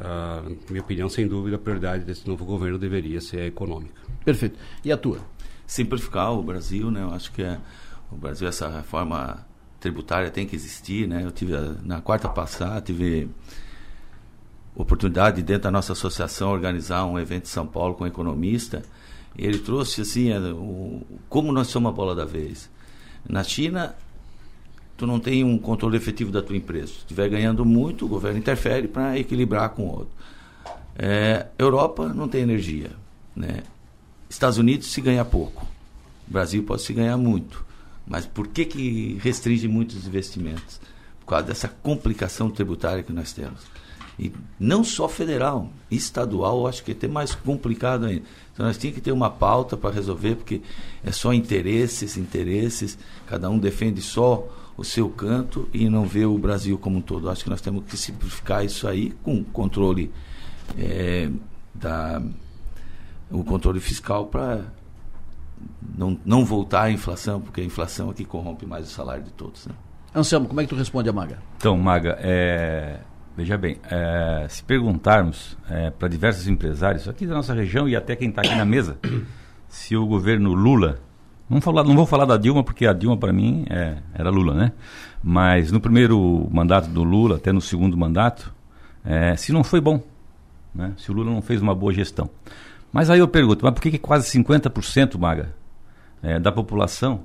[0.00, 4.00] Uh, minha opinião, sem dúvida, a prioridade desse novo governo deveria ser a econômica.
[4.24, 4.58] Perfeito.
[4.84, 5.18] E a tua?
[5.66, 7.02] Simplificar o Brasil, né?
[7.02, 7.58] Eu acho que é,
[8.10, 9.44] o Brasil, essa reforma
[9.80, 11.24] tributária tem que existir, né?
[11.24, 11.52] Eu tive,
[11.82, 13.28] na quarta passada, tive
[14.74, 18.82] oportunidade dentro da nossa associação organizar um evento em São Paulo com um economista.
[19.36, 22.70] E ele trouxe, assim, é, o, como nós somos a bola da vez.
[23.28, 23.96] Na China,
[24.98, 26.88] tu não tem um controle efetivo da tua empresa.
[26.88, 30.10] Se estiver ganhando muito, o governo interfere para equilibrar com o outro.
[30.98, 32.90] É, Europa não tem energia.
[33.34, 33.62] Né?
[34.28, 35.64] Estados Unidos se ganha pouco.
[36.26, 37.64] Brasil pode se ganhar muito.
[38.04, 40.80] Mas por que, que restringe muitos investimentos?
[41.20, 43.62] Por causa dessa complicação tributária que nós temos.
[44.18, 48.24] E não só federal, estadual, acho que é até mais complicado ainda.
[48.52, 50.60] Então nós tínhamos que ter uma pauta para resolver, porque
[51.04, 52.98] é só interesses, interesses,
[53.28, 54.48] cada um defende só
[54.78, 57.28] o seu canto e não ver o Brasil como um todo.
[57.28, 60.10] Acho que nós temos que simplificar isso aí com controle
[60.78, 61.28] é,
[61.74, 62.22] da
[63.30, 64.62] o controle fiscal para
[65.96, 69.32] não, não voltar à inflação, porque a inflação é que corrompe mais o salário de
[69.32, 69.66] todos.
[69.66, 69.74] Né?
[70.14, 71.38] Anselmo, como é que tu responde a Maga?
[71.56, 73.00] Então, Maga, é,
[73.36, 78.14] veja bem, é, se perguntarmos é, para diversos empresários aqui da nossa região e até
[78.14, 78.96] quem está aqui na mesa,
[79.68, 81.00] se o governo Lula
[81.48, 84.54] não, falar, não vou falar da Dilma, porque a Dilma, para mim, é, era Lula,
[84.54, 84.72] né?
[85.22, 88.52] Mas no primeiro mandato do Lula, até no segundo mandato,
[89.04, 90.02] é, se não foi bom,
[90.74, 90.92] né?
[90.96, 92.28] se o Lula não fez uma boa gestão.
[92.92, 95.54] Mas aí eu pergunto, mas por que, que quase 50%, Maga,
[96.22, 97.20] é, da população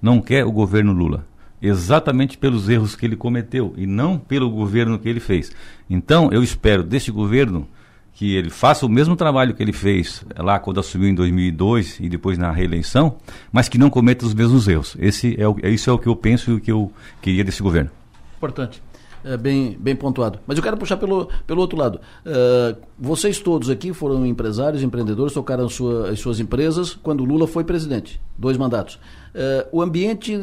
[0.00, 1.26] não quer o governo Lula?
[1.60, 5.50] Exatamente pelos erros que ele cometeu e não pelo governo que ele fez.
[5.88, 7.66] Então, eu espero deste governo
[8.14, 12.08] que ele faça o mesmo trabalho que ele fez lá quando assumiu em 2002 e
[12.08, 13.16] depois na reeleição,
[13.52, 14.96] mas que não cometa os mesmos erros.
[14.98, 17.62] Esse é o, isso é o que eu penso e o que eu queria desse
[17.62, 17.90] governo.
[18.36, 18.80] Importante.
[19.24, 20.38] é, bem, bem pontuado.
[20.46, 21.98] Mas eu quero puxar pelo, pelo outro lado.
[22.24, 27.64] Uh, vocês todos aqui foram empresários, empreendedores, tocaram sua, as suas empresas quando Lula foi
[27.64, 28.96] presidente, dois mandatos.
[29.34, 30.38] Uh, o ambiente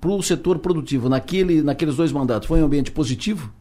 [0.00, 3.52] para o setor produtivo naquele, naqueles dois mandatos foi um ambiente positivo?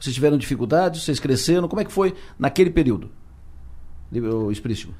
[0.00, 1.04] Vocês tiveram dificuldades?
[1.04, 1.68] Vocês cresceram?
[1.68, 3.10] Como é que foi naquele período?
[4.50, 4.94] Esprício.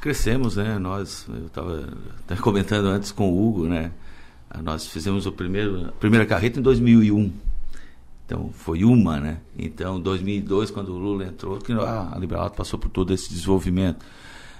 [0.00, 0.78] Crescemos, né?
[0.78, 1.88] Nós, eu estava
[2.40, 3.92] comentando antes com o Hugo, né?
[4.62, 7.30] Nós fizemos o primeiro, a primeira carreta em 2001.
[8.24, 9.38] Então, foi uma, né?
[9.56, 14.04] Então, 2002, quando o Lula entrou, que a Liberal passou por todo esse desenvolvimento.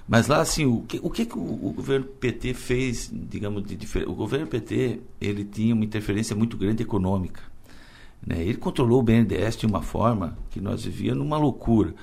[0.06, 3.74] Mas lá, assim, o que o, que, que o, o, governo PT fez, digamos, de
[3.74, 4.08] diferente?
[4.08, 7.42] O governo PT, ele tinha uma interferência muito grande econômica.
[8.24, 8.42] Né?
[8.42, 11.94] Ele controlou o BNDES de uma forma que nós vivíamos numa loucura.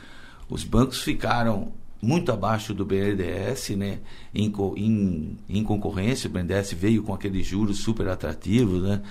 [0.49, 1.71] Os bancos ficaram
[2.01, 3.99] muito abaixo do BNDES, né?
[4.35, 9.01] Em, em, em concorrência, o BNDES veio com aqueles juros super atrativos, né?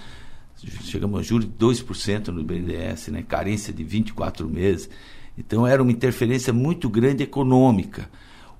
[0.82, 3.24] chegamos a juros de 2% no BNDES, né?
[3.26, 4.88] carência de 24 meses.
[5.36, 8.08] Então era uma interferência muito grande econômica.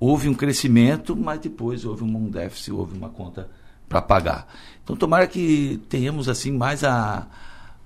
[0.01, 3.49] Houve um crescimento, mas depois houve um déficit, houve uma conta
[3.89, 4.49] para pagar.
[4.83, 7.29] Então tomara que tenhamos assim mais a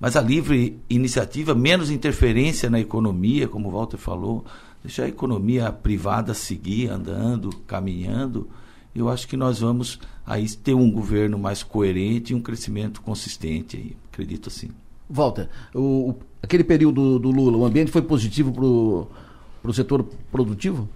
[0.01, 4.45] mais a livre iniciativa, menos interferência na economia, como o Walter falou,
[4.83, 8.49] deixar a economia privada seguir andando, caminhando
[8.97, 13.77] eu acho que nós vamos aí ter um governo mais coerente e um crescimento consistente
[13.77, 14.71] aí, acredito assim.
[15.09, 20.03] Walter, o, aquele período do Lula, o ambiente foi positivo para o setor
[20.33, 20.89] produtivo?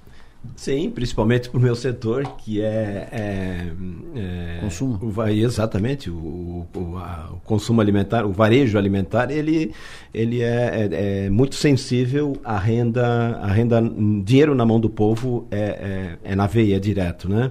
[0.57, 3.09] Sim, principalmente para o meu setor, que é.
[3.13, 3.73] é,
[4.17, 4.99] é consumo?
[5.03, 9.73] O, exatamente, o, o, a, o, consumo alimentar, o varejo alimentar, ele,
[10.15, 13.83] ele é, é, é, muito sensível à renda, à renda.
[14.25, 17.51] Dinheiro na mão do povo é, é, é na veia direto, né?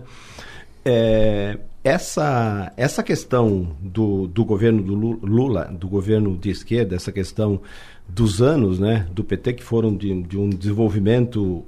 [0.84, 7.62] É, essa, essa questão do, do governo do Lula, do governo de esquerda, essa questão
[8.08, 11.64] dos anos né, do PT que foram de, de um desenvolvimento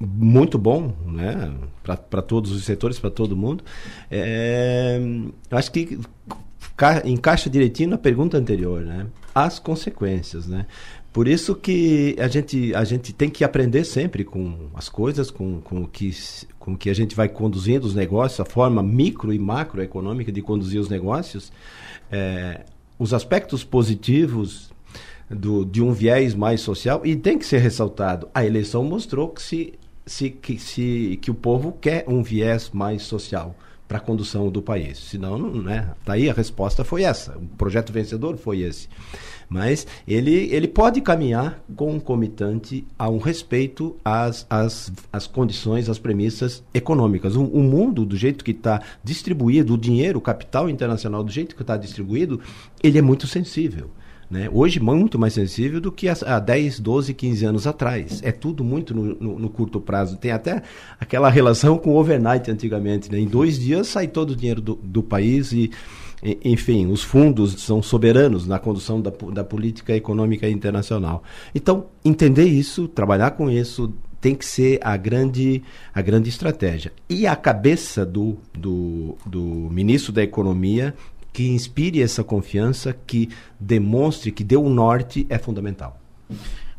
[0.00, 1.52] muito bom né,
[1.82, 3.64] para todos os setores, para todo mundo,
[4.10, 5.00] é,
[5.50, 5.98] acho que
[7.04, 9.06] encaixa direitinho na pergunta anterior, né?
[9.34, 10.66] As consequências, né?
[11.12, 15.60] Por isso que a gente, a gente tem que aprender sempre com as coisas, com,
[15.60, 16.10] com, o que,
[16.58, 20.80] com que a gente vai conduzindo os negócios, a forma micro e macroeconômica de conduzir
[20.80, 21.52] os negócios,
[22.10, 22.64] é,
[22.98, 24.72] os aspectos positivos
[25.30, 29.40] do, de um viés mais social, e tem que ser ressaltado, a eleição mostrou que,
[29.40, 29.74] se,
[30.06, 33.56] se, que, se, que o povo quer um viés mais social
[33.86, 34.98] para a condução do país.
[34.98, 35.90] Senão, não, né?
[36.04, 37.36] Daí a resposta foi essa.
[37.36, 38.88] O projeto vencedor foi esse.
[39.48, 46.62] Mas ele, ele pode caminhar concomitante a um respeito às, às, às condições, às premissas
[46.72, 47.36] econômicas.
[47.36, 51.54] O, o mundo, do jeito que está distribuído, o dinheiro, o capital internacional, do jeito
[51.54, 52.40] que está distribuído,
[52.82, 53.90] ele é muito sensível.
[54.30, 54.48] Né?
[54.52, 58.20] Hoje, muito mais sensível do que há 10, 12, 15 anos atrás.
[58.22, 60.16] É tudo muito no, no, no curto prazo.
[60.16, 60.62] Tem até
[60.98, 63.10] aquela relação com o overnight antigamente.
[63.10, 63.18] Né?
[63.18, 65.70] Em dois dias sai todo o dinheiro do, do país e
[66.42, 71.22] enfim, os fundos são soberanos na condução da, da política econômica internacional.
[71.54, 73.92] Então, entender isso, trabalhar com isso,
[74.24, 76.94] tem que ser a grande, a grande estratégia.
[77.10, 80.94] E a cabeça do, do, do ministro da Economia
[81.34, 83.28] que inspire essa confiança, que
[83.58, 86.00] demonstre que dê o um norte é fundamental.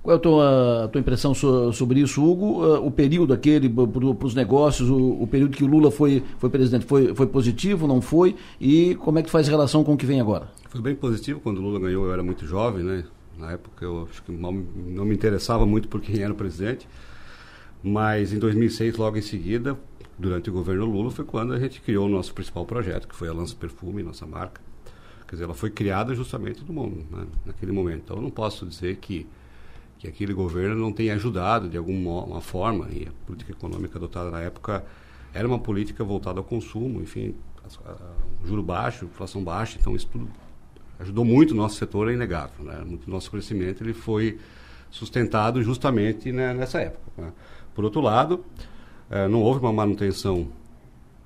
[0.01, 2.63] Qual é a tua, a tua impressão sobre isso, Hugo?
[2.63, 6.49] Uh, o período aquele para os negócios, o, o, período que o Lula foi, foi
[6.49, 8.35] presidente, foi, foi positivo, não foi?
[8.61, 10.47] E como é que faz relação com o que vem agora?
[10.69, 11.41] Foi bem positivo.
[11.41, 13.03] Quando o Lula ganhou, eu era muito jovem, né?
[13.37, 16.87] Na época eu acho que não, não me interessava muito por quem era o presidente.
[17.83, 19.77] Mas em 2006, logo em seguida,
[20.17, 23.27] durante o governo Lula, foi quando a gente criou o nosso principal projeto, que foi
[23.27, 24.61] a Lança Perfume, nossa marca.
[25.27, 27.25] Quer dizer, ela foi criada justamente no mundo, né?
[27.45, 28.03] naquele momento.
[28.05, 29.27] Então eu não posso dizer que
[29.97, 34.41] que aquele governo não tenha ajudado de alguma forma, e a política econômica adotada na
[34.41, 34.85] época
[35.33, 37.35] era uma política voltada ao consumo, enfim,
[38.45, 40.29] juro baixo, inflação baixa, então isso tudo
[40.99, 42.63] ajudou muito o nosso setor, é inegável.
[42.63, 42.83] Né?
[42.85, 44.39] Muito nosso crescimento ele foi
[44.89, 47.11] sustentado justamente né, nessa época.
[47.17, 47.33] Né?
[47.73, 48.45] Por outro lado,
[49.09, 50.47] eh, não houve uma manutenção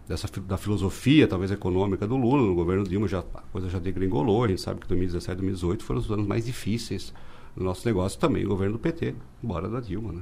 [0.08, 4.44] dessa da filosofia, talvez econômica do Lula no governo Dilma, já, a coisa já degringolou,
[4.44, 7.14] a gente sabe que 2017 2018 foram os anos mais difíceis
[7.56, 10.14] no nosso negócio também o governo do PT, embora da Dilma.
[10.14, 10.22] Né?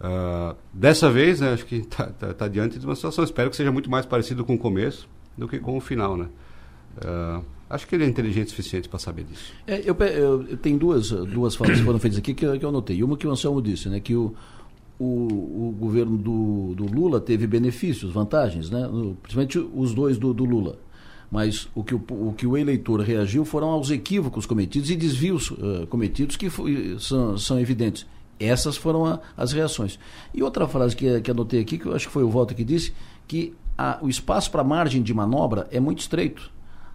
[0.00, 3.56] Uh, dessa vez, né, acho que está tá, tá diante de uma situação, espero que
[3.56, 5.08] seja muito mais parecido com o começo
[5.38, 6.16] do que com o final.
[6.16, 6.28] Né?
[6.96, 9.52] Uh, acho que ele é inteligente o suficiente para saber disso.
[9.64, 12.68] É, eu, eu, eu, tenho duas, duas falas que foram feitas aqui que, que eu
[12.68, 13.00] anotei.
[13.04, 14.34] Uma que o Anselmo disse, né, que o,
[15.02, 18.88] o, o governo do, do Lula teve benefícios, vantagens, né,
[19.22, 20.78] principalmente os dois do, do Lula
[21.32, 25.50] mas o que o, o que o eleitor reagiu foram aos equívocos cometidos e desvios
[25.50, 28.06] uh, cometidos que foi, são, são evidentes.
[28.38, 29.98] Essas foram a, as reações.
[30.34, 32.62] E outra frase que, que anotei aqui, que eu acho que foi o Walter que
[32.62, 32.92] disse,
[33.26, 36.50] que a, o espaço para margem de manobra é muito estreito.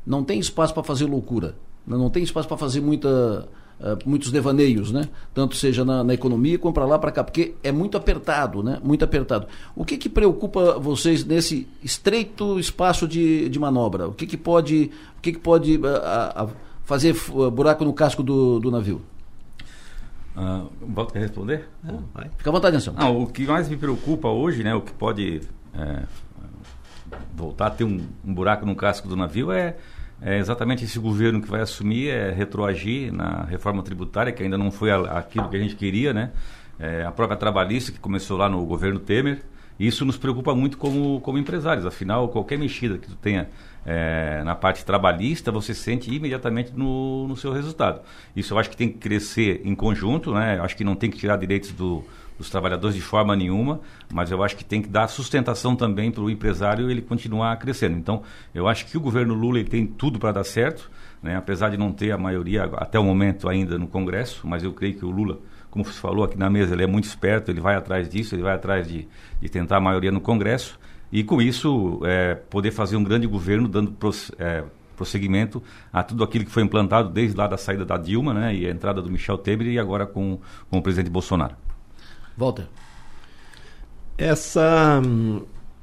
[0.05, 1.55] Não tem espaço para fazer loucura.
[1.87, 5.07] Não tem espaço para fazer muita Uh, muitos devaneios, né?
[5.35, 8.79] Tanto seja na, na economia como para lá para cá, porque é muito apertado, né?
[8.83, 9.45] Muito apertado.
[9.75, 14.07] O que que preocupa vocês nesse estreito espaço de, de manobra?
[14.07, 14.89] O que que pode,
[15.19, 16.51] o que que pode uh, uh,
[16.85, 17.15] fazer
[17.53, 18.99] buraco no casco do, do navio?
[20.35, 21.67] Uh, quer responder?
[21.83, 22.03] Não,
[22.37, 22.99] Fica à vontade, Anselmo.
[22.99, 24.73] Ah, o que mais me preocupa hoje, né?
[24.73, 25.41] O que pode
[25.75, 26.03] é,
[27.35, 29.75] voltar a ter um, um buraco no casco do navio é
[30.21, 34.71] é exatamente esse governo que vai assumir, é retroagir na reforma tributária, que ainda não
[34.71, 36.31] foi aquilo que a gente queria, né?
[36.79, 39.43] É, a própria trabalhista, que começou lá no governo Temer.
[39.79, 43.47] Isso nos preocupa muito como, como empresários, afinal, qualquer mexida que tu tenha
[43.85, 48.01] é, na parte trabalhista, você sente imediatamente no, no seu resultado.
[48.35, 50.59] Isso eu acho que tem que crescer em conjunto, né?
[50.59, 52.03] acho que não tem que tirar direitos do,
[52.37, 53.81] dos trabalhadores de forma nenhuma,
[54.13, 57.97] mas eu acho que tem que dar sustentação também para o empresário ele continuar crescendo.
[57.97, 58.21] Então,
[58.53, 60.89] eu acho que o governo Lula tem tudo para dar certo,
[61.21, 61.35] né?
[61.35, 64.95] apesar de não ter a maioria até o momento ainda no Congresso, mas eu creio
[64.95, 65.39] que o Lula,
[65.71, 68.43] como você falou aqui na mesa, ele é muito esperto, ele vai atrás disso, ele
[68.43, 69.07] vai atrás de,
[69.41, 70.79] de tentar a maioria no Congresso
[71.11, 73.95] e com isso é, poder fazer um grande governo dando
[74.37, 74.63] é,
[74.95, 75.61] prosseguimento
[75.93, 78.71] a tudo aquilo que foi implantado desde lá da saída da Dilma né, e a
[78.71, 80.39] entrada do Michel Temer e agora com,
[80.69, 81.55] com o presidente Bolsonaro.
[82.37, 82.67] Walter.
[84.17, 85.01] Essa,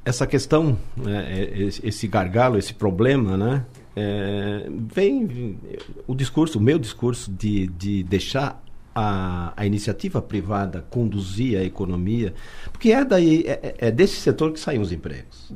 [0.05, 3.65] essa questão, né, é, esse gargalo, esse problema, né,
[3.97, 5.59] é, vem
[6.07, 8.63] o discurso, o meu discurso de, de deixar
[8.95, 12.33] a, a iniciativa privada conduzir a economia,
[12.71, 15.53] porque é, daí, é, é desse setor que saem os empregos.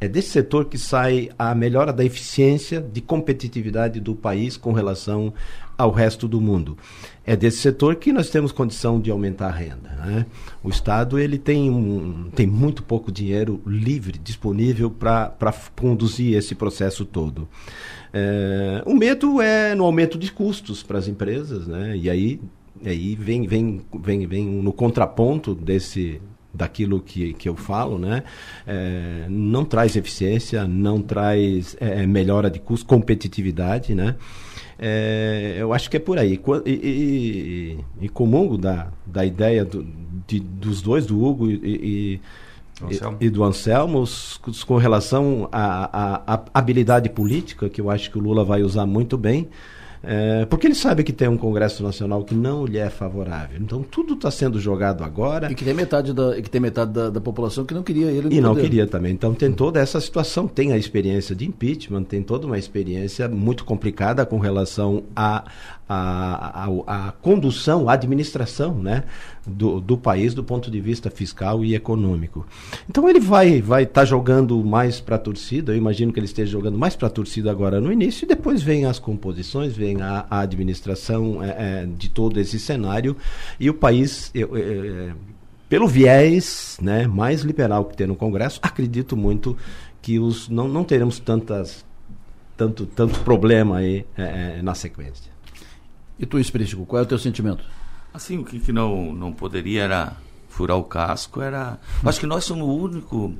[0.00, 5.32] É desse setor que sai a melhora da eficiência de competitividade do país com relação
[5.76, 6.76] ao resto do mundo.
[7.26, 9.90] É desse setor que nós temos condição de aumentar a renda.
[9.90, 10.26] Né?
[10.62, 17.04] O Estado ele tem, um, tem muito pouco dinheiro livre, disponível para conduzir esse processo
[17.04, 17.48] todo.
[18.12, 21.96] É, o medo é no aumento de custos para as empresas, né?
[21.96, 22.40] e aí,
[22.84, 26.20] aí vem, vem, vem, vem no contraponto desse,
[26.54, 28.22] daquilo que, que eu falo, né?
[28.66, 34.14] É, não traz eficiência, não traz é, melhora de custo, competitividade, né?
[34.78, 36.40] É, eu acho que é por aí.
[36.66, 39.86] E, e, e comungo da, da ideia do,
[40.26, 42.20] de, dos dois, do Hugo e,
[43.20, 44.04] e, do Anselmo,
[44.66, 49.48] com relação à habilidade política, que eu acho que o Lula vai usar muito bem.
[50.06, 53.58] É, porque ele sabe que tem um Congresso Nacional que não lhe é favorável.
[53.60, 55.50] Então tudo está sendo jogado agora.
[55.50, 58.34] E que tem metade da, que tem metade da, da população que não queria ele.
[58.34, 59.12] E não queria também.
[59.12, 60.46] Então tem toda essa situação.
[60.46, 65.44] Tem a experiência de impeachment, tem toda uma experiência muito complicada com relação a,
[65.88, 69.04] a, a, a condução, a administração né,
[69.46, 72.46] do, do país do ponto de vista fiscal e econômico.
[72.88, 76.26] Então ele vai vai estar tá jogando mais para a torcida, eu imagino que ele
[76.26, 80.00] esteja jogando mais para a torcida agora no início, e depois vem as composições, vem
[80.02, 83.16] a, a administração é, é, de todo esse cenário,
[83.58, 84.30] e o país.
[84.34, 85.14] Eu, eu,
[85.68, 89.56] pelo viés né, mais liberal que tem no Congresso, acredito muito
[90.00, 91.84] que os, não, não teremos tantas,
[92.56, 95.32] tanto, tanto problema aí é, é na sequência.
[96.18, 97.64] E tu, Espírito, qual é o teu sentimento?
[98.14, 100.16] Assim, o que, que não, não poderia era
[100.48, 101.80] furar o casco, era...
[102.04, 103.34] Acho que nós somos o único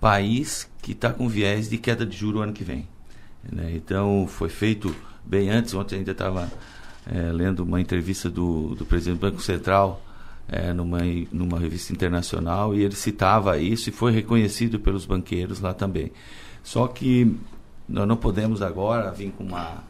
[0.00, 2.86] país que está com viés de queda de juro ano que vem.
[3.52, 3.72] Né?
[3.74, 6.48] Então, foi feito bem antes, ontem ainda estava
[7.04, 10.00] é, lendo uma entrevista do, do presidente do Banco Central
[10.48, 11.00] é, numa,
[11.32, 16.12] numa revista internacional e ele citava isso e foi reconhecido pelos banqueiros lá também.
[16.62, 17.36] Só que
[17.88, 19.84] nós não podemos agora vir com uma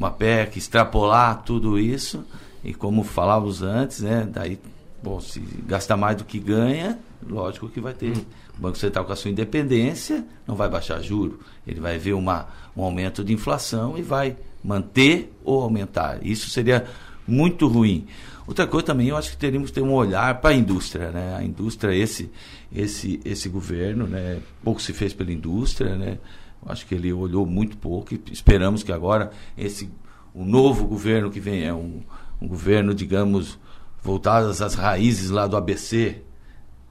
[0.00, 2.24] uma PEC, extrapolar tudo isso,
[2.64, 4.58] e como falávamos antes, né, daí,
[5.02, 8.12] bom, se gasta mais do que ganha, lógico que vai ter.
[8.58, 12.48] O Banco Central com a sua independência não vai baixar juro, ele vai ver uma,
[12.76, 16.24] um aumento de inflação e vai manter ou aumentar.
[16.24, 16.86] Isso seria
[17.26, 18.06] muito ruim.
[18.46, 21.36] Outra coisa também, eu acho que teríamos que ter um olhar para a indústria, né?
[21.36, 22.30] A indústria, esse,
[22.74, 24.40] esse, esse governo, né?
[24.62, 26.18] Pouco se fez pela indústria, né?
[26.66, 29.88] Acho que ele olhou muito pouco e esperamos que agora esse
[30.34, 32.02] o novo governo que vem é um,
[32.40, 33.58] um governo, digamos,
[34.02, 36.22] voltado às raízes lá do ABC,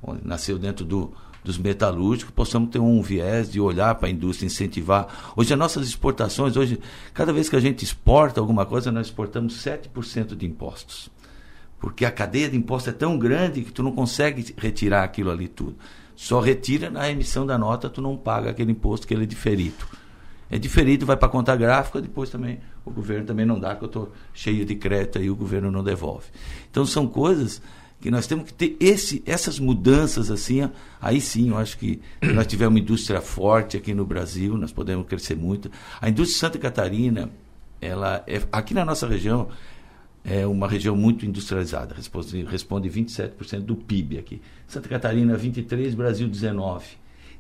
[0.01, 1.11] onde nasceu dentro do,
[1.43, 5.33] dos metalúrgicos, possamos ter um viés de olhar para a indústria, incentivar.
[5.35, 6.79] Hoje, as nossas exportações, hoje,
[7.13, 11.09] cada vez que a gente exporta alguma coisa, nós exportamos 7% de impostos.
[11.79, 15.47] Porque a cadeia de impostos é tão grande que tu não consegue retirar aquilo ali
[15.47, 15.77] tudo.
[16.15, 19.85] Só retira na emissão da nota, tu não paga aquele imposto que ele é diferido.
[20.51, 22.59] É diferente, vai para a conta gráfica, depois também
[22.89, 25.83] o governo também não dá, que eu estou cheio de crédito e o governo não
[25.83, 26.27] devolve.
[26.69, 27.61] Então são coisas
[28.01, 30.69] que nós temos que ter esse, essas mudanças assim,
[31.01, 34.71] aí sim, eu acho que se nós tivermos uma indústria forte aqui no Brasil, nós
[34.71, 35.69] podemos crescer muito.
[35.99, 37.29] A indústria de Santa Catarina,
[37.81, 39.49] ela é, aqui na nossa região,
[40.23, 44.41] é uma região muito industrializada, responde, responde 27% do PIB aqui.
[44.67, 46.98] Santa Catarina 23, Brasil 19.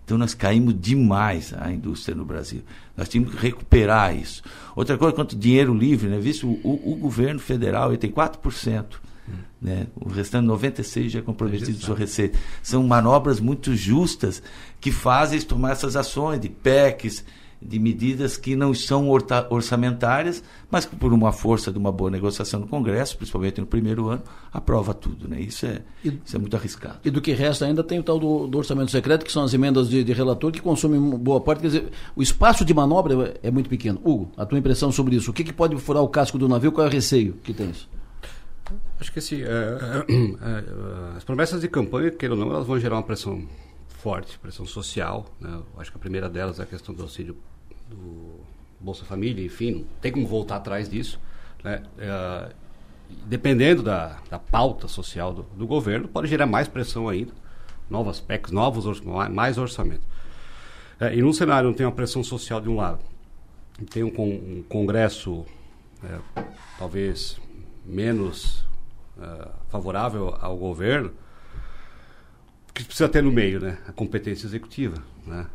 [0.09, 2.63] Então nós caímos demais a indústria no Brasil.
[2.97, 4.41] Nós tínhamos que recuperar isso.
[4.75, 6.17] Outra coisa, quanto dinheiro livre, né?
[6.17, 8.85] Visto o, o, o governo federal ele tem 4%.
[9.29, 9.33] Hum.
[9.61, 9.85] Né?
[9.95, 12.39] O restante 96 já é comprometido de sua receita.
[12.63, 14.41] São manobras muito justas
[14.81, 17.23] que fazem tomar essas ações de PECs,
[17.61, 19.09] de medidas que não são
[19.49, 24.07] orçamentárias, mas que por uma força de uma boa negociação no Congresso, principalmente no primeiro
[24.07, 25.27] ano, aprova tudo.
[25.27, 25.41] Né?
[25.41, 26.99] Isso, é, e, isso é muito arriscado.
[27.03, 29.53] E do que resta ainda tem o tal do, do orçamento secreto, que são as
[29.53, 31.61] emendas de, de, relator, que consomem boa parte.
[31.61, 33.99] Quer dizer, o espaço de manobra é muito pequeno.
[34.03, 35.31] Hugo, a tua impressão sobre isso?
[35.31, 36.71] O que, que pode furar o casco do navio?
[36.71, 37.89] Qual é o receio que tem isso?
[38.99, 42.79] Acho que assim, é, é, é, as promessas de campanha, queira ou não, elas vão
[42.79, 43.41] gerar uma pressão
[43.99, 45.25] forte, pressão social.
[45.39, 45.61] Né?
[45.77, 47.37] Acho que a primeira delas é a questão do auxílio
[47.89, 48.39] do
[48.79, 51.19] Bolsa Família, enfim, tem como voltar atrás disso.
[51.63, 51.83] Né?
[51.97, 52.51] É,
[53.25, 57.33] dependendo da, da pauta social do, do, governo, pode gerar mais pressão ainda,
[57.89, 60.07] novas PECs, novos mais orçamento.
[60.99, 62.99] É, e num cenário onde tem uma pressão social de um lado,
[63.81, 65.45] e tem um, um congresso
[66.03, 66.19] é,
[66.77, 67.39] talvez
[67.85, 68.65] menos
[69.19, 71.11] é, favorável ao governo,
[72.83, 73.77] que precisa ter no meio, né?
[73.87, 74.95] A competência executiva,
[75.25, 75.45] né?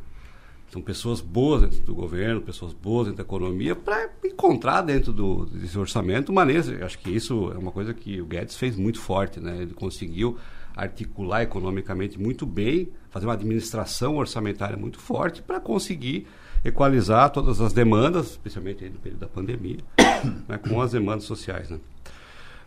[0.70, 5.46] São pessoas boas dentro do governo, pessoas boas dentro da economia, para encontrar dentro do,
[5.46, 6.84] desse orçamento maneira.
[6.84, 9.58] Acho que isso é uma coisa que o Guedes fez muito forte, né?
[9.62, 10.36] Ele conseguiu
[10.76, 16.26] articular economicamente muito bem, fazer uma administração orçamentária muito forte para conseguir
[16.64, 19.78] equalizar todas as demandas, especialmente no período da pandemia,
[20.48, 21.70] né, com as demandas sociais.
[21.70, 21.78] Né?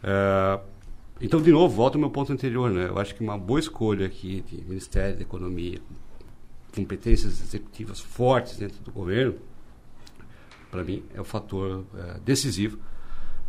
[0.04, 0.77] Uh,
[1.20, 2.70] então, de novo, volto ao meu ponto anterior.
[2.70, 2.88] Né?
[2.88, 5.80] Eu acho que uma boa escolha aqui de Ministério da Economia,
[6.76, 9.36] competências executivas fortes dentro do governo,
[10.70, 12.78] para mim, é o fator é, decisivo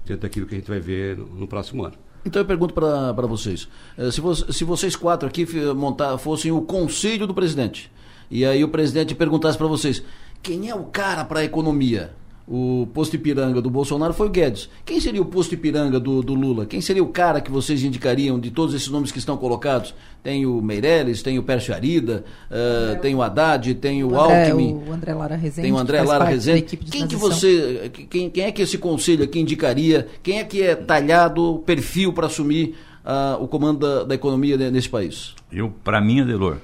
[0.05, 1.97] dentro daquilo que a gente vai ver no, no próximo ano.
[2.25, 6.61] Então eu pergunto para vocês, eh, se, vo se, vocês quatro aqui montar, fossem o
[6.63, 7.91] conselho do presidente,
[8.31, 10.03] e aí o presidente perguntasse para vocês,
[10.43, 12.15] quem é o cara para a economia?
[12.51, 14.71] O posto Ipiranga do Bolsonaro foi o Guedes.
[14.85, 16.65] Quem seria o posto Ipiranga do, do, Lula?
[16.65, 19.95] Quem seria o cara que vocês indicariam de todos esses nomes que estão colocados?
[20.23, 24.45] Tem o Meirelles, tem o Pércio Arida, uh, tem o Haddad, tem o, o André,
[24.45, 24.83] Alckmin.
[24.89, 25.63] O André Lara Rezende.
[25.63, 26.77] Tem o André Lara Rezende.
[26.77, 27.91] Quem que você.
[28.09, 30.09] Quem, quem é que esse conselho aqui indicaria?
[30.23, 34.57] Quem é que é talhado o perfil para assumir uh, o comando da, da economia
[34.71, 35.35] nesse país?
[35.53, 36.57] Eu, para mim, Adelor,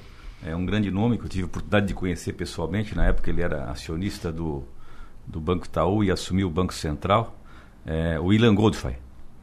[0.42, 2.96] é um grande nome que eu tive a oportunidade de conhecer pessoalmente.
[2.96, 4.64] Na época ele era acionista do
[5.26, 7.36] do Banco Itaú e assumiu o Banco Central,
[7.86, 8.96] é, o Ilan Goldfein.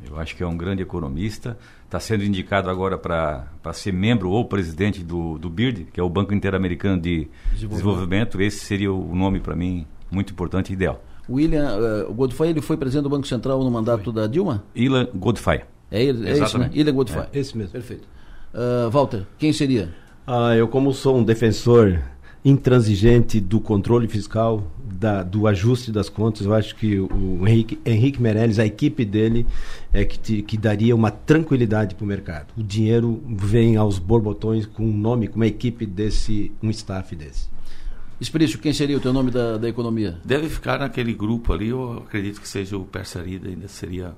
[0.07, 1.57] Eu acho que é um grande economista.
[1.85, 6.09] Está sendo indicado agora para ser membro ou presidente do, do BIRD, que é o
[6.09, 7.69] Banco Interamericano de Desenvolvimento.
[7.69, 8.41] Desenvolvimento.
[8.41, 11.03] Esse seria o nome, para mim, muito importante e ideal.
[11.27, 14.13] O William uh, Godfrey, ele foi presidente do Banco Central no mandato foi.
[14.13, 14.63] da Dilma?
[14.73, 15.61] Ilan Godfrey.
[15.91, 16.69] É, ele, é isso, né?
[16.73, 17.25] Ilan Godfrey.
[17.31, 17.73] É, esse mesmo.
[17.73, 18.07] Perfeito.
[18.53, 19.93] Uh, Walter, quem seria?
[20.25, 21.99] Ah, eu como sou um defensor
[22.43, 26.45] intransigente do controle fiscal, da, do ajuste das contas.
[26.45, 29.45] Eu acho que o Henrique, Henrique Meirelles, a equipe dele,
[29.93, 32.53] é que, te, que daria uma tranquilidade para o mercado.
[32.57, 37.49] O dinheiro vem aos borbotões com um nome, com uma equipe desse, um staff desse.
[38.19, 40.19] Esprício, quem seria o teu nome da, da economia?
[40.23, 44.13] Deve ficar naquele grupo ali, eu acredito que seja o Persarida, ainda seria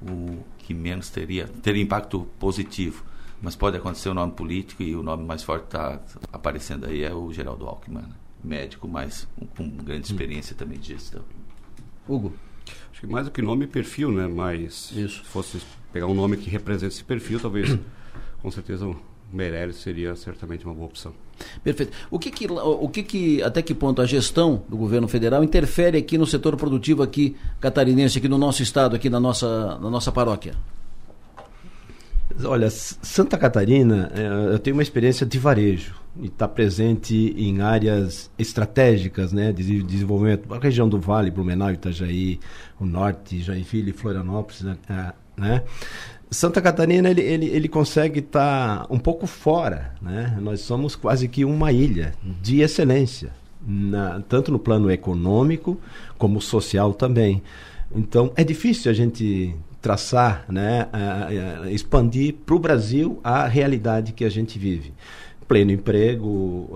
[0.00, 3.04] o que menos teria, teria impacto positivo
[3.40, 6.00] mas pode acontecer o um nome político e o nome mais forte está
[6.32, 8.08] aparecendo aí é o Geraldo Alckmin, né?
[8.42, 10.12] médico, mas com grande hum.
[10.12, 10.58] experiência hum.
[10.58, 11.22] também de gestão.
[12.08, 12.32] Hugo?
[12.90, 14.26] Acho que mais do que nome, perfil, né?
[14.26, 15.18] Mas Isso.
[15.18, 15.60] se fosse
[15.92, 17.78] pegar um nome que representa esse perfil, talvez,
[18.42, 18.96] com certeza, o
[19.32, 21.12] Meirelles seria certamente uma boa opção.
[21.62, 21.92] Perfeito.
[22.10, 25.98] O que que, o que que, até que ponto a gestão do governo federal interfere
[25.98, 30.10] aqui no setor produtivo aqui catarinense, aqui no nosso estado, aqui na nossa, na nossa
[30.10, 30.54] paróquia?
[32.44, 38.30] Olha, Santa Catarina, é, eu tenho uma experiência de varejo e está presente em áreas
[38.38, 40.52] estratégicas né, de desenvolvimento.
[40.54, 42.38] A região do Vale, Blumenau, Itajaí,
[42.78, 44.76] o Norte, Joinville, Florianópolis, né?
[44.88, 45.62] É, né?
[46.30, 50.36] Santa Catarina ele, ele, ele consegue estar tá um pouco fora, né?
[50.40, 52.12] Nós somos quase que uma ilha
[52.42, 53.32] de excelência,
[53.66, 55.80] na, tanto no plano econômico
[56.18, 57.42] como social também.
[57.94, 60.88] Então é difícil a gente traçar, né,
[61.70, 64.92] expandir para o Brasil a realidade que a gente vive.
[65.46, 66.70] pleno emprego,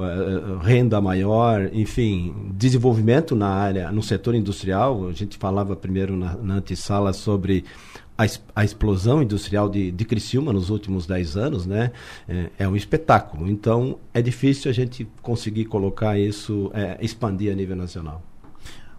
[0.62, 5.09] renda maior, enfim, desenvolvimento na área, no setor industrial.
[5.09, 7.65] A gente falava primeiro na, na antessala sobre
[8.16, 8.24] a,
[8.61, 11.93] a, explosão industrial de, de Criciúma nos últimos 10 anos, né?
[12.29, 13.49] É, é, um espetáculo.
[13.49, 18.23] Então, é difícil a gente conseguir colocar isso, é, expandir a nível nacional.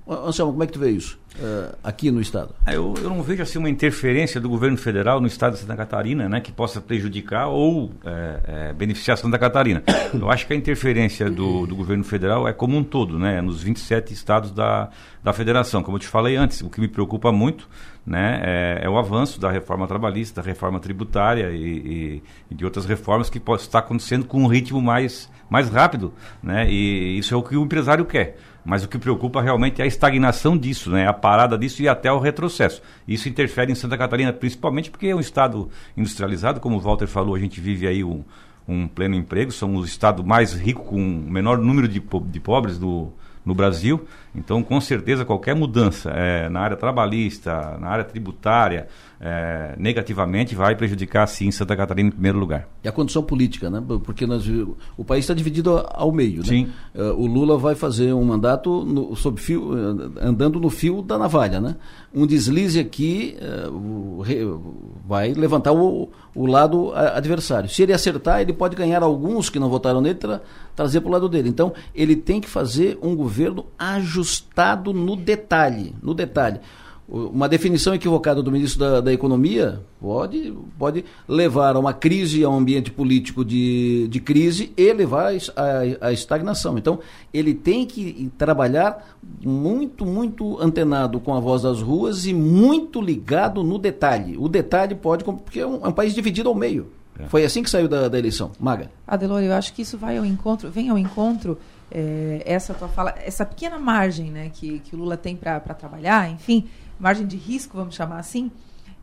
[0.06, 2.54] Anselmo, como é que tu vê isso uh, aqui no Estado?
[2.66, 5.78] Ah, eu, eu não vejo assim uma interferência do governo federal no Estado de Santa
[5.78, 9.82] Catarina, né, que possa prejudicar ou é, é, beneficiar Santa Catarina.
[10.14, 13.64] Eu acho que a interferência do, do governo federal é como um todo, né, nos
[13.64, 14.90] 27 estados da,
[15.24, 15.82] da federação.
[15.82, 17.68] Como eu te falei antes, o que me preocupa muito
[18.06, 22.66] né, é, é o avanço da reforma trabalhista, da reforma tributária e, e, e de
[22.66, 26.14] outras reformas que pode estar acontecendo com um ritmo mais, mais rápido.
[26.44, 28.38] Né, e isso é o que o empresário quer.
[28.65, 31.07] Mas o que preocupa realmente é a estagnação disso, né?
[31.07, 32.81] a parada disso e até o retrocesso.
[33.07, 37.35] Isso interfere em Santa Catarina, principalmente porque é um estado industrializado, como o Walter falou,
[37.35, 38.23] a gente vive aí um,
[38.68, 42.77] um pleno emprego, somos o estado mais rico com o menor número de, de pobres
[42.77, 43.11] do,
[43.45, 44.07] no Brasil.
[44.34, 48.88] Então, com certeza, qualquer mudança é, na área trabalhista, na área tributária,
[49.26, 52.68] é, negativamente vai prejudicar, sim, Santa Catarina em primeiro lugar.
[52.84, 53.82] E a condição política, né?
[54.04, 54.45] Porque nós,
[54.98, 56.40] o país está dividido ao meio.
[56.40, 56.45] Né?
[56.45, 56.70] Sim.
[56.94, 59.72] Uh, o Lula vai fazer um mandato no, sob fio,
[60.22, 61.78] andando no fio da navalha, né?
[62.14, 63.38] Um deslize aqui
[63.72, 64.40] uh, re,
[65.08, 67.70] vai levantar o, o lado adversário.
[67.70, 70.41] Se ele acertar, ele pode ganhar alguns que não votaram nele, tra,
[70.76, 71.48] trazer para o lado dele.
[71.48, 76.60] Então, ele tem que fazer um governo ajustado no detalhe, no detalhe
[77.08, 82.50] uma definição equivocada do ministro da, da, Economia pode, pode levar a uma crise, a
[82.50, 85.34] um ambiente político de, de crise e levar
[86.00, 86.78] à estagnação.
[86.78, 87.00] Então,
[87.34, 93.64] ele tem que trabalhar muito, muito antenado com a voz das ruas e muito ligado
[93.64, 94.38] no detalhe.
[94.38, 96.88] O detalhe pode, porque é um, é um país dividido ao meio.
[97.20, 97.26] É.
[97.28, 98.52] Foi assim que saiu da, da eleição.
[98.60, 98.90] Maga.
[99.06, 101.58] Adelor, eu acho que isso vai ao encontro, vem ao encontro
[101.92, 106.30] é, essa tua fala, essa pequena margem né, que, que o Lula tem para trabalhar,
[106.30, 106.68] enfim,
[107.04, 108.50] margem de risco, vamos chamar assim,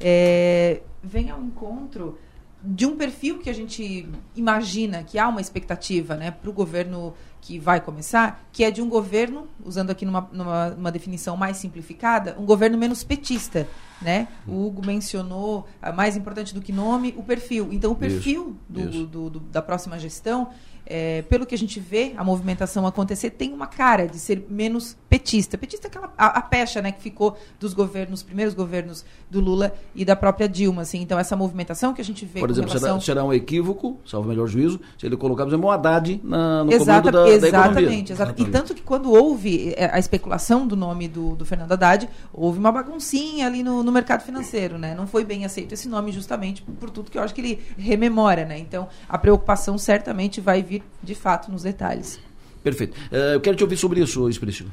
[0.01, 2.19] é, vem ao encontro
[2.63, 7.15] de um perfil que a gente imagina que há uma expectativa né, para o governo
[7.41, 12.37] que vai começar, que é de um governo, usando aqui numa, numa definição mais simplificada,
[12.39, 13.67] um governo menos petista.
[14.01, 14.29] Né?
[14.47, 17.69] O Hugo mencionou, mais importante do que nome, o perfil.
[17.71, 19.07] Então, o perfil isso, do, isso.
[19.07, 20.51] Do, do, da próxima gestão
[20.87, 24.97] é, pelo que a gente vê a movimentação acontecer, tem uma cara de ser menos
[25.09, 25.57] petista.
[25.57, 29.75] Petista é aquela, a, a pecha né, que ficou dos governos, primeiros governos do Lula
[29.95, 30.83] e da própria Dilma.
[30.83, 31.01] Assim.
[31.01, 32.41] Então, essa movimentação que a gente vê.
[32.41, 33.01] Por exemplo, relação...
[33.01, 36.65] será, será, um equívoco, salvo melhor juízo, se ele colocar, por exemplo, um Haddad na,
[36.65, 38.49] no Exata, comando da, exatamente, da exatamente.
[38.49, 42.59] E tanto que quando houve é, a especulação do nome do, do Fernando Haddad, houve
[42.59, 44.79] uma baguncinha ali no, no mercado financeiro.
[44.79, 44.95] Né?
[44.95, 48.45] Não foi bem aceito esse nome justamente por tudo que eu acho que ele rememora.
[48.45, 48.59] Né?
[48.59, 50.70] Então, a preocupação certamente vai vir
[51.03, 52.21] de fato nos detalhes.
[52.63, 52.97] Perfeito.
[53.11, 54.71] Uh, eu quero te ouvir sobre isso, Expressivo.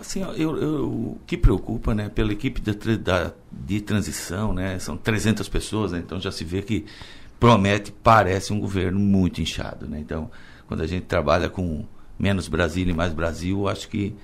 [0.00, 4.96] Assim, eu, eu, o que preocupa, né, pela equipe de, da, de transição, né, são
[4.96, 6.86] 300 pessoas, né, então já se vê que
[7.38, 10.30] promete, parece um governo muito inchado, né, então
[10.66, 11.84] quando a gente trabalha com
[12.18, 14.14] menos Brasil e mais Brasil, acho que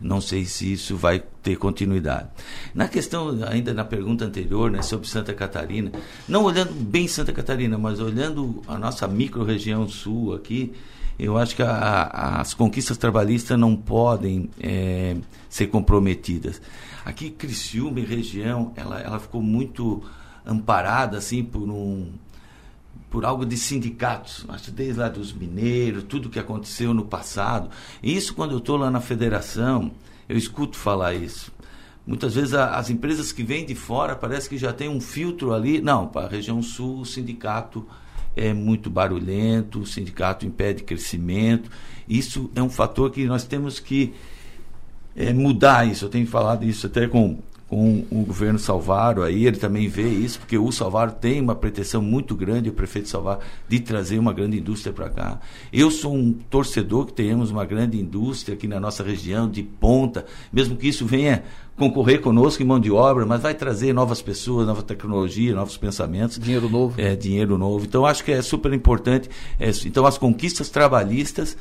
[0.00, 2.28] não sei se isso vai ter continuidade.
[2.74, 5.90] Na questão, ainda na pergunta anterior, né, sobre Santa Catarina,
[6.28, 10.72] não olhando bem Santa Catarina, mas olhando a nossa micro-região sul aqui,
[11.18, 15.16] eu acho que a, a, as conquistas trabalhistas não podem é,
[15.48, 16.60] ser comprometidas.
[17.04, 20.02] Aqui, Criciúma e região, ela, ela ficou muito
[20.44, 22.10] amparada assim por um
[23.10, 27.70] por algo de sindicatos, acho desde lá dos mineiros, tudo que aconteceu no passado.
[28.02, 29.92] E isso quando eu estou lá na federação,
[30.28, 31.52] eu escuto falar isso.
[32.06, 35.52] Muitas vezes a, as empresas que vêm de fora parece que já tem um filtro
[35.52, 35.80] ali.
[35.80, 37.86] Não, para a região sul, o sindicato
[38.36, 41.70] é muito barulhento, o sindicato impede crescimento.
[42.08, 44.14] Isso é um fator que nós temos que
[45.16, 46.04] é, mudar isso.
[46.04, 47.38] Eu tenho falado isso até com
[47.68, 52.00] com o governo Salvaro aí, ele também vê isso, porque o Salvaro tem uma pretensão
[52.00, 55.40] muito grande, o prefeito Salvaro, de trazer uma grande indústria para cá.
[55.72, 60.24] Eu sou um torcedor que tenhamos uma grande indústria aqui na nossa região, de ponta,
[60.52, 61.42] mesmo que isso venha
[61.76, 66.38] concorrer conosco em mão de obra, mas vai trazer novas pessoas, nova tecnologia, novos pensamentos.
[66.38, 67.00] Dinheiro novo.
[67.00, 67.84] É, dinheiro novo.
[67.84, 69.28] Então, acho que é super importante.
[69.58, 71.56] É, então, as conquistas trabalhistas,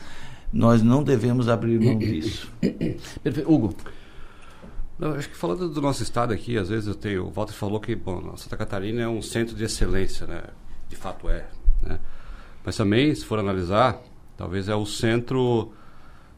[0.54, 2.48] nós não devemos abrir mão disso.
[3.24, 3.52] Perfeito.
[3.52, 3.76] Hugo.
[4.98, 7.26] Não, acho que falando do nosso estado aqui, às vezes eu tenho.
[7.26, 10.44] O Walter falou que bom, Santa Catarina é um centro de excelência, né?
[10.88, 11.46] De fato é.
[11.84, 12.00] Né?
[12.64, 14.02] Mas também, se for analisar,
[14.38, 15.72] talvez é o centro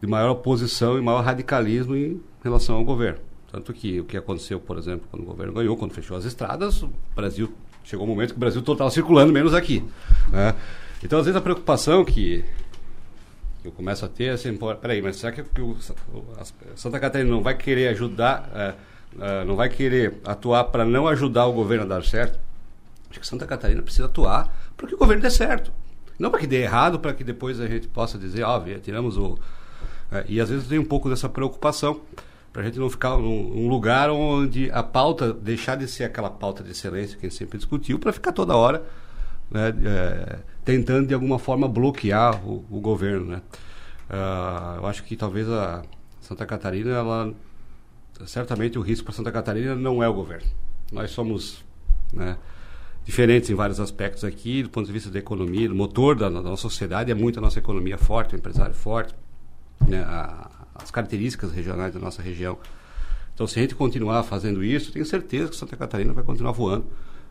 [0.01, 3.19] de maior oposição e maior radicalismo em relação ao governo.
[3.51, 6.81] Tanto que o que aconteceu, por exemplo, quando o governo ganhou, quando fechou as estradas,
[6.84, 7.53] o Brasil
[7.84, 9.84] chegou um momento que o Brasil todo estava circulando, menos aqui.
[10.29, 10.53] Né?
[11.03, 12.43] Então, às vezes, a preocupação que
[13.68, 15.77] eu começo a ter assim, peraí, mas será que, o,
[16.76, 18.73] Santa Catarina não vai querer ajudar, é,
[19.19, 22.39] é, não vai querer atuar para não ajudar o governo a dar certo?
[23.10, 25.72] Acho que Santa Catarina precisa atuar para que o governo dê certo.
[26.18, 29.18] Não para que dê errado, para que depois a gente possa dizer, ó, oh, tiramos
[29.18, 29.38] o.
[30.11, 32.02] É, e às vezes tem um pouco dessa preocupação
[32.52, 36.30] para a gente não ficar num, num, lugar onde a pauta deixar de ser aquela
[36.30, 38.84] pauta de excelência que a gente sempre discutiu, para ficar toda hora
[39.52, 39.73] né,
[40.68, 43.26] tentando de alguma forma bloquear o, o governo.
[43.27, 43.41] Né?
[44.10, 45.81] Uh, eu acho que talvez a
[46.19, 47.34] Santa Catarina, ela,
[48.26, 50.45] certamente o risco para Santa Catarina não é o governo.
[50.91, 51.64] Nós somos
[52.11, 52.38] né,
[53.06, 56.41] diferentes em vários aspectos aqui, do ponto de vista da economia, do motor da, da
[56.41, 59.15] nossa sociedade é muito a nossa economia forte, o empresário forte,
[59.88, 62.57] né, a, as características regionais da nossa região.
[63.34, 66.85] Então, se a gente continuar fazendo isso, tenho certeza que Santa Catarina vai continuar voando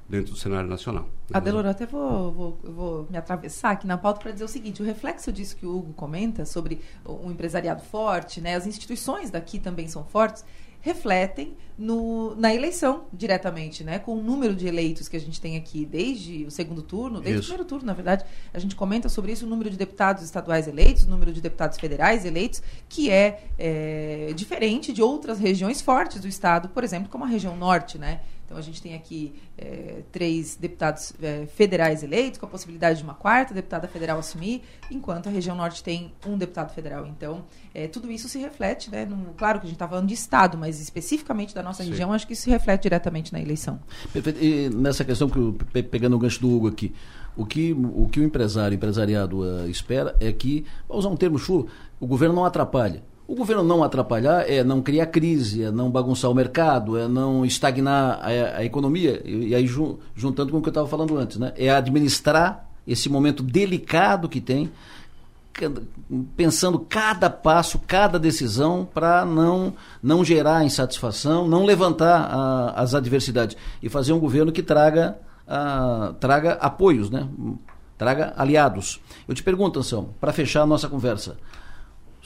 [0.09, 1.05] dentro do cenário nacional.
[1.05, 1.35] Né?
[1.35, 4.83] Adelor, eu até vou, vou, vou, me atravessar aqui na pauta para dizer o seguinte:
[4.83, 9.59] o reflexo disso que o Hugo comenta sobre um empresariado forte, né, as instituições daqui
[9.59, 10.45] também são fortes,
[10.81, 13.99] refletem no, na eleição diretamente, né?
[13.99, 17.41] Com o número de eleitos que a gente tem aqui desde o segundo turno, desde
[17.41, 17.41] isso.
[17.41, 18.25] o primeiro turno, na verdade,
[18.55, 21.77] a gente comenta sobre isso, o número de deputados estaduais eleitos, o número de deputados
[21.77, 27.25] federais eleitos, que é, é diferente de outras regiões fortes do estado, por exemplo, como
[27.25, 28.21] a região norte, né?
[28.47, 33.05] Então a gente tem aqui é, três deputados é, federais eleitos, com a possibilidade de
[33.05, 37.07] uma quarta deputada federal assumir, enquanto a região norte tem um deputado federal.
[37.07, 37.45] Então,
[37.75, 39.05] é, tudo isso se reflete, né?
[39.05, 41.91] No, claro que a gente está falando de Estado, mas especificamente da nossa Sim.
[41.91, 43.81] região, acho que isso se reflete diretamente na eleição.
[44.13, 44.43] Perfeito.
[44.43, 45.59] E nessa questão, que eu,
[45.91, 46.95] pegando o gancho do Hugo aqui,
[47.37, 51.39] o que o, que o empresário, empresariado uh, espera é que, vou usar um termo
[51.39, 51.69] chulo,
[52.01, 53.03] o governo não atrapalhe.
[53.29, 57.45] O governo não atrapalhar é não criar crise, é não bagunçar o mercado, é não
[57.45, 59.21] estagnar a, a economia.
[59.25, 59.67] E, e, aí,
[60.15, 61.53] juntando com o que eu estava falando antes, né?
[61.57, 64.71] é administrar esse momento delicado que tem,
[66.37, 73.57] pensando cada passo, cada decisão para não, não gerar insatisfação, não levantar a, as adversidades
[73.83, 77.29] e fazer um governo que traga, a, traga apoios, né?
[77.99, 79.01] traga aliados.
[79.27, 81.37] Eu te pergunto, Anselmo, para fechar a nossa conversa,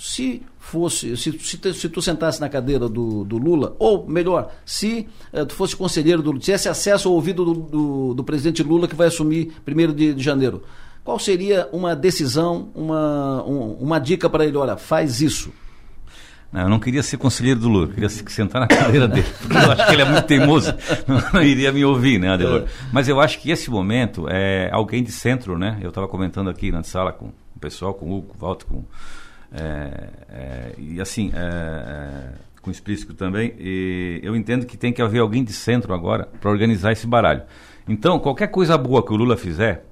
[0.01, 5.06] se fosse, se, se, se, tu sentasse na cadeira do, do Lula, ou melhor, se
[5.31, 8.89] eh, tu fosse conselheiro do Lula, tivesse acesso ao ouvido do, do, do presidente Lula
[8.89, 10.62] que vai assumir 1 de, de janeiro,
[11.05, 14.56] qual seria uma decisão, uma, um, uma dica para ele?
[14.56, 15.52] Olha, faz isso.
[16.51, 19.55] Não, eu não queria ser conselheiro do Lula, eu queria sentar na cadeira dele, porque
[19.55, 20.74] eu acho que ele é muito teimoso,
[21.06, 22.62] não, não iria me ouvir, né, Adelor?
[22.62, 22.66] É.
[22.90, 25.78] Mas eu acho que esse momento é alguém de centro, né?
[25.82, 28.66] Eu estava comentando aqui na sala com o pessoal, com o Hugo, com o Walter,
[28.66, 28.85] com
[29.52, 32.32] é, é, e assim, é, é,
[32.62, 36.51] com explícito também, e eu entendo que tem que haver alguém de centro agora para
[36.51, 37.43] organizar esse baralho.
[37.89, 39.85] Então, qualquer coisa boa que o Lula fizer,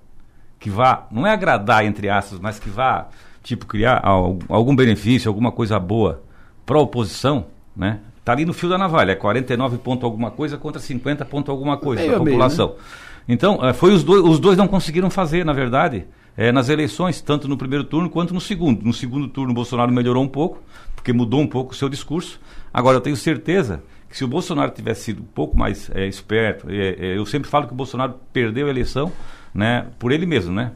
[0.58, 3.08] que vá, não é agradar entre aspas, mas que vá,
[3.42, 4.02] tipo, criar
[4.48, 6.22] algum benefício, alguma coisa boa
[6.64, 8.00] para a oposição, né?
[8.24, 11.78] Tá ali no fio da navalha, é 49 ponto alguma coisa contra 50 ponto alguma
[11.78, 12.68] coisa da população.
[12.68, 12.74] Né?
[13.26, 16.04] Então, foi os dois, os dois não conseguiram fazer, na verdade,
[16.38, 18.84] é, nas eleições, tanto no primeiro turno quanto no segundo.
[18.84, 20.62] No segundo turno, o Bolsonaro melhorou um pouco,
[20.94, 22.40] porque mudou um pouco o seu discurso.
[22.72, 26.70] Agora, eu tenho certeza que se o Bolsonaro tivesse sido um pouco mais é, esperto,
[26.70, 29.10] é, é, eu sempre falo que o Bolsonaro perdeu a eleição
[29.52, 30.70] né, por ele mesmo, né?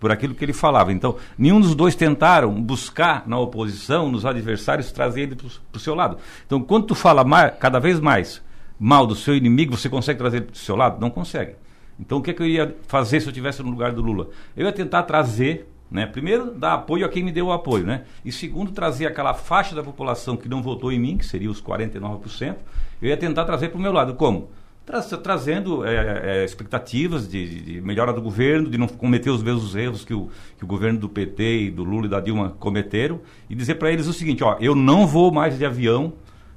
[0.00, 0.90] por aquilo que ele falava.
[0.90, 5.94] Então, nenhum dos dois tentaram buscar na oposição, nos adversários, trazer ele para o seu
[5.94, 6.16] lado.
[6.46, 8.42] Então, quando tu fala mais, cada vez mais
[8.80, 10.98] mal do seu inimigo, você consegue trazer ele para o seu lado?
[11.00, 11.52] Não consegue.
[11.98, 14.28] Então, o que, é que eu ia fazer se eu estivesse no lugar do Lula?
[14.56, 18.04] Eu ia tentar trazer, né, primeiro, dar apoio a quem me deu o apoio, né?
[18.24, 21.62] E segundo, trazer aquela faixa da população que não votou em mim, que seria os
[21.62, 22.56] 49%,
[23.00, 24.14] eu ia tentar trazer para o meu lado.
[24.14, 24.48] Como?
[24.84, 29.76] Tra trazendo é, é, expectativas de, de, melhora do governo, de não cometer os mesmos
[29.76, 30.28] erros que o,
[30.58, 33.92] que o governo do PT e do Lula e da Dilma cometeram, e dizer para
[33.92, 36.14] eles o seguinte: ó, eu não vou mais de avião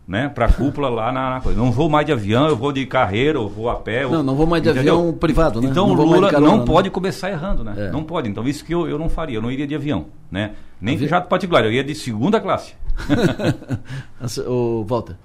[0.07, 1.59] né, para a cúpula lá na, na, coisa.
[1.59, 4.03] Não vou mais de avião, eu vou de carreira, eu vou a pé.
[4.03, 4.99] Eu, não, não vou mais de entendeu?
[4.99, 5.67] avião privado, né?
[5.69, 6.65] Então o Lula não né?
[6.65, 7.73] pode começar errando, né?
[7.75, 7.91] É.
[7.91, 8.29] Não pode.
[8.29, 10.51] Então isso que eu, eu não faria, eu não iria de avião, né?
[10.79, 12.73] Nem de jato particular, eu ia de segunda classe.
[14.47, 15.17] o Volta.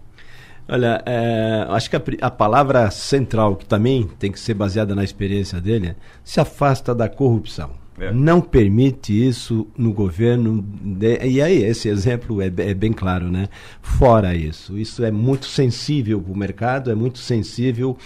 [0.69, 5.03] Olha, é, acho que a, a, palavra central, que também tem que ser baseada na
[5.03, 7.71] experiência dele, é se afasta da corrupção.
[7.99, 8.13] É.
[8.13, 10.65] Não permite isso no governo.
[10.83, 13.49] De, e aí, esse exemplo é, é, bem claro, né?
[13.83, 14.79] Fora isso.
[14.79, 17.97] Isso é muito sensível para o mercado, é muito sensível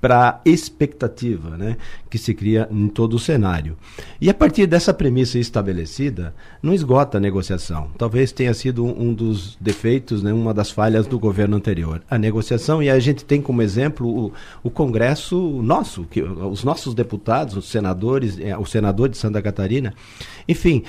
[0.00, 1.76] para expectativa né,
[2.08, 3.76] que se cria em todo o cenário.
[4.20, 7.90] E a partir dessa premissa estabelecida, não esgota a negociação.
[7.98, 12.02] Talvez tenha sido um, dos defeitos, né, uma das falhas do governo anterior.
[12.08, 14.32] A negociação, e a gente tem como exemplo o,
[14.62, 19.92] o Congresso nosso, que, os nossos deputados, os senadores, é, o senador de Santa Catarina,
[20.48, 20.82] enfim,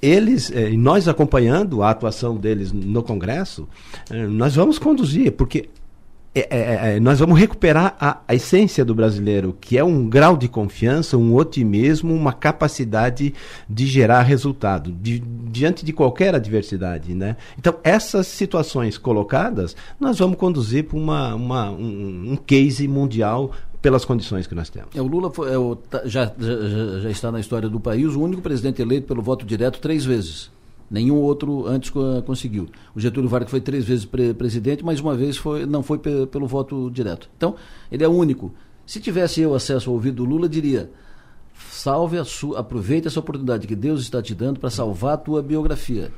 [0.00, 3.68] eles, eh, nós acompanhando a atuação deles no Congresso,
[4.10, 5.68] eh, nós vamos conduzir, porque
[6.40, 10.36] é, é, é, nós vamos recuperar a, a, essência do brasileiro, que é um grau
[10.36, 13.34] de confiança, um otimismo, uma capacidade
[13.68, 17.14] de gerar resultado di, diante de qualquer adversidade.
[17.14, 17.36] Né?
[17.58, 24.04] Então, essas situações colocadas, nós vamos conduzir para uma, uma, um, um case mundial pelas
[24.04, 24.94] condições que nós temos.
[24.94, 28.14] É, o Lula foi, é, o, tá, já, já, já está na história do país
[28.14, 30.50] o único presidente eleito pelo voto direto três vezes.
[30.90, 31.90] Nenhum outro antes
[32.24, 32.66] conseguiu.
[32.94, 36.46] O Getúlio Vargas foi três vezes pre presidente, mas uma vez foi, não foi pelo
[36.46, 37.28] voto direto.
[37.36, 37.54] Então,
[37.92, 38.52] ele é único.
[38.86, 40.90] Se tivesse eu acesso ao ouvido do Lula, diria:
[41.70, 45.42] salve a sua, aproveite essa oportunidade que Deus está te dando para salvar a tua
[45.42, 46.10] biografia.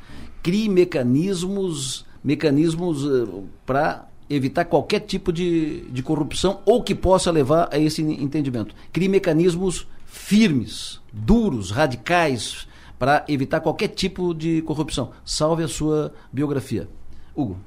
[0.42, 7.68] Crie mecanismos, mecanismos uh, para evitar qualquer tipo de, de corrupção ou que possa levar
[7.72, 8.74] a esse entendimento.
[8.92, 12.68] Crie mecanismos firmes, duros, radicais,
[13.01, 15.10] para evitar qualquer tipo de corrupção.
[15.24, 16.86] Salve a sua biografia.
[17.35, 17.59] Hugo.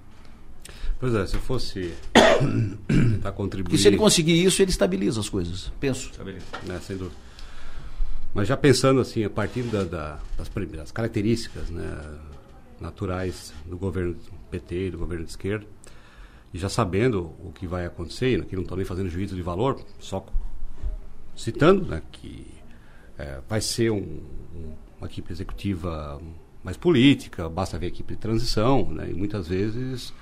[1.00, 1.92] Pois é, se eu fosse
[2.88, 3.74] tentar contribuir.
[3.74, 5.74] E se ele conseguir isso, ele estabiliza as coisas.
[5.80, 6.12] Penso.
[6.12, 6.46] Estabiliza.
[6.70, 7.16] É, sem dúvida.
[8.32, 12.00] Mas já pensando assim, a partir da, da, das, das, características né,
[12.80, 14.16] naturais do governo
[14.52, 15.66] PT, do governo de esquerda,
[16.54, 19.84] e já sabendo o que vai acontecer, aqui não estou nem fazendo juízo de valor,
[20.00, 20.24] só
[21.36, 22.46] citando né, que
[23.18, 24.22] é, vai ser um,
[24.56, 24.74] um,
[25.04, 26.22] uma equipe executiva
[26.64, 30.14] mais política, basta ver a equipe de transição, né, e muitas vezes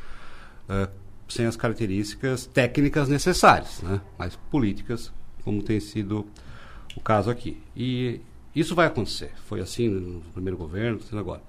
[0.67, 0.89] é,
[1.29, 5.13] sem as características técnicas necessárias, né, mas políticas,
[5.43, 6.25] como tem sido
[6.95, 7.61] o caso aqui.
[7.75, 8.19] E
[8.55, 9.31] isso vai acontecer.
[9.45, 11.41] Foi assim no primeiro governo, sendo agora.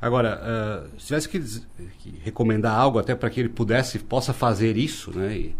[0.00, 4.76] Agora, uh, se tivesse que, que, recomendar algo até para que ele pudesse, possa fazer
[4.76, 5.36] isso, né?
[5.36, 5.56] E,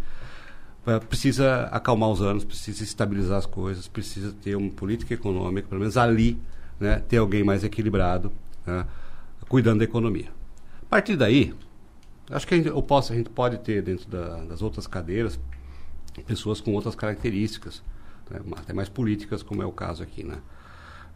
[0.87, 5.81] uh, precisa acalmar os anos, precisa estabilizar as coisas, precisa ter uma política econômica, pelo
[5.81, 6.39] menos ali,
[6.79, 6.99] né?
[7.07, 8.31] Ter alguém mais equilibrado,
[8.65, 8.85] né?
[9.47, 10.29] cuidando da economia.
[10.83, 11.53] A partir daí,
[12.29, 15.39] acho que a gente, posso, a gente pode ter dentro da, das outras cadeiras
[16.25, 17.83] pessoas com outras características,
[18.29, 18.39] né?
[18.57, 20.37] até mais políticas, como é o caso aqui, né?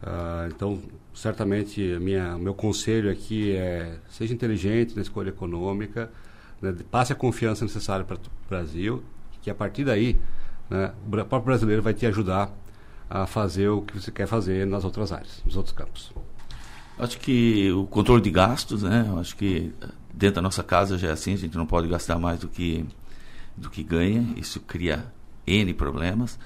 [0.02, 0.82] Uh, então,
[1.14, 6.10] certamente, minha, meu conselho aqui é seja inteligente na escolha econômica,
[6.60, 9.02] né, passe a confiança necessária para o Brasil,
[9.40, 10.18] que a partir daí
[10.68, 12.52] né, o próprio brasileiro vai te ajudar
[13.08, 16.12] a fazer o que você quer fazer nas outras áreas, nos outros campos.
[16.98, 19.12] Acho que o controle de gastos, né?
[19.18, 19.72] Acho que
[20.12, 22.84] dentro da nossa casa já é assim, a gente não pode gastar mais do que
[23.56, 25.12] do que ganha, isso cria
[25.46, 26.38] N problemas.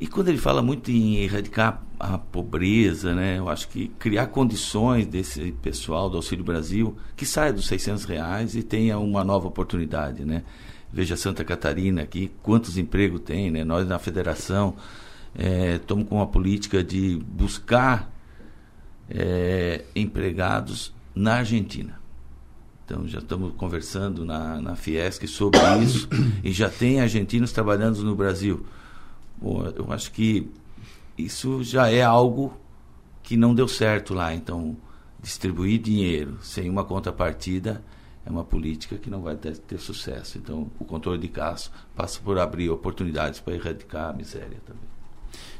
[0.00, 5.06] E quando ele fala muito em erradicar a pobreza, né, eu acho que criar condições
[5.06, 10.24] desse pessoal do Auxílio Brasil que saia dos 600 reais e tenha uma nova oportunidade,
[10.24, 10.42] né?
[10.92, 13.62] Veja Santa Catarina aqui, quantos empregos tem, né?
[13.64, 14.74] Nós na federação
[15.36, 18.10] é, estamos com uma política de buscar
[19.08, 22.00] é, empregados na Argentina.
[22.84, 26.08] Então já estamos conversando na, na Fiesc sobre isso
[26.42, 28.66] e já tem argentinos trabalhando no Brasil.
[29.40, 30.48] Bom, eu acho que
[31.16, 32.56] isso já é algo
[33.22, 34.34] que não deu certo lá.
[34.34, 34.76] Então,
[35.20, 37.82] distribuir dinheiro sem uma contrapartida
[38.24, 40.38] é uma política que não vai ter, ter sucesso.
[40.38, 44.91] Então, o controle de caso passa por abrir oportunidades para erradicar a miséria também.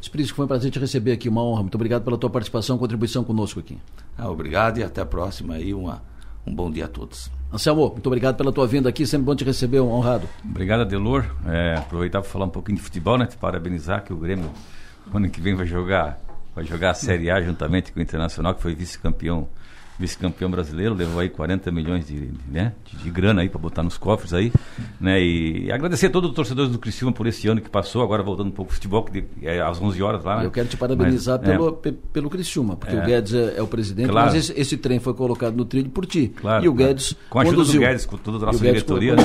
[0.03, 1.61] Espírito, foi um prazer te receber aqui, uma honra.
[1.61, 3.79] Muito obrigado pela tua participação e contribuição conosco aqui.
[4.19, 5.73] Ah, obrigado e até a próxima aí.
[5.73, 6.03] Uma,
[6.45, 7.31] um bom dia a todos.
[7.53, 10.29] Anselmo, muito obrigado pela tua vinda aqui, sempre bom te receber, um honrado.
[10.45, 11.24] Obrigado, Adelor.
[11.47, 13.27] É, aproveitar para falar um pouquinho de futebol, né?
[13.27, 14.51] Te parabenizar que o Grêmio,
[15.15, 16.19] ano que vem, vai jogar,
[16.53, 19.47] vai jogar a Série A juntamente com o Internacional, que foi vice-campeão
[20.03, 23.97] vice-campeão brasileiro, levou aí 40 milhões de, né, de, de grana aí para botar nos
[23.97, 24.53] cofres aí,
[25.01, 28.23] né, e agradecer a todos os torcedores do Criciúma por esse ano que passou, agora
[28.23, 30.39] voltando um pouco ao futebol, que é às 11 horas lá.
[30.39, 30.47] Né?
[30.47, 33.62] Eu quero te parabenizar mas, pelo, é, pelo Criciúma, porque é, o Guedes é, é,
[33.62, 34.27] o presidente, claro.
[34.27, 36.33] mas esse, esse, trem foi colocado no trilho por ti.
[36.35, 37.81] Claro, e o Guedes Com a ajuda conduziu.
[37.81, 39.23] do Guedes, com toda a nossa diretoria, né?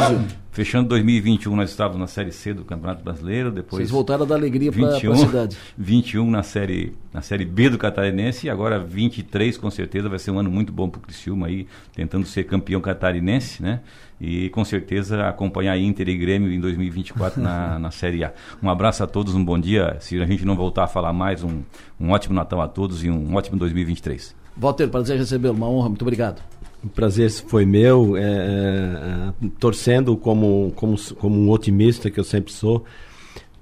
[0.58, 3.52] Fechando 2021, nós estávamos na Série C do Campeonato Brasileiro.
[3.52, 5.56] Depois Vocês voltaram a dar alegria para a cidade.
[5.78, 10.32] 21 na série, na série B do Catarinense e agora 23, com certeza, vai ser
[10.32, 13.82] um ano muito bom para o Criciúma aí, tentando ser campeão catarinense, né?
[14.20, 18.34] E com certeza acompanhar Inter e Grêmio em 2024 na, na Série A.
[18.60, 19.98] Um abraço a todos, um bom dia.
[20.00, 21.62] Se a gente não voltar a falar mais, um,
[22.00, 24.36] um ótimo Natal a todos e um ótimo 2023.
[24.58, 26.42] Walter, prazer recebê-lo, uma honra, muito obrigado.
[26.84, 32.54] O prazer foi meu, é, é, torcendo como, como, como um otimista que eu sempre
[32.54, 32.86] sou,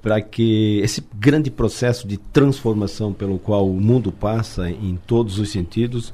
[0.01, 5.49] para que esse grande processo de transformação pelo qual o mundo passa em todos os
[5.49, 6.13] sentidos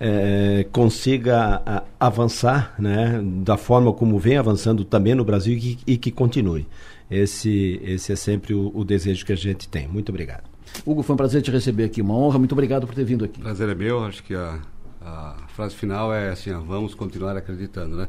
[0.00, 5.78] é, consiga a, avançar né, da forma como vem avançando também no Brasil e que,
[5.86, 6.66] e que continue.
[7.10, 9.86] Esse, esse é sempre o, o desejo que a gente tem.
[9.86, 10.44] Muito obrigado.
[10.84, 13.40] Hugo, foi um prazer te receber aqui, uma honra, muito obrigado por ter vindo aqui.
[13.40, 14.58] Prazer é meu, acho que a,
[15.06, 18.08] a frase final é assim, ó, vamos continuar acreditando, né?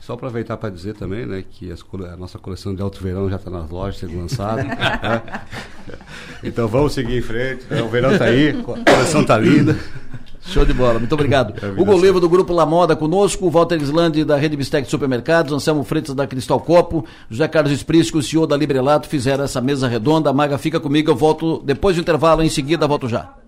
[0.00, 3.36] Só aproveitar para dizer também, né, que as, a nossa coleção de alto verão já
[3.36, 4.64] está nas lojas sendo lançada.
[4.64, 5.42] né?
[6.42, 7.64] Então vamos seguir em frente.
[7.70, 7.82] Né?
[7.82, 9.76] O verão está aí, a coleção está linda.
[10.44, 11.54] Show de bola, muito obrigado.
[11.64, 15.84] É Hugo Olivo do Grupo La Moda conosco, Walter Islande da Rede Bistec Supermercados, Anselmo
[15.84, 20.30] Freitas da Cristal Copo, José Carlos Esprisco, o CEO da Librelato, fizeram essa mesa redonda.
[20.30, 23.41] A Maga fica comigo, eu volto depois do intervalo, em seguida volto já.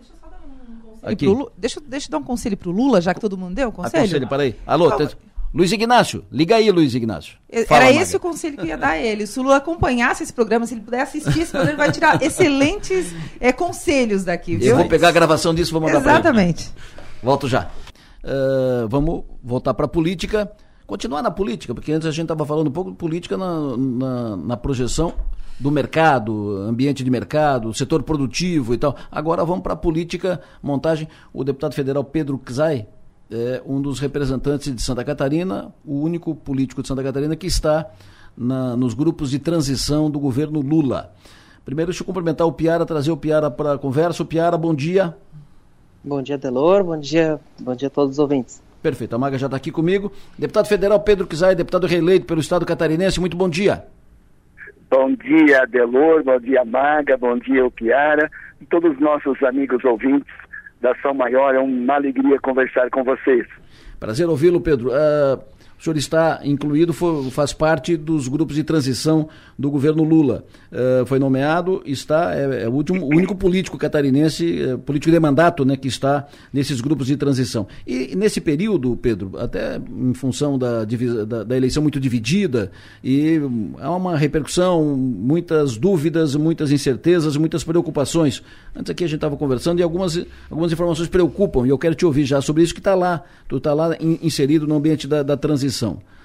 [1.05, 1.27] Aqui.
[1.57, 4.05] Deixa, deixa eu dar um conselho pro Lula, já que todo mundo deu o conselho.
[4.05, 4.57] Aconselho, peraí.
[4.67, 5.09] Alô, ah,
[5.55, 7.37] Luiz Ignácio, liga aí, Luiz Ignácio.
[7.69, 8.17] Fala, Era esse Maga.
[8.17, 9.25] o conselho que eu ia dar a ele.
[9.25, 12.21] Se o Lula acompanhasse esse programa, se ele puder assistir esse programa, ele vai tirar
[12.25, 14.57] excelentes é, conselhos daqui.
[14.57, 14.71] Viu?
[14.71, 16.21] Eu vou pegar a gravação disso e vou mandar para ele.
[16.21, 16.73] Exatamente.
[17.23, 17.71] Volto já.
[18.25, 20.51] Uh, vamos voltar para a política.
[20.87, 24.37] Continuar na política, porque antes a gente estava falando um pouco de política na, na,
[24.37, 25.15] na projeção
[25.59, 28.95] do mercado, ambiente de mercado, setor produtivo e tal.
[29.11, 31.09] Agora vamos para a política, montagem.
[31.33, 32.87] O deputado federal Pedro Czai
[33.31, 37.91] é um dos representantes de Santa Catarina, o único político de Santa Catarina que está
[38.37, 41.13] na, nos grupos de transição do governo Lula.
[41.65, 44.23] Primeiro, deixa eu cumprimentar o Piara, trazer o Piara para a conversa.
[44.23, 45.17] O Piara, bom dia.
[46.03, 46.85] Bom dia, Delor.
[46.85, 48.64] Bom dia, bom dia a todos os ouvintes.
[48.85, 50.13] Perfeito, a Maga já está aqui comigo.
[50.39, 53.83] Deputado federal Pedro Kizai, deputado reeleito pelo Estado catarinense, muito bom dia.
[54.91, 58.31] Bom dia, Delor, bom dia, Maga, bom dia, o Piara,
[58.61, 60.31] e todos os nossos amigos ouvintes
[60.83, 61.55] da Ação Maior.
[61.55, 63.47] É uma alegria conversar com vocês.
[63.99, 64.91] Prazer ouvi-lo, Pedro.
[64.91, 65.43] Uh,
[65.85, 66.95] o senhor está incluído,
[67.31, 69.29] faz parte dos grupos de transição
[69.59, 70.43] do governo Lula.
[70.73, 75.21] Uh, foi nomeado, está, é, é, o, último, o único político catarinense, é, político de
[75.21, 77.67] mandato, né, que está nesses grupos de transição.
[77.87, 80.87] E nesse período, Pedro, até em função da,
[81.27, 83.39] da, da eleição muito dividida, e
[83.79, 88.43] há uma repercussão, muitas dúvidas, muitas incertezas, muitas preocupações.
[88.75, 90.19] Antes aqui a gente estava conversando e algumas,
[90.51, 93.59] algumas informações preocupam, e eu quero te ouvir já sobre isso que está lá, tu
[93.59, 95.74] está lá in, inserido no ambiente da, da transição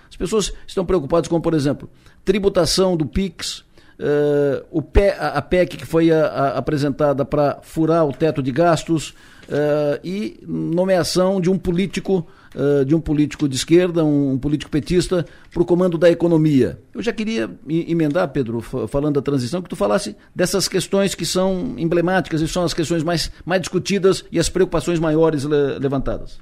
[0.10, 1.90] As pessoas estão preocupadas com, por exemplo,
[2.26, 3.60] tributação do PIX,
[4.00, 8.52] uh, o PE, a, PEC que foi a, a, apresentada para furar o teto de
[8.52, 9.10] gastos
[9.50, 14.72] uh, e nomeação de um político uh, de um político de esquerda, um, um político
[14.72, 16.80] petista, para o comando da economia.
[16.94, 21.76] Eu já queria emendar, Pedro, falando da transição, que tu falasse dessas questões que são
[21.78, 26.40] emblemáticas e são as questões mais, mais discutidas e as preocupações maiores le levantadas.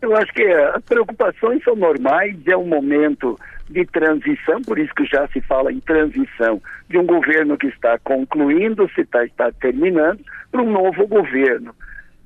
[0.00, 3.38] Eu acho que as preocupações são normais, é um momento
[3.68, 7.98] de transição, por isso que já se fala em transição de um governo que está
[7.98, 10.20] concluindo, se está, está terminando,
[10.50, 11.74] para um novo governo.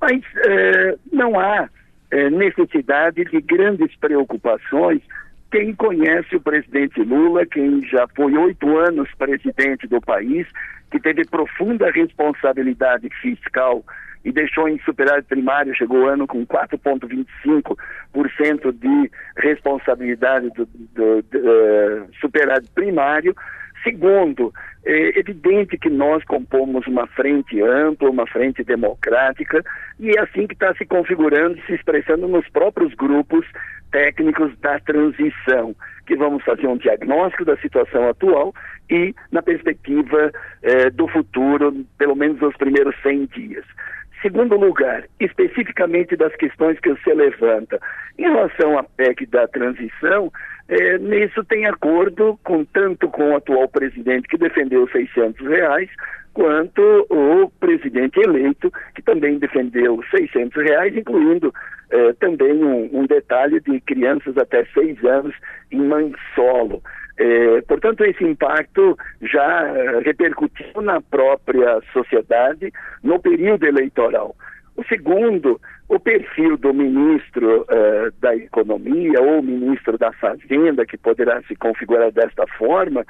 [0.00, 1.68] Mas eh, não há
[2.10, 5.00] eh, necessidade de grandes preocupações.
[5.50, 10.46] Quem conhece o presidente Lula, quem já foi oito anos presidente do país,
[10.90, 13.82] que teve profunda responsabilidade fiscal
[14.24, 21.38] e deixou em superávit primário, chegou o ano com 4,25% de responsabilidade do, do, do
[21.38, 23.34] uh, superávit primário.
[23.82, 24.52] Segundo,
[24.84, 29.62] é evidente que nós compomos uma frente ampla, uma frente democrática,
[29.98, 33.44] e é assim que está se configurando, se expressando nos próprios grupos
[33.92, 35.76] técnicos da transição,
[36.06, 38.52] que vamos fazer um diagnóstico da situação atual
[38.90, 40.32] e na perspectiva
[40.62, 43.64] eh, do futuro, pelo menos nos primeiros 100 dias.
[44.22, 47.80] Segundo lugar, especificamente das questões que você levanta,
[48.16, 50.32] em relação à PEC da transição,
[50.68, 55.90] é, nisso tem acordo com tanto com o atual presidente que defendeu 600 reais,
[56.32, 56.80] quanto
[57.10, 61.52] o presidente eleito que também defendeu 600 reais, incluindo
[61.90, 65.34] é, também um, um, detalhe de crianças até seis anos
[65.70, 66.80] em mãe solo.
[67.18, 72.72] É, portanto, esse impacto já é, repercutiu na própria sociedade
[73.02, 74.34] no período eleitoral.
[74.76, 81.42] O segundo, o perfil do ministro uh, da Economia ou ministro da Fazenda, que poderá
[81.42, 83.04] se configurar desta forma,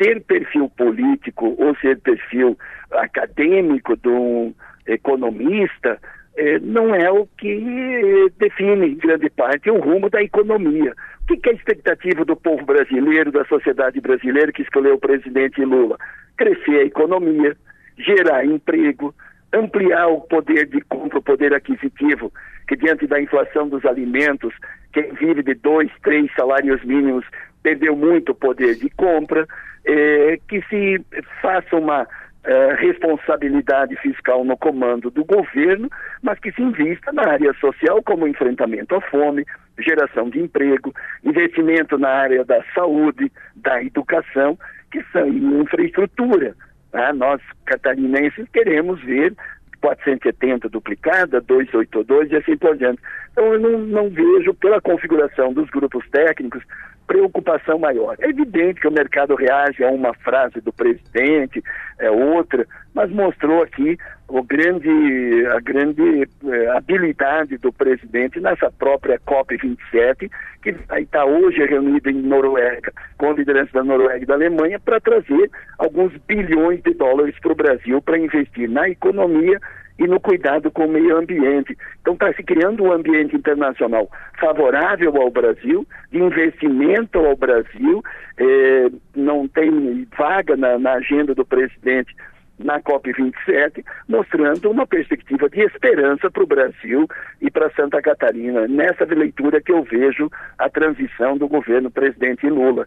[0.00, 2.56] ser perfil político ou ser perfil
[2.92, 4.54] acadêmico de um
[4.86, 6.19] economista, eh,
[6.62, 10.94] não é o que define, em grande parte, o rumo da economia.
[11.22, 15.64] O que é a expectativa do povo brasileiro, da sociedade brasileira que escolheu o presidente
[15.64, 15.96] Lula?
[16.36, 17.56] Crescer a economia,
[17.96, 19.14] gerar emprego,
[19.52, 22.32] ampliar o poder de compra, o poder aquisitivo,
[22.66, 24.54] que diante da inflação dos alimentos,
[24.92, 27.24] quem vive de dois, três salários mínimos
[27.62, 29.46] perdeu muito poder de compra,
[29.84, 31.04] eh, que se
[31.42, 32.06] faça uma
[32.42, 35.90] eh, responsabilidade fiscal no comando do governo,
[36.22, 39.44] mas que se invista na área social como enfrentamento à fome,
[39.78, 40.92] geração de emprego,
[41.22, 44.58] investimento na área da saúde, da educação,
[44.90, 46.54] que são infraestrutura
[46.92, 47.12] Né?
[47.12, 49.34] Nós, catarinenses, queremos ver
[49.80, 53.00] 470 duplicada, 282 e assim por diante.
[53.32, 56.62] Então, eu não, não vejo, pela configuração dos grupos técnicos,
[57.10, 58.14] preocupação maior.
[58.20, 61.60] É evidente que o mercado reage a uma frase do presidente,
[61.98, 63.96] é outra, mas mostrou aqui
[64.28, 70.30] o grande, a grande eh, habilidade do presidente nessa própria COP27,
[70.62, 75.00] que está hoje reunida em Noruega, com a liderança da Noruega e da Alemanha, para
[75.00, 79.58] trazer alguns bilhões de dólares para o Brasil para investir na economia
[79.98, 81.76] e no cuidado com o meio ambiente.
[82.00, 84.08] Então está se criando um ambiente internacional
[84.40, 88.02] favorável ao Brasil, de investimento ao Brasil,
[88.38, 92.14] eh, não tem vaga na, na agenda do presidente
[92.62, 97.08] na COP27, mostrando uma perspectiva de esperança para o Brasil
[97.40, 98.68] e para Santa Catarina.
[98.68, 102.86] Nessa leitura que eu vejo a transição do governo presidente Lula.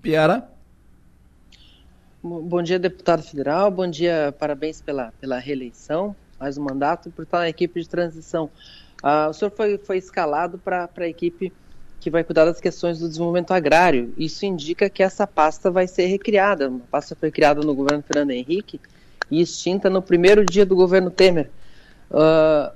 [0.00, 0.48] Piara?
[2.22, 3.70] Bom dia, deputado federal.
[3.70, 8.50] Bom dia, parabéns pela, pela reeleição, mais um mandato, por estar na equipe de transição.
[9.02, 11.52] Ah, o senhor foi, foi escalado para a equipe
[12.02, 14.12] que vai cuidar das questões do desenvolvimento agrário.
[14.18, 16.66] Isso indica que essa pasta vai ser recriada.
[16.66, 18.80] A pasta foi criada no governo Fernando Henrique
[19.30, 21.48] e extinta no primeiro dia do governo Temer.
[22.10, 22.74] Uh,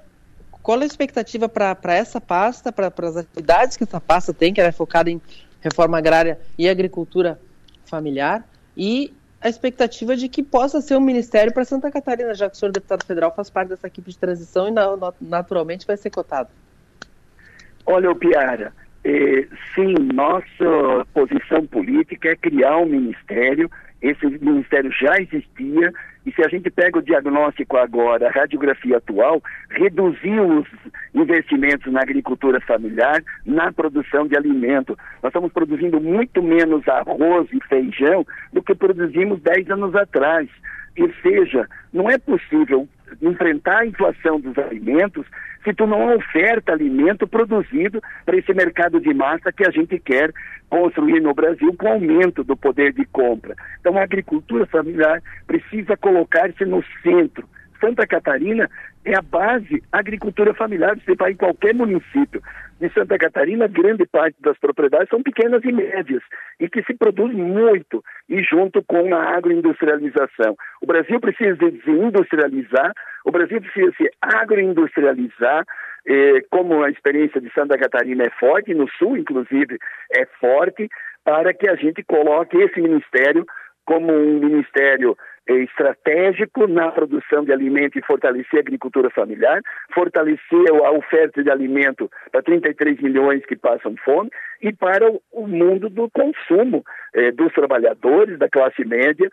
[0.63, 4.69] qual a expectativa para essa pasta, para as atividades que essa pasta tem, que ela
[4.69, 5.21] é focada em
[5.61, 7.41] reforma agrária e agricultura
[7.85, 12.55] familiar, e a expectativa de que possa ser um ministério para Santa Catarina, já que
[12.55, 14.73] o senhor deputado federal faz parte dessa equipe de transição e
[15.21, 16.49] naturalmente vai ser cotado.
[17.85, 18.73] Olha, o Piara,
[19.75, 23.71] sim, nossa posição política é criar um ministério.
[24.03, 25.93] Esse ministério já existia
[26.27, 30.67] e se a gente pega o diagnóstico agora, a radiografia atual, reduziu os
[31.15, 34.99] investimentos na agricultura familiar, na produção de alimento.
[35.23, 40.49] Nós estamos produzindo muito menos arroz e feijão do que produzimos 10 anos atrás.
[40.99, 42.89] Ou seja, não é possível
[43.23, 45.25] enfrentar a inflação dos alimentos
[45.67, 50.33] se tu não oferta alimento produzido para esse mercado de massa que a gente quer
[50.71, 53.57] construir no Brasil com aumento do poder de compra.
[53.81, 57.49] Então a agricultura familiar precisa colocar-se no centro.
[57.81, 58.69] Santa Catarina
[59.05, 60.97] é a base agricultura familiar.
[60.97, 62.43] Você vai em qualquer município
[62.81, 66.23] de Santa Catarina, grande parte das propriedades são pequenas e médias
[66.61, 70.57] e que se produz muito e junto com a agroindustrialização.
[70.83, 72.93] O Brasil precisa se industrializar,
[73.25, 75.65] o Brasil precisa se agroindustrializar,
[76.07, 79.79] eh, como a experiência de Santa Catarina é forte, no sul inclusive
[80.15, 80.89] é forte,
[81.25, 83.45] para que a gente coloque esse ministério
[83.87, 85.17] como um ministério
[85.49, 89.61] estratégico na produção de alimento e fortalecer a agricultura familiar,
[89.95, 95.89] fortalecer a oferta de alimento para 33 milhões que passam fome e para o mundo
[95.89, 99.29] do consumo eh, dos trabalhadores, da classe média,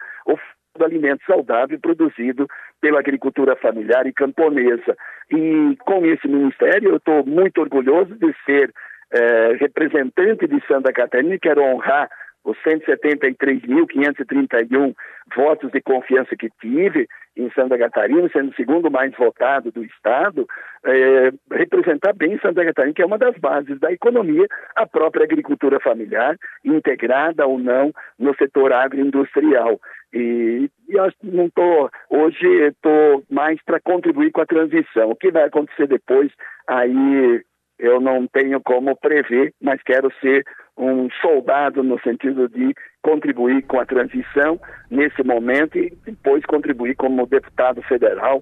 [0.76, 2.48] do alimento saudável produzido
[2.82, 4.96] pela agricultura familiar e camponesa.
[5.32, 8.72] E com esse ministério eu estou muito orgulhoso de ser
[9.12, 12.10] eh, representante de Santa Catarina, quero honrar
[12.44, 14.94] os 173.531
[15.36, 20.48] votos de confiança que tive em Santa Catarina, sendo o segundo mais votado do Estado,
[20.86, 24.46] é, representar bem Santa Catarina, que é uma das bases da economia,
[24.76, 29.82] a própria agricultura familiar, integrada ou não no setor agroindustrial.
[30.14, 35.10] E, e eu não tô, hoje estou mais para contribuir com a transição.
[35.10, 36.32] O que vai acontecer depois,
[36.68, 37.42] aí
[37.78, 40.46] eu não tenho como prever, mas quero ser
[40.78, 44.60] um soldado no sentido de contribuir com a transição
[44.90, 48.42] nesse momento e depois contribuir como deputado federal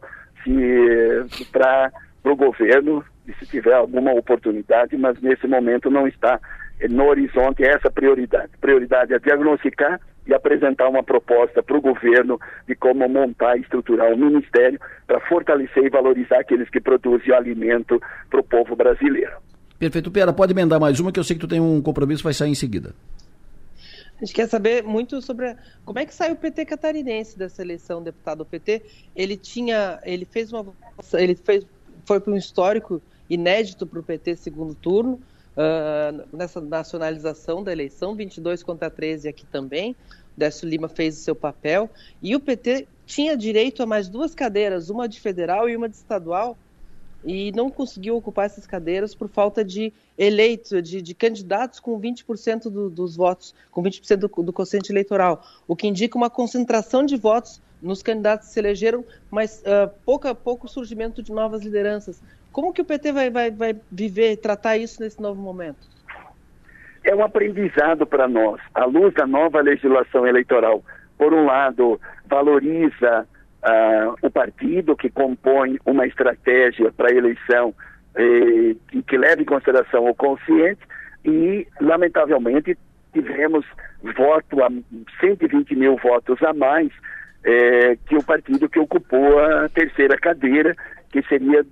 [1.51, 1.91] para
[2.23, 3.03] o governo
[3.39, 6.39] se tiver alguma oportunidade, mas nesse momento não está
[6.89, 8.51] no horizonte essa prioridade.
[8.59, 14.11] Prioridade é diagnosticar e apresentar uma proposta para o governo de como montar e estruturar
[14.13, 19.33] um ministério para fortalecer e valorizar aqueles que produzem o alimento para o povo brasileiro.
[19.79, 20.11] Perfeito.
[20.11, 22.51] Pera, pode emendar mais uma que eu sei que tu tem um compromisso, vai sair
[22.51, 22.93] em seguida.
[24.21, 28.03] A gente quer saber muito sobre como é que saiu o PT catarinense dessa eleição,
[28.03, 28.41] deputado.
[28.41, 28.83] O PT,
[29.15, 30.67] ele tinha, ele fez uma,
[31.13, 31.65] ele fez,
[32.05, 35.19] foi para um histórico inédito para o PT segundo turno,
[35.57, 39.95] uh, nessa nacionalização da eleição, 22 contra 13 aqui também.
[40.35, 41.89] Décio Lima fez o seu papel
[42.21, 45.95] e o PT tinha direito a mais duas cadeiras, uma de federal e uma de
[45.95, 46.57] estadual,
[47.23, 52.63] e não conseguiu ocupar essas cadeiras por falta de eleitos, de, de candidatos com 20%
[52.63, 57.17] do, dos votos, com 20% do, do quociente eleitoral, o que indica uma concentração de
[57.17, 62.21] votos nos candidatos que se elegeram, mas uh, pouco a pouco surgimento de novas lideranças.
[62.51, 65.79] Como que o PT vai, vai, vai viver, tratar isso nesse novo momento?
[67.03, 70.83] É um aprendizado para nós, à luz da nova legislação eleitoral.
[71.17, 73.27] Por um lado, valoriza
[73.63, 77.73] uh, o partido, que compõe uma estratégia para a eleição
[78.15, 80.81] eh, que, que leva em consideração o consciente
[81.23, 82.77] e, lamentavelmente,
[83.13, 83.65] tivemos
[84.15, 84.69] voto a
[85.19, 86.91] 120 mil votos a mais
[87.43, 90.75] é, que o partido que ocupou a terceira cadeira,
[91.11, 91.65] que seria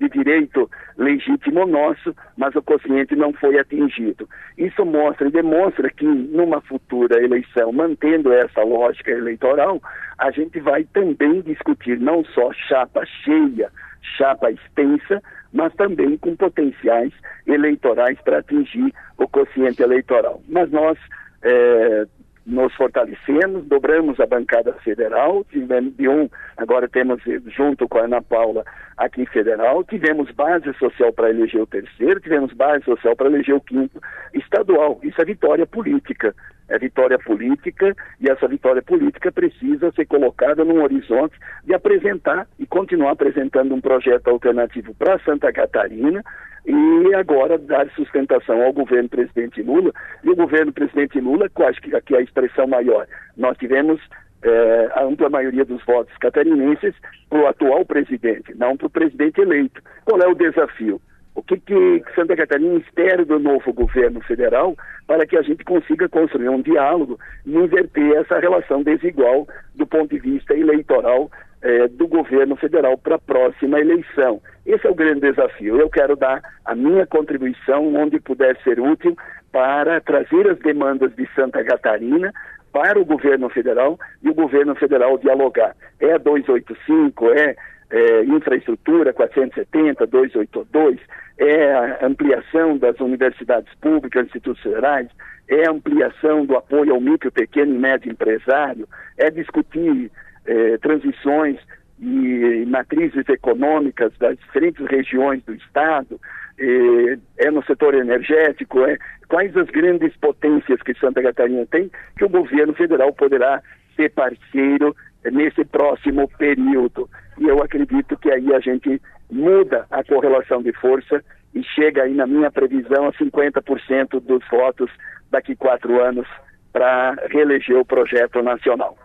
[0.00, 4.28] de direito legítimo nosso, mas o consciente não foi atingido.
[4.56, 9.80] Isso mostra e demonstra que numa futura eleição, mantendo essa lógica eleitoral,
[10.18, 13.70] a gente vai também discutir não só chapa cheia,
[14.16, 17.12] chapa extensa, mas também com potenciais
[17.46, 20.42] eleitorais para atingir o quociente eleitoral.
[20.48, 20.98] Mas nós
[21.42, 22.06] é,
[22.46, 28.22] nos fortalecemos, dobramos a bancada federal, tivemos de um, agora temos junto com a Ana
[28.22, 28.64] Paula
[28.96, 33.60] aqui federal, tivemos base social para eleger o terceiro, tivemos base social para eleger o
[33.60, 34.00] quinto
[34.32, 35.00] estadual.
[35.02, 36.34] Isso é vitória política.
[36.68, 42.66] É vitória política e essa vitória política precisa ser colocada num horizonte de apresentar e
[42.66, 46.24] continuar apresentando um projeto alternativo para Santa Catarina
[46.66, 49.92] e agora dar sustentação ao governo presidente Lula.
[50.24, 53.06] E o governo presidente Lula, acho que aqui é a expressão maior,
[53.36, 54.00] nós tivemos
[54.42, 56.94] é, a ampla maioria dos votos catarinenses
[57.28, 59.80] para o atual presidente, não para o presidente eleito.
[60.04, 61.00] Qual é o desafio?
[61.36, 64.74] O que, que Santa Catarina espera do novo governo federal
[65.06, 70.08] para que a gente consiga construir um diálogo e inverter essa relação desigual do ponto
[70.08, 71.30] de vista eleitoral
[71.62, 74.40] eh, do governo federal para a próxima eleição.
[74.64, 75.78] Esse é o grande desafio.
[75.78, 79.14] Eu quero dar a minha contribuição onde puder ser útil
[79.52, 82.32] para trazer as demandas de Santa Catarina
[82.72, 85.76] para o governo federal e o governo federal dialogar.
[86.00, 87.56] É a 285, é
[87.90, 90.98] é, infraestrutura 470, 282,
[91.38, 95.08] é ampliação das universidades públicas, institutos federais,
[95.48, 100.10] é ampliação do apoio ao micro, pequeno e médio empresário, é discutir
[100.46, 101.58] é, transições
[102.00, 106.20] e matrizes econômicas das diferentes regiões do Estado,
[106.58, 108.98] é, é no setor energético, é,
[109.28, 113.62] quais as grandes potências que Santa Catarina tem que o governo federal poderá
[113.94, 114.94] ser parceiro
[115.30, 117.08] nesse próximo período.
[117.38, 119.00] E eu acredito que aí a gente
[119.30, 121.22] muda a correlação de força
[121.54, 124.90] e chega aí, na minha previsão, a 50% dos votos
[125.30, 126.26] daqui quatro anos
[126.72, 128.96] para reeleger o projeto nacional.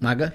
[0.00, 0.32] Maga?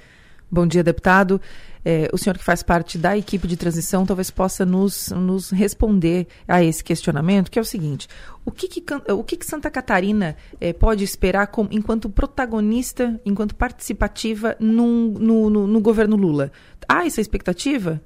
[0.51, 1.39] Bom dia, deputado.
[1.85, 6.27] É, o senhor que faz parte da equipe de transição talvez possa nos, nos responder
[6.47, 8.07] a esse questionamento, que é o seguinte:
[8.43, 13.55] o que, que o que, que Santa Catarina é, pode esperar com, enquanto protagonista, enquanto
[13.55, 16.51] participativa num, no, no, no governo Lula?
[16.87, 18.01] Há essa expectativa?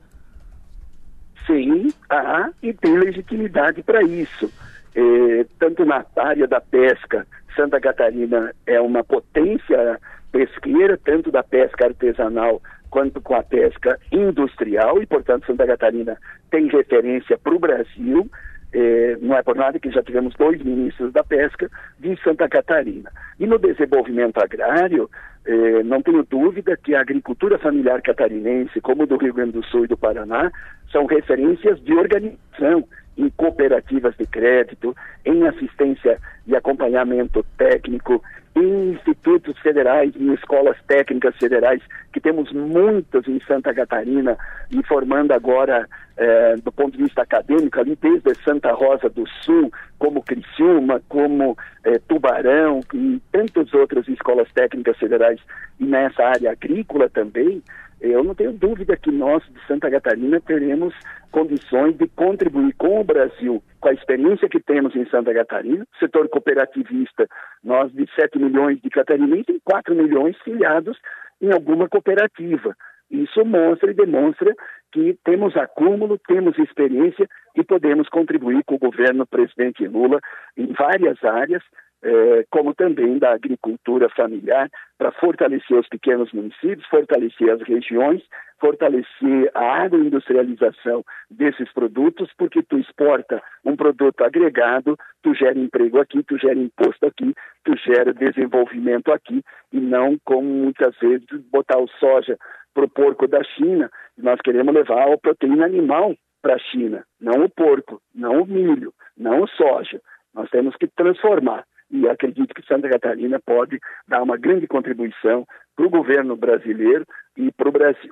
[1.47, 4.51] Sim, há e tem legitimidade para isso.
[4.95, 7.25] É, tanto na área da pesca,
[7.55, 9.99] Santa Catarina é uma potência
[10.33, 16.17] pesqueira, tanto da pesca artesanal quanto com a pesca industrial, e, portanto, Santa Catarina
[16.51, 18.29] tem referência para o Brasil.
[18.75, 21.69] É, não é por nada que já tivemos dois ministros da pesca
[21.99, 23.11] de Santa Catarina.
[23.39, 25.07] E no desenvolvimento agrário,
[25.45, 29.85] é, não tenho dúvida que a agricultura familiar catarinense, como do Rio Grande do Sul
[29.85, 30.51] e do Paraná,
[30.91, 32.83] são referências de organização
[33.17, 38.23] em cooperativas de crédito, em assistência e acompanhamento técnico,
[38.55, 41.81] em institutos federais, em escolas técnicas federais,
[42.11, 44.37] que temos muitas em Santa Catarina,
[44.69, 49.71] e formando agora, eh, do ponto de vista acadêmico, ali desde Santa Rosa do Sul,
[49.97, 55.39] como Criciúma, como eh, Tubarão, e tantas outras escolas técnicas federais,
[55.79, 57.63] e nessa área agrícola também,
[58.03, 60.93] eu não tenho dúvida que nós, de Santa Catarina, teremos
[61.31, 66.27] condições de contribuir com o Brasil, com a experiência que temos em Santa Catarina, setor
[66.27, 67.27] cooperativista,
[67.63, 70.97] nós de 7 milhões de catarinenses, tem 4 milhões filiados
[71.41, 72.75] em alguma cooperativa.
[73.09, 74.53] Isso mostra e demonstra
[74.91, 80.19] que temos acúmulo, temos experiência e podemos contribuir com o governo presidente Lula
[80.57, 81.63] em várias áreas,
[82.03, 88.21] é, como também da agricultura familiar, para fortalecer os pequenos municípios, fortalecer as regiões,
[88.59, 96.23] fortalecer a agroindustrialização desses produtos, porque tu exporta um produto agregado, tu gera emprego aqui,
[96.23, 101.87] tu gera imposto aqui, tu gera desenvolvimento aqui, e não como muitas vezes botar o
[101.99, 102.37] soja
[102.73, 107.45] para o porco da China, nós queremos levar a proteína animal para a China, não
[107.45, 110.01] o porco, não o milho, não o soja.
[110.33, 111.63] Nós temos que transformar
[111.93, 115.45] e acredito que Santa Catarina pode dar uma grande contribuição
[115.75, 117.05] para o governo brasileiro
[117.37, 118.11] e para o Brasil.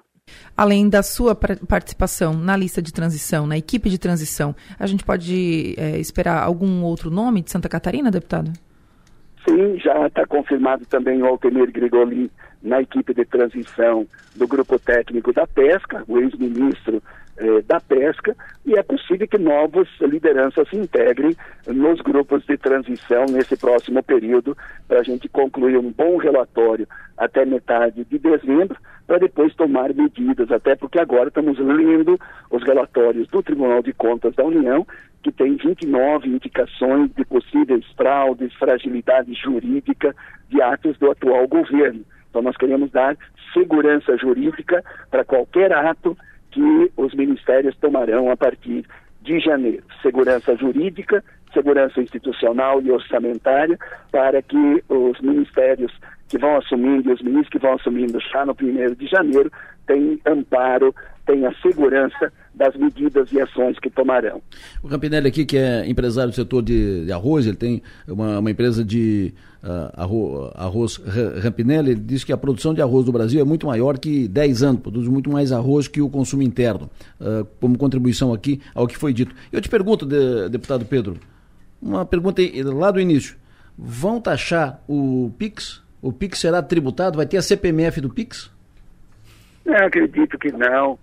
[0.55, 5.73] Além da sua participação na lista de transição, na equipe de transição, a gente pode
[5.77, 8.51] é, esperar algum outro nome de Santa Catarina, deputado?
[9.49, 12.29] Sim, já está confirmado também o Altemir Gregolin
[12.61, 17.01] na equipe de transição do grupo técnico da pesca, o ex-ministro
[17.37, 18.35] eh, da pesca,
[18.65, 21.35] e é possível que novas lideranças se integrem
[21.67, 26.87] nos grupos de transição nesse próximo período, para a gente concluir um bom relatório
[27.17, 28.77] até metade de dezembro,
[29.07, 34.33] para depois tomar medidas, até porque agora estamos lendo os relatórios do Tribunal de Contas
[34.35, 34.85] da União,
[35.21, 40.15] que tem 29 indicações de possíveis fraudes, fragilidade jurídica
[40.49, 42.03] de atos do atual governo.
[42.29, 43.17] Então, nós queremos dar
[43.53, 46.17] segurança jurídica para qualquer ato
[46.51, 48.85] que os ministérios tomarão a partir
[49.21, 49.83] de janeiro.
[50.01, 51.23] Segurança jurídica,
[51.53, 53.77] segurança institucional e orçamentária,
[54.11, 55.91] para que os ministérios
[56.27, 59.51] que vão assumindo e os ministros que vão assumindo já no primeiro de janeiro
[59.85, 60.95] tenham amparo,
[61.25, 64.41] tenham segurança das medidas e ações que tomarão.
[64.83, 68.51] O Campinelli aqui, que é empresário do setor de, de arroz, ele tem uma, uma
[68.51, 69.33] empresa de
[69.63, 71.01] uh, arroz, arroz
[71.41, 74.63] Rampinelli, ele diz que a produção de arroz do Brasil é muito maior que 10
[74.63, 76.89] anos, produz muito mais arroz que o consumo interno,
[77.19, 79.35] uh, como contribuição aqui ao que foi dito.
[79.51, 81.17] Eu te pergunto, de, deputado Pedro,
[81.81, 82.41] uma pergunta
[82.75, 83.35] lá do início,
[83.77, 85.81] vão taxar o PIX?
[86.01, 87.17] O PIX será tributado?
[87.17, 88.51] Vai ter a CPMF do PIX?
[89.65, 90.97] Eu acredito que não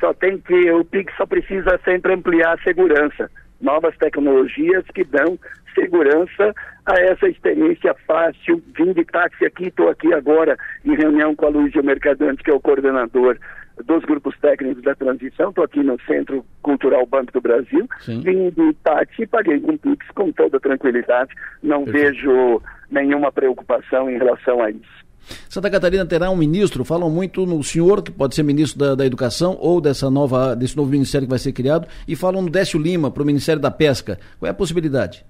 [0.00, 3.30] só tem que o PIX só precisa sempre ampliar a segurança,
[3.60, 5.38] novas tecnologias que dão
[5.74, 6.54] segurança
[6.86, 8.62] a essa experiência fácil.
[8.76, 12.54] Vim de táxi aqui, estou aqui agora em reunião com a Luísa Mercadante, que é
[12.54, 13.38] o coordenador
[13.84, 15.50] dos grupos técnicos da transição.
[15.50, 17.86] Estou aqui no Centro Cultural Banco do Brasil.
[18.00, 18.22] Sim.
[18.22, 21.34] Vim de táxi e paguei com Pix com toda tranquilidade.
[21.62, 22.14] Não Perfeito.
[22.14, 25.05] vejo nenhuma preocupação em relação a isso.
[25.48, 29.06] Santa Catarina terá um ministro, falam muito no senhor, que pode ser ministro da, da
[29.06, 32.80] Educação ou dessa nova, desse novo ministério que vai ser criado, e falam no Décio
[32.80, 34.18] Lima para o Ministério da Pesca.
[34.38, 35.24] Qual é a possibilidade?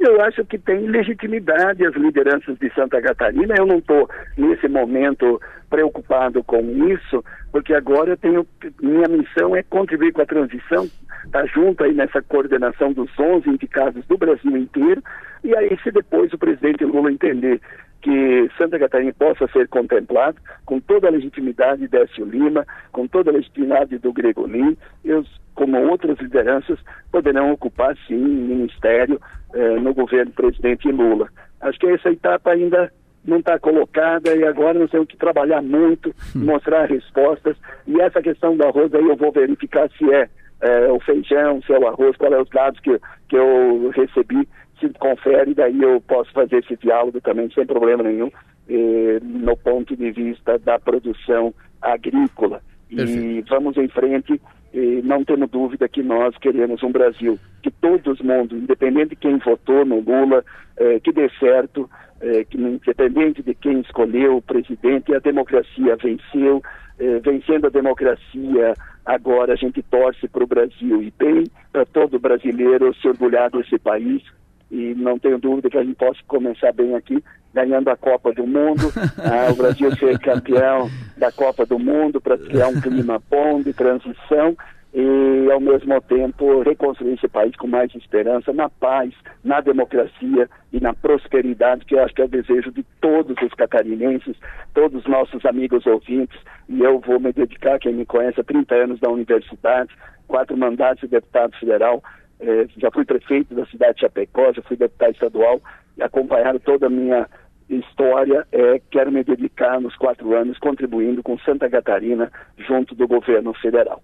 [0.00, 3.54] Eu acho que tem legitimidade as lideranças de Santa Catarina.
[3.58, 8.46] Eu não estou, nesse momento, preocupado com isso, porque agora eu tenho.
[8.80, 13.50] Minha missão é contribuir com a transição, estar tá junto aí nessa coordenação dos 11
[13.50, 15.02] indicados do Brasil inteiro.
[15.42, 17.60] E aí, se depois o presidente Lula entender
[18.00, 23.30] que Santa Catarina possa ser contemplado com toda a legitimidade de Décio Lima, com toda
[23.30, 26.78] a legitimidade do Gregolin, eu, como outras lideranças,
[27.10, 29.20] poderão ocupar, sim, ministério
[29.52, 31.28] eh, no governo do presidente Lula.
[31.60, 32.92] Acho que essa etapa ainda
[33.24, 36.44] não está colocada e agora nós temos que trabalhar muito, hum.
[36.44, 37.56] mostrar respostas.
[37.86, 40.28] E essa questão do arroz aí eu vou verificar se é,
[40.60, 42.98] é o feijão, se é o arroz, qual é os dados que,
[43.28, 44.48] que eu recebi
[44.80, 48.30] se confere, daí eu posso fazer esse diálogo também sem problema nenhum,
[48.68, 52.60] eh, no ponto de vista da produção agrícola.
[52.88, 53.20] Perfeito.
[53.20, 54.40] E vamos em frente,
[54.72, 59.16] eh, não temos dúvida que nós queremos um Brasil que todo o mundo, independente de
[59.16, 60.44] quem votou no Lula,
[60.76, 61.88] eh, que dê certo,
[62.20, 66.62] eh, que independente de quem escolheu o presidente, a democracia venceu,
[66.98, 68.74] eh, vencendo a democracia,
[69.04, 73.78] agora a gente torce para o Brasil e bem para todo brasileiro se orgulhar desse
[73.78, 74.22] país
[74.70, 77.22] e não tenho dúvida que a gente possa começar bem aqui,
[77.52, 82.36] ganhando a Copa do Mundo, ah, o Brasil ser campeão da Copa do Mundo para
[82.36, 84.56] criar um clima bom de transição
[84.92, 89.12] e, ao mesmo tempo, reconstruir esse país com mais esperança, na paz,
[89.44, 93.52] na democracia e na prosperidade, que eu acho que é o desejo de todos os
[93.54, 94.36] catarinenses,
[94.74, 96.38] todos os nossos amigos ouvintes,
[96.68, 99.90] e eu vou me dedicar, quem me conhece há 30 anos da universidade,
[100.26, 102.02] quatro mandatos de deputado federal,
[102.40, 105.60] é, já fui prefeito da cidade de Chapecó, já fui deputado estadual
[105.96, 107.28] e acompanharam toda a minha
[107.68, 108.46] história.
[108.52, 112.30] É, quero me dedicar nos quatro anos contribuindo com Santa Catarina
[112.66, 114.02] junto do governo federal.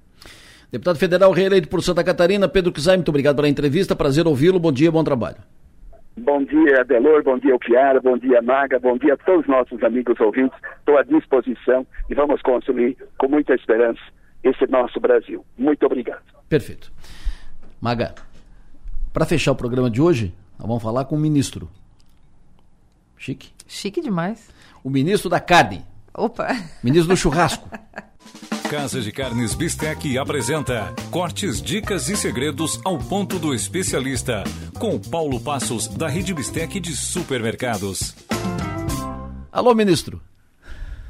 [0.70, 4.72] Deputado federal reeleito por Santa Catarina, Pedro Kizai, muito obrigado pela entrevista, prazer ouvi-lo, bom
[4.72, 5.36] dia, bom trabalho.
[6.16, 9.82] Bom dia, Adelor, bom dia, Piara, bom dia, Maga, bom dia a todos os nossos
[9.82, 10.56] amigos ouvintes.
[10.78, 14.00] Estou à disposição e vamos construir com muita esperança
[14.42, 15.44] esse nosso Brasil.
[15.56, 16.22] Muito obrigado.
[16.48, 16.92] Perfeito.
[17.84, 18.14] Maga,
[19.12, 21.68] para fechar o programa de hoje, nós vamos falar com o ministro.
[23.18, 23.50] Chique?
[23.68, 24.48] Chique demais.
[24.82, 25.84] O ministro da carne.
[26.14, 26.48] Opa!
[26.82, 27.68] Ministro do churrasco.
[28.70, 34.44] Casa de Carnes Bistec apresenta Cortes, Dicas e Segredos ao ponto do especialista,
[34.80, 38.16] com Paulo Passos, da Rede Bistec de Supermercados.
[39.52, 40.22] Alô, ministro.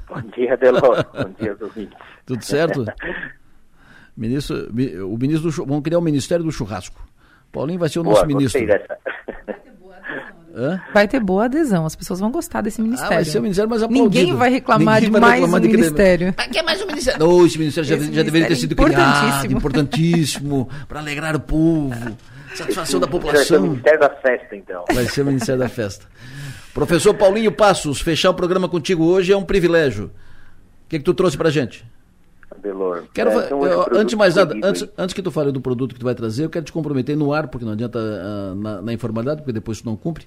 [0.08, 1.06] Bom dia, Delor.
[1.12, 1.96] Bom dia, ouvintes.
[2.26, 2.84] Tudo certo?
[4.16, 4.68] Ministro,
[5.08, 7.04] o ministro do, vamos criar o Ministério do Churrasco.
[7.50, 8.64] Paulinho vai ser o nosso boa, ministro.
[8.66, 8.98] Dessa.
[10.56, 10.80] Hã?
[10.92, 13.12] Vai ter boa adesão, as pessoas vão gostar desse ministério.
[13.12, 14.20] Ah, vai ser o ministério mais aplaudido.
[14.20, 16.32] Ninguém vai reclamar Ninguém de vai mais reclamar um de ministério.
[16.32, 17.26] Para que mais um ministério?
[17.26, 19.30] Oh, esse ministério já, já deveria ter sido importantíssimo.
[19.30, 22.16] criado, importantíssimo, para alegrar o povo,
[22.54, 23.34] satisfação da população.
[23.34, 24.84] Vai ser o ministério da festa, então.
[24.92, 26.06] Vai ser o ministério da festa.
[26.72, 30.06] Professor Paulinho Passos, fechar o programa contigo hoje é um privilégio.
[30.06, 31.84] O que, que tu trouxe pra gente?
[32.64, 33.04] Delor.
[33.12, 35.92] Quero, É, então, eu- antes de mais nada, antes, antes que tu fale do produto
[35.92, 38.80] que tu vai trazer, eu quero te comprometer no ar, porque não adianta ah, na,
[38.82, 40.26] na informalidade, porque depois tu não cumpre.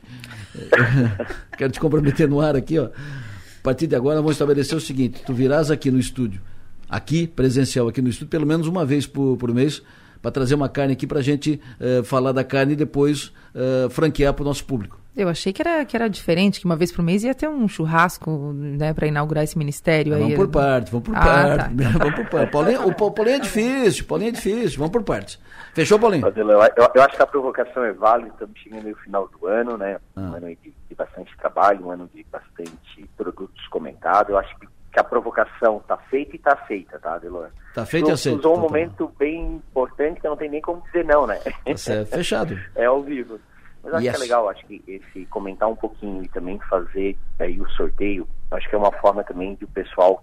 [1.58, 2.86] quero te comprometer no ar aqui, ó.
[2.86, 6.40] A partir de agora, vamos estabelecer o seguinte: tu virás aqui no estúdio,
[6.88, 9.82] aqui, presencial aqui no estúdio, pelo menos uma vez por, por mês,
[10.22, 13.88] para trazer uma carne aqui para a gente eh, falar da carne e depois eh,
[13.90, 15.00] franquear para o nosso público.
[15.16, 17.68] Eu achei que era, que era diferente, que uma vez por mês ia ter um
[17.68, 20.22] churrasco, né, para inaugurar esse ministério aí.
[20.22, 21.58] Vamos por parte, vamos por Ah, parte.
[21.76, 21.90] tá.
[21.98, 22.52] vamos por parte.
[22.52, 25.40] Paulinho, o Pa- Paulinho é difícil, Paulinho é difícil, vamos por partes.
[25.74, 26.28] Fechou, Paulinho?
[26.36, 29.98] Eu, eu- acho que a provocação é válida, estamos chegando no final do ano, né?
[30.16, 30.22] Ah.
[30.22, 34.30] Um ano de, de bastante trabalho, um ano de bastante produtos comentados.
[34.30, 34.68] Eu acho que,
[34.98, 37.50] que a provocação está feita e está aceita, tá, Adelor?
[37.76, 38.40] Tá feito e Tu aceito.
[38.40, 41.36] Usou um tá momento bem importante que não tem nem como dizer não, né?
[41.36, 42.60] Tá certo, fechado.
[42.76, 43.40] é ao vivo.
[43.84, 44.12] Mas acho Yes.
[44.16, 48.28] que é legal, acho que esse comentar um pouquinho e também fazer aí o sorteio,
[48.50, 50.22] acho que é uma forma também de o pessoal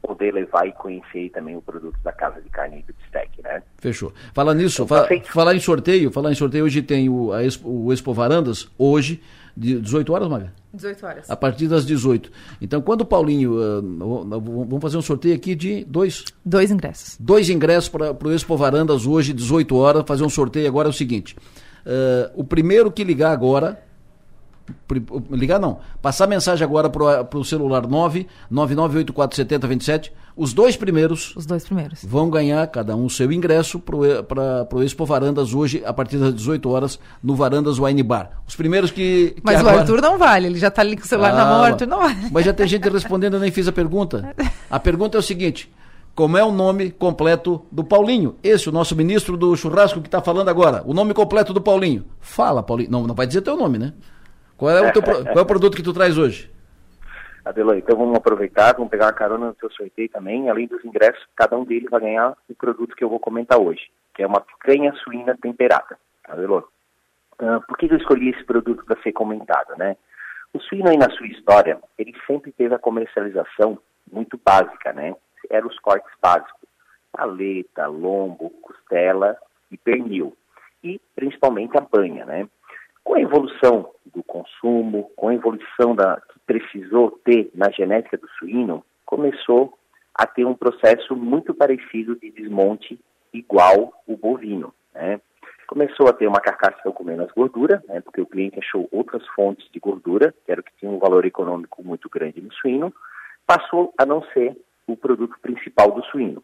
[0.00, 3.60] poder levar e conhecer também o produto da Casa de Carne e do Bistec, né?
[3.78, 4.12] Fechou.
[4.32, 7.68] Falar nisso, Então, tá falar em sorteio, falar em sorteio, hoje tem o, a Expo,
[7.68, 9.20] o Expo Varandas, hoje,
[9.56, 10.52] de 18 horas, Maga?
[10.74, 11.30] 18 horas.
[11.30, 12.30] A partir das 18.
[12.60, 13.54] Então, quando o Paulinho.
[13.54, 16.24] v- vamos fazer um sorteio aqui de dois.
[16.44, 17.16] Dois ingressos.
[17.18, 20.04] Dois ingressos para o Expo Varandas hoje, 18 horas.
[20.06, 21.34] Fazer um sorteio agora é o seguinte:
[21.86, 23.82] ah, o primeiro que ligar agora.
[25.30, 30.10] Ligar não, passar mensagem agora para o celular 999847027.
[30.36, 32.04] Os dois primeiros Os dois primeiros.
[32.04, 36.68] vão ganhar cada um seu ingresso para o Expo Varandas hoje, a partir das 18
[36.68, 38.30] horas, no Varandas Wine Bar.
[38.46, 39.30] Os primeiros que.
[39.36, 41.44] que Mas agora- o Arthur não vale, ele já tá ali com o celular na
[41.46, 42.28] mão, o Ah, Arthur não vale.
[42.30, 44.34] Mas já tem gente respondendo, eu nem fiz a pergunta.
[44.70, 45.72] A pergunta é o seguinte:
[46.14, 48.34] como é o nome completo do Paulinho?
[48.42, 50.82] Esse, o nosso ministro do churrasco que está falando agora.
[50.84, 52.04] O nome completo do Paulinho.
[52.20, 52.90] Fala, Paulinho.
[52.90, 53.94] Não, não vai dizer teu nome, né?
[54.56, 56.50] Qual é o, teu qual é o produto que tu traz hoje?
[57.44, 60.50] Adelor, então vamos aproveitar, vamos pegar uma carona no seu sorteio também.
[60.50, 63.88] Além dos ingressos, cada um deles vai ganhar o produto que eu vou comentar hoje,
[64.14, 65.96] que é uma picanha suína temperada.
[66.24, 66.68] Adelor,
[67.38, 69.96] ah, por que que eu escolhi esse produto para ser comentado, né?
[70.52, 73.78] O suíno aí na sua história, ele sempre teve a comercialização
[74.10, 75.14] muito básica, né?
[75.50, 76.68] Eram os cortes básicos,
[77.12, 79.36] paleta, lombo, costela
[79.70, 80.36] e pernil.
[80.82, 82.48] E principalmente a banha, né?
[83.06, 88.28] Com a evolução do consumo, com a evolução da, que precisou ter na genética do
[88.30, 89.78] suíno, começou
[90.12, 92.98] a ter um processo muito parecido de desmonte
[93.32, 94.74] igual o bovino.
[94.92, 95.20] Né?
[95.68, 98.00] Começou a ter uma carcaça com menos gordura, né?
[98.00, 101.24] porque o cliente achou outras fontes de gordura, que era o que tinha um valor
[101.24, 102.92] econômico muito grande no suíno,
[103.46, 106.42] passou a não ser o produto principal do suíno.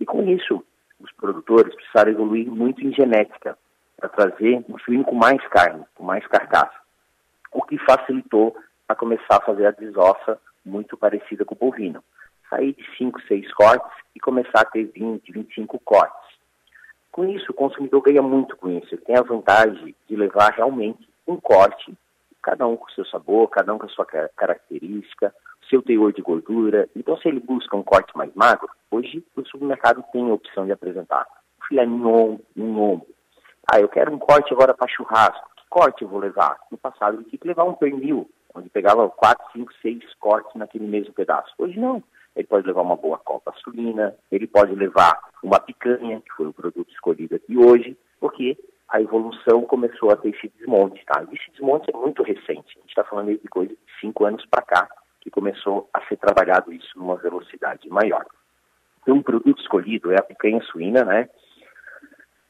[0.00, 0.60] E com isso,
[0.98, 3.56] os produtores precisaram evoluir muito em genética,
[4.00, 6.74] para trazer um suíno com mais carne, com mais carcaça.
[7.52, 8.56] O que facilitou
[8.88, 12.02] a começar a fazer a desossa muito parecida com o bovino.
[12.48, 16.30] Sair de 5, 6 cortes e começar a ter 20, 25 cortes.
[17.12, 18.92] Com isso, o consumidor ganha muito com isso.
[18.94, 21.92] Ele tem a vantagem de levar realmente um corte,
[22.42, 25.34] cada um com seu sabor, cada um com a sua ca- característica,
[25.68, 26.88] seu teor de gordura.
[26.96, 30.72] Então, se ele busca um corte mais magro, hoje o supermercado tem a opção de
[30.72, 31.26] apresentar
[31.60, 33.06] um filé mignon, um lombo,
[33.66, 35.48] ah, eu quero um corte agora para churrasco.
[35.56, 36.58] Que corte eu vou levar?
[36.70, 40.86] No passado ele tinha que levar um pernil, onde pegava 4, 5, 6 cortes naquele
[40.86, 41.52] mesmo pedaço.
[41.58, 42.02] Hoje não.
[42.36, 46.52] Ele pode levar uma boa copa suína, ele pode levar uma picanha, que foi o
[46.52, 48.56] produto escolhido aqui hoje, porque
[48.88, 51.24] a evolução começou a ter esse desmonte, tá?
[51.32, 52.76] Esse desmonte é muito recente.
[52.76, 54.88] A gente está falando de coisa de 5 anos para cá,
[55.20, 58.24] que começou a ser trabalhado isso numa velocidade maior.
[59.02, 61.28] Então, o produto escolhido é a picanha suína, né?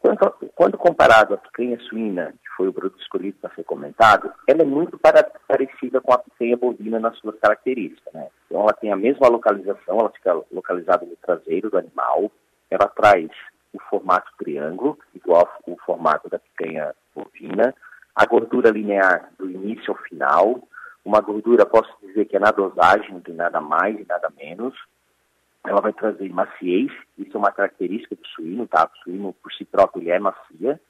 [0.01, 4.63] Quando, quando comparado à picanha suína, que foi o produto escolhido para ser comentado, ela
[4.63, 8.13] é muito para- parecida com a picanha bovina nas suas características.
[8.15, 8.29] Né?
[8.47, 12.31] Então, ela tem a mesma localização, ela fica localizada no traseiro do animal,
[12.71, 13.29] ela traz
[13.73, 17.75] o formato triângulo, igual ao formato da picanha bovina,
[18.15, 20.63] a gordura linear do início ao final,
[21.05, 24.75] uma gordura, posso dizer que é na dosagem, não tem nada mais e nada menos,
[25.65, 28.91] ela vai trazer maciez, isso é uma característica do suíno, tá?
[28.93, 30.81] O suíno por si próprio ele é macia,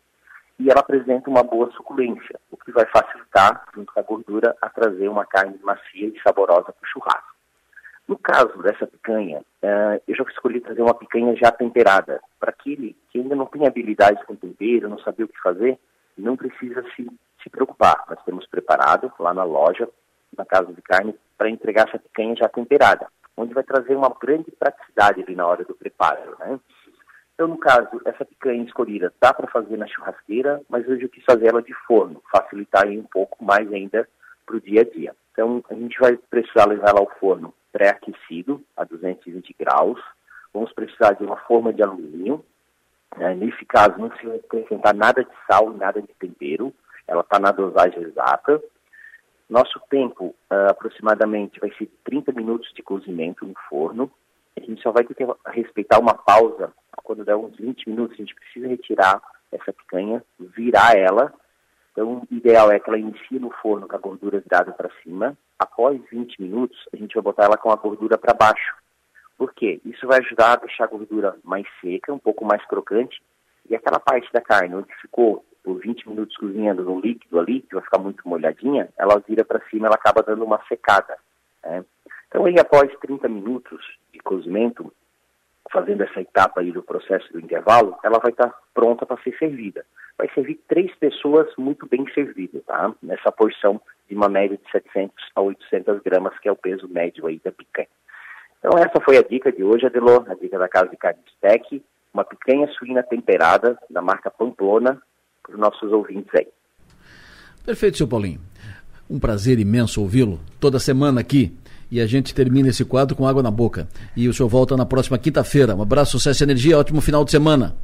[0.58, 4.68] e ela apresenta uma boa suculência, o que vai facilitar, junto com a gordura, a
[4.68, 7.34] trazer uma carne macia e saborosa para o churrasco.
[8.06, 12.96] No caso dessa picanha, eh, eu já escolhi trazer uma picanha já temperada, para aquele
[13.10, 15.78] que ainda não tem habilidade com tempero, não sabe o que fazer,
[16.18, 17.08] não precisa se,
[17.42, 18.04] se preocupar.
[18.08, 19.88] Nós temos preparado lá na loja,
[20.36, 24.50] na casa de carne, para entregar essa picanha já temperada onde vai trazer uma grande
[24.50, 26.58] praticidade ali na hora do preparo, né?
[27.34, 31.24] Então, no caso, essa picanha escolhida dá para fazer na churrasqueira, mas hoje eu quis
[31.24, 34.06] fazer ela de forno, facilitar aí um pouco mais ainda
[34.44, 35.16] para o dia a dia.
[35.32, 39.98] Então, a gente vai precisar levar ela ao forno pré-aquecido, a 220 graus.
[40.52, 42.44] Vamos precisar de uma forma de alumínio.
[43.16, 43.34] Né?
[43.34, 46.74] Nesse caso, não se vai acrescentar nada de sal nada de tempero.
[47.06, 48.62] Ela está na dosagem exata.
[49.50, 54.08] Nosso tempo, uh, aproximadamente, vai ser 30 minutos de cozimento no forno.
[54.56, 56.72] A gente só vai ter que respeitar uma pausa.
[57.02, 59.20] Quando der uns 20 minutos, a gente precisa retirar
[59.50, 61.34] essa picanha, virar ela.
[61.90, 65.36] Então, o ideal é que ela inicie no forno com a gordura virada para cima.
[65.58, 68.76] Após 20 minutos, a gente vai botar ela com a gordura para baixo.
[69.36, 69.80] Por quê?
[69.84, 73.20] Isso vai ajudar a deixar a gordura mais seca, um pouco mais crocante.
[73.68, 77.74] E aquela parte da carne onde ficou por 20 minutos cozinhando no líquido ali, que
[77.74, 81.16] vai ficar muito molhadinha, ela vira para cima, ela acaba dando uma secada.
[81.64, 81.84] Né?
[82.28, 84.92] Então, aí após 30 minutos de cozimento,
[85.72, 89.36] fazendo essa etapa aí do processo do intervalo, ela vai estar tá pronta para ser
[89.38, 89.84] servida.
[90.16, 92.92] Vai servir três pessoas muito bem servidas, tá?
[93.02, 97.26] Nessa porção de uma média de 700 a 800 gramas, que é o peso médio
[97.26, 97.88] aí da picanha.
[98.58, 101.82] Então essa foi a dica de hoje, Adelô, a dica da Casa de Carne Steak,
[102.12, 105.00] uma picanha suína temperada da marca Pamplona,
[105.52, 106.46] os nossos ouvintes aí.
[107.64, 108.40] Perfeito, seu Paulinho.
[109.08, 111.52] Um prazer imenso ouvi-lo toda semana aqui.
[111.90, 113.88] E a gente termina esse quadro com água na boca.
[114.16, 115.74] E o senhor volta na próxima quinta-feira.
[115.74, 116.78] Um abraço, sucesso e energia.
[116.78, 117.74] Ótimo final de semana.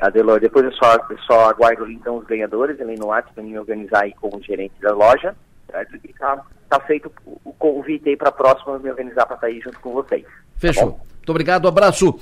[0.00, 3.58] Adelor, depois eu só, eu só aguardo então os ganhadores, ele no WhatsApp, para me
[3.58, 5.34] organizar aí com o gerente da loja.
[5.70, 5.96] Certo?
[5.96, 7.10] E tá, tá feito
[7.44, 10.24] o convite aí para a próxima me organizar para estar aí junto com vocês.
[10.24, 10.92] Tá Fechou.
[10.92, 12.18] Tá Muito obrigado, abraço.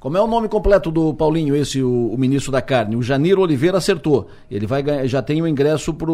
[0.00, 2.94] Como é o nome completo do Paulinho, esse, o, o, ministro da carne?
[2.94, 4.28] O Janiro Oliveira acertou.
[4.48, 6.12] Ele vai já tem o ingresso para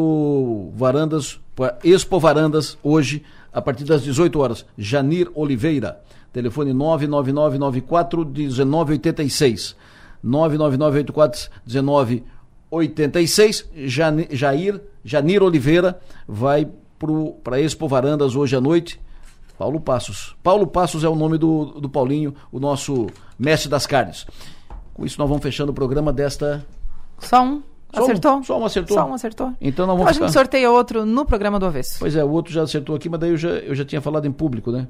[0.74, 3.22] Varandas, pra Expo Varandas, hoje,
[3.52, 4.64] a partir das 18 horas.
[4.78, 6.00] Janir Oliveira.
[6.32, 9.76] Telefone 99994 1986.
[10.22, 13.68] 99984 1986.
[14.30, 16.66] Jair, Janir Oliveira vai
[17.42, 18.98] para Expo Varandas hoje à noite.
[19.58, 20.36] Paulo Passos.
[20.42, 23.06] Paulo Passos é o nome do, do Paulinho, o nosso
[23.38, 24.26] mestre das carnes.
[24.92, 26.64] Com isso, nós vamos fechando o programa desta.
[27.18, 27.62] Só um.
[27.92, 28.36] Só acertou?
[28.36, 28.96] Um, só um acertou?
[28.96, 29.52] Só um acertou.
[29.60, 31.96] Então não vamos então, A gente sorteia outro no programa do avesso.
[32.00, 34.26] Pois é, o outro já acertou aqui, mas daí eu já, eu já tinha falado
[34.26, 34.88] em público, né?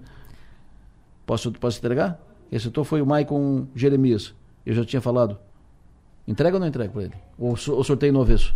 [1.26, 2.18] Posso, posso entregar?
[2.48, 4.34] Quem acertou foi o Maicon Jeremias.
[4.64, 5.38] Eu já tinha falado.
[6.26, 7.14] Entrega ou não entrega para ele?
[7.38, 8.54] Ou, ou sorteio no avesso?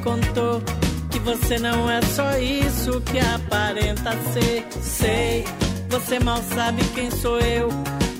[0.07, 0.61] Contou
[1.11, 4.65] que você não é só isso que aparenta ser.
[4.81, 5.43] Sei,
[5.89, 7.67] você mal sabe quem sou eu,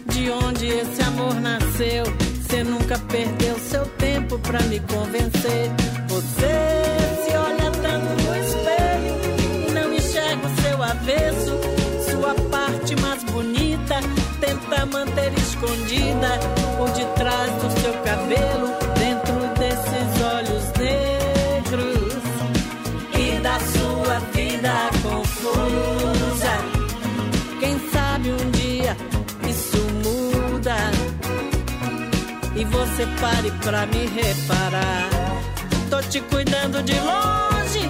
[0.07, 2.03] de onde esse amor nasceu.
[2.41, 5.71] Você nunca perdeu seu tempo pra me convencer.
[6.09, 6.53] Você
[7.23, 11.57] se olha tanto no espelho e não enxerga o seu avesso.
[12.11, 13.95] Sua parte mais bonita
[14.41, 16.39] tenta manter escondida
[16.77, 18.66] por detrás do seu cabelo,
[32.57, 35.09] e você pare pra me reparar.
[35.89, 37.87] Tô te cuidando de longe,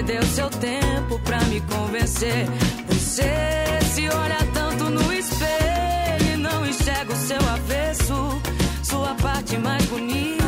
[0.00, 2.46] perdeu seu tempo pra me convencer,
[2.88, 8.40] você se olha tanto no espelho e não enxerga o seu avesso,
[8.82, 10.40] sua parte mais bonita.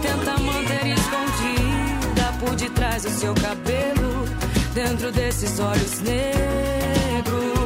[0.00, 4.24] Tenta manter escondida por detrás do seu cabelo,
[4.74, 7.57] dentro desses olhos negros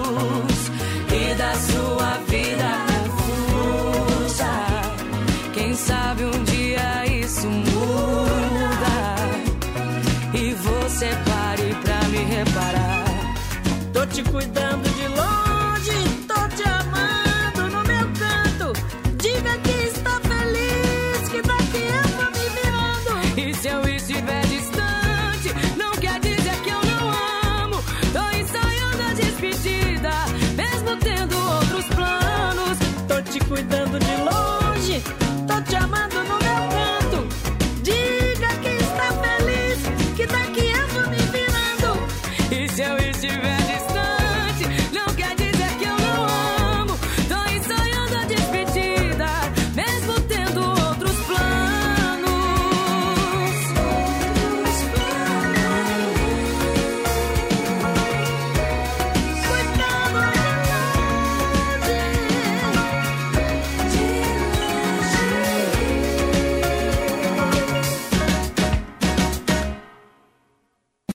[14.13, 18.73] te cuidando de longe, tô te amando no meu canto.
[19.17, 23.39] Diga que está feliz, que daqui eu vou me virando.
[23.39, 27.83] E se eu estiver distante, não quer dizer que eu não amo.
[28.13, 30.13] Tô ensaiando a despedida,
[30.57, 32.79] mesmo tendo outros planos.
[33.09, 34.02] Tô te cuidando.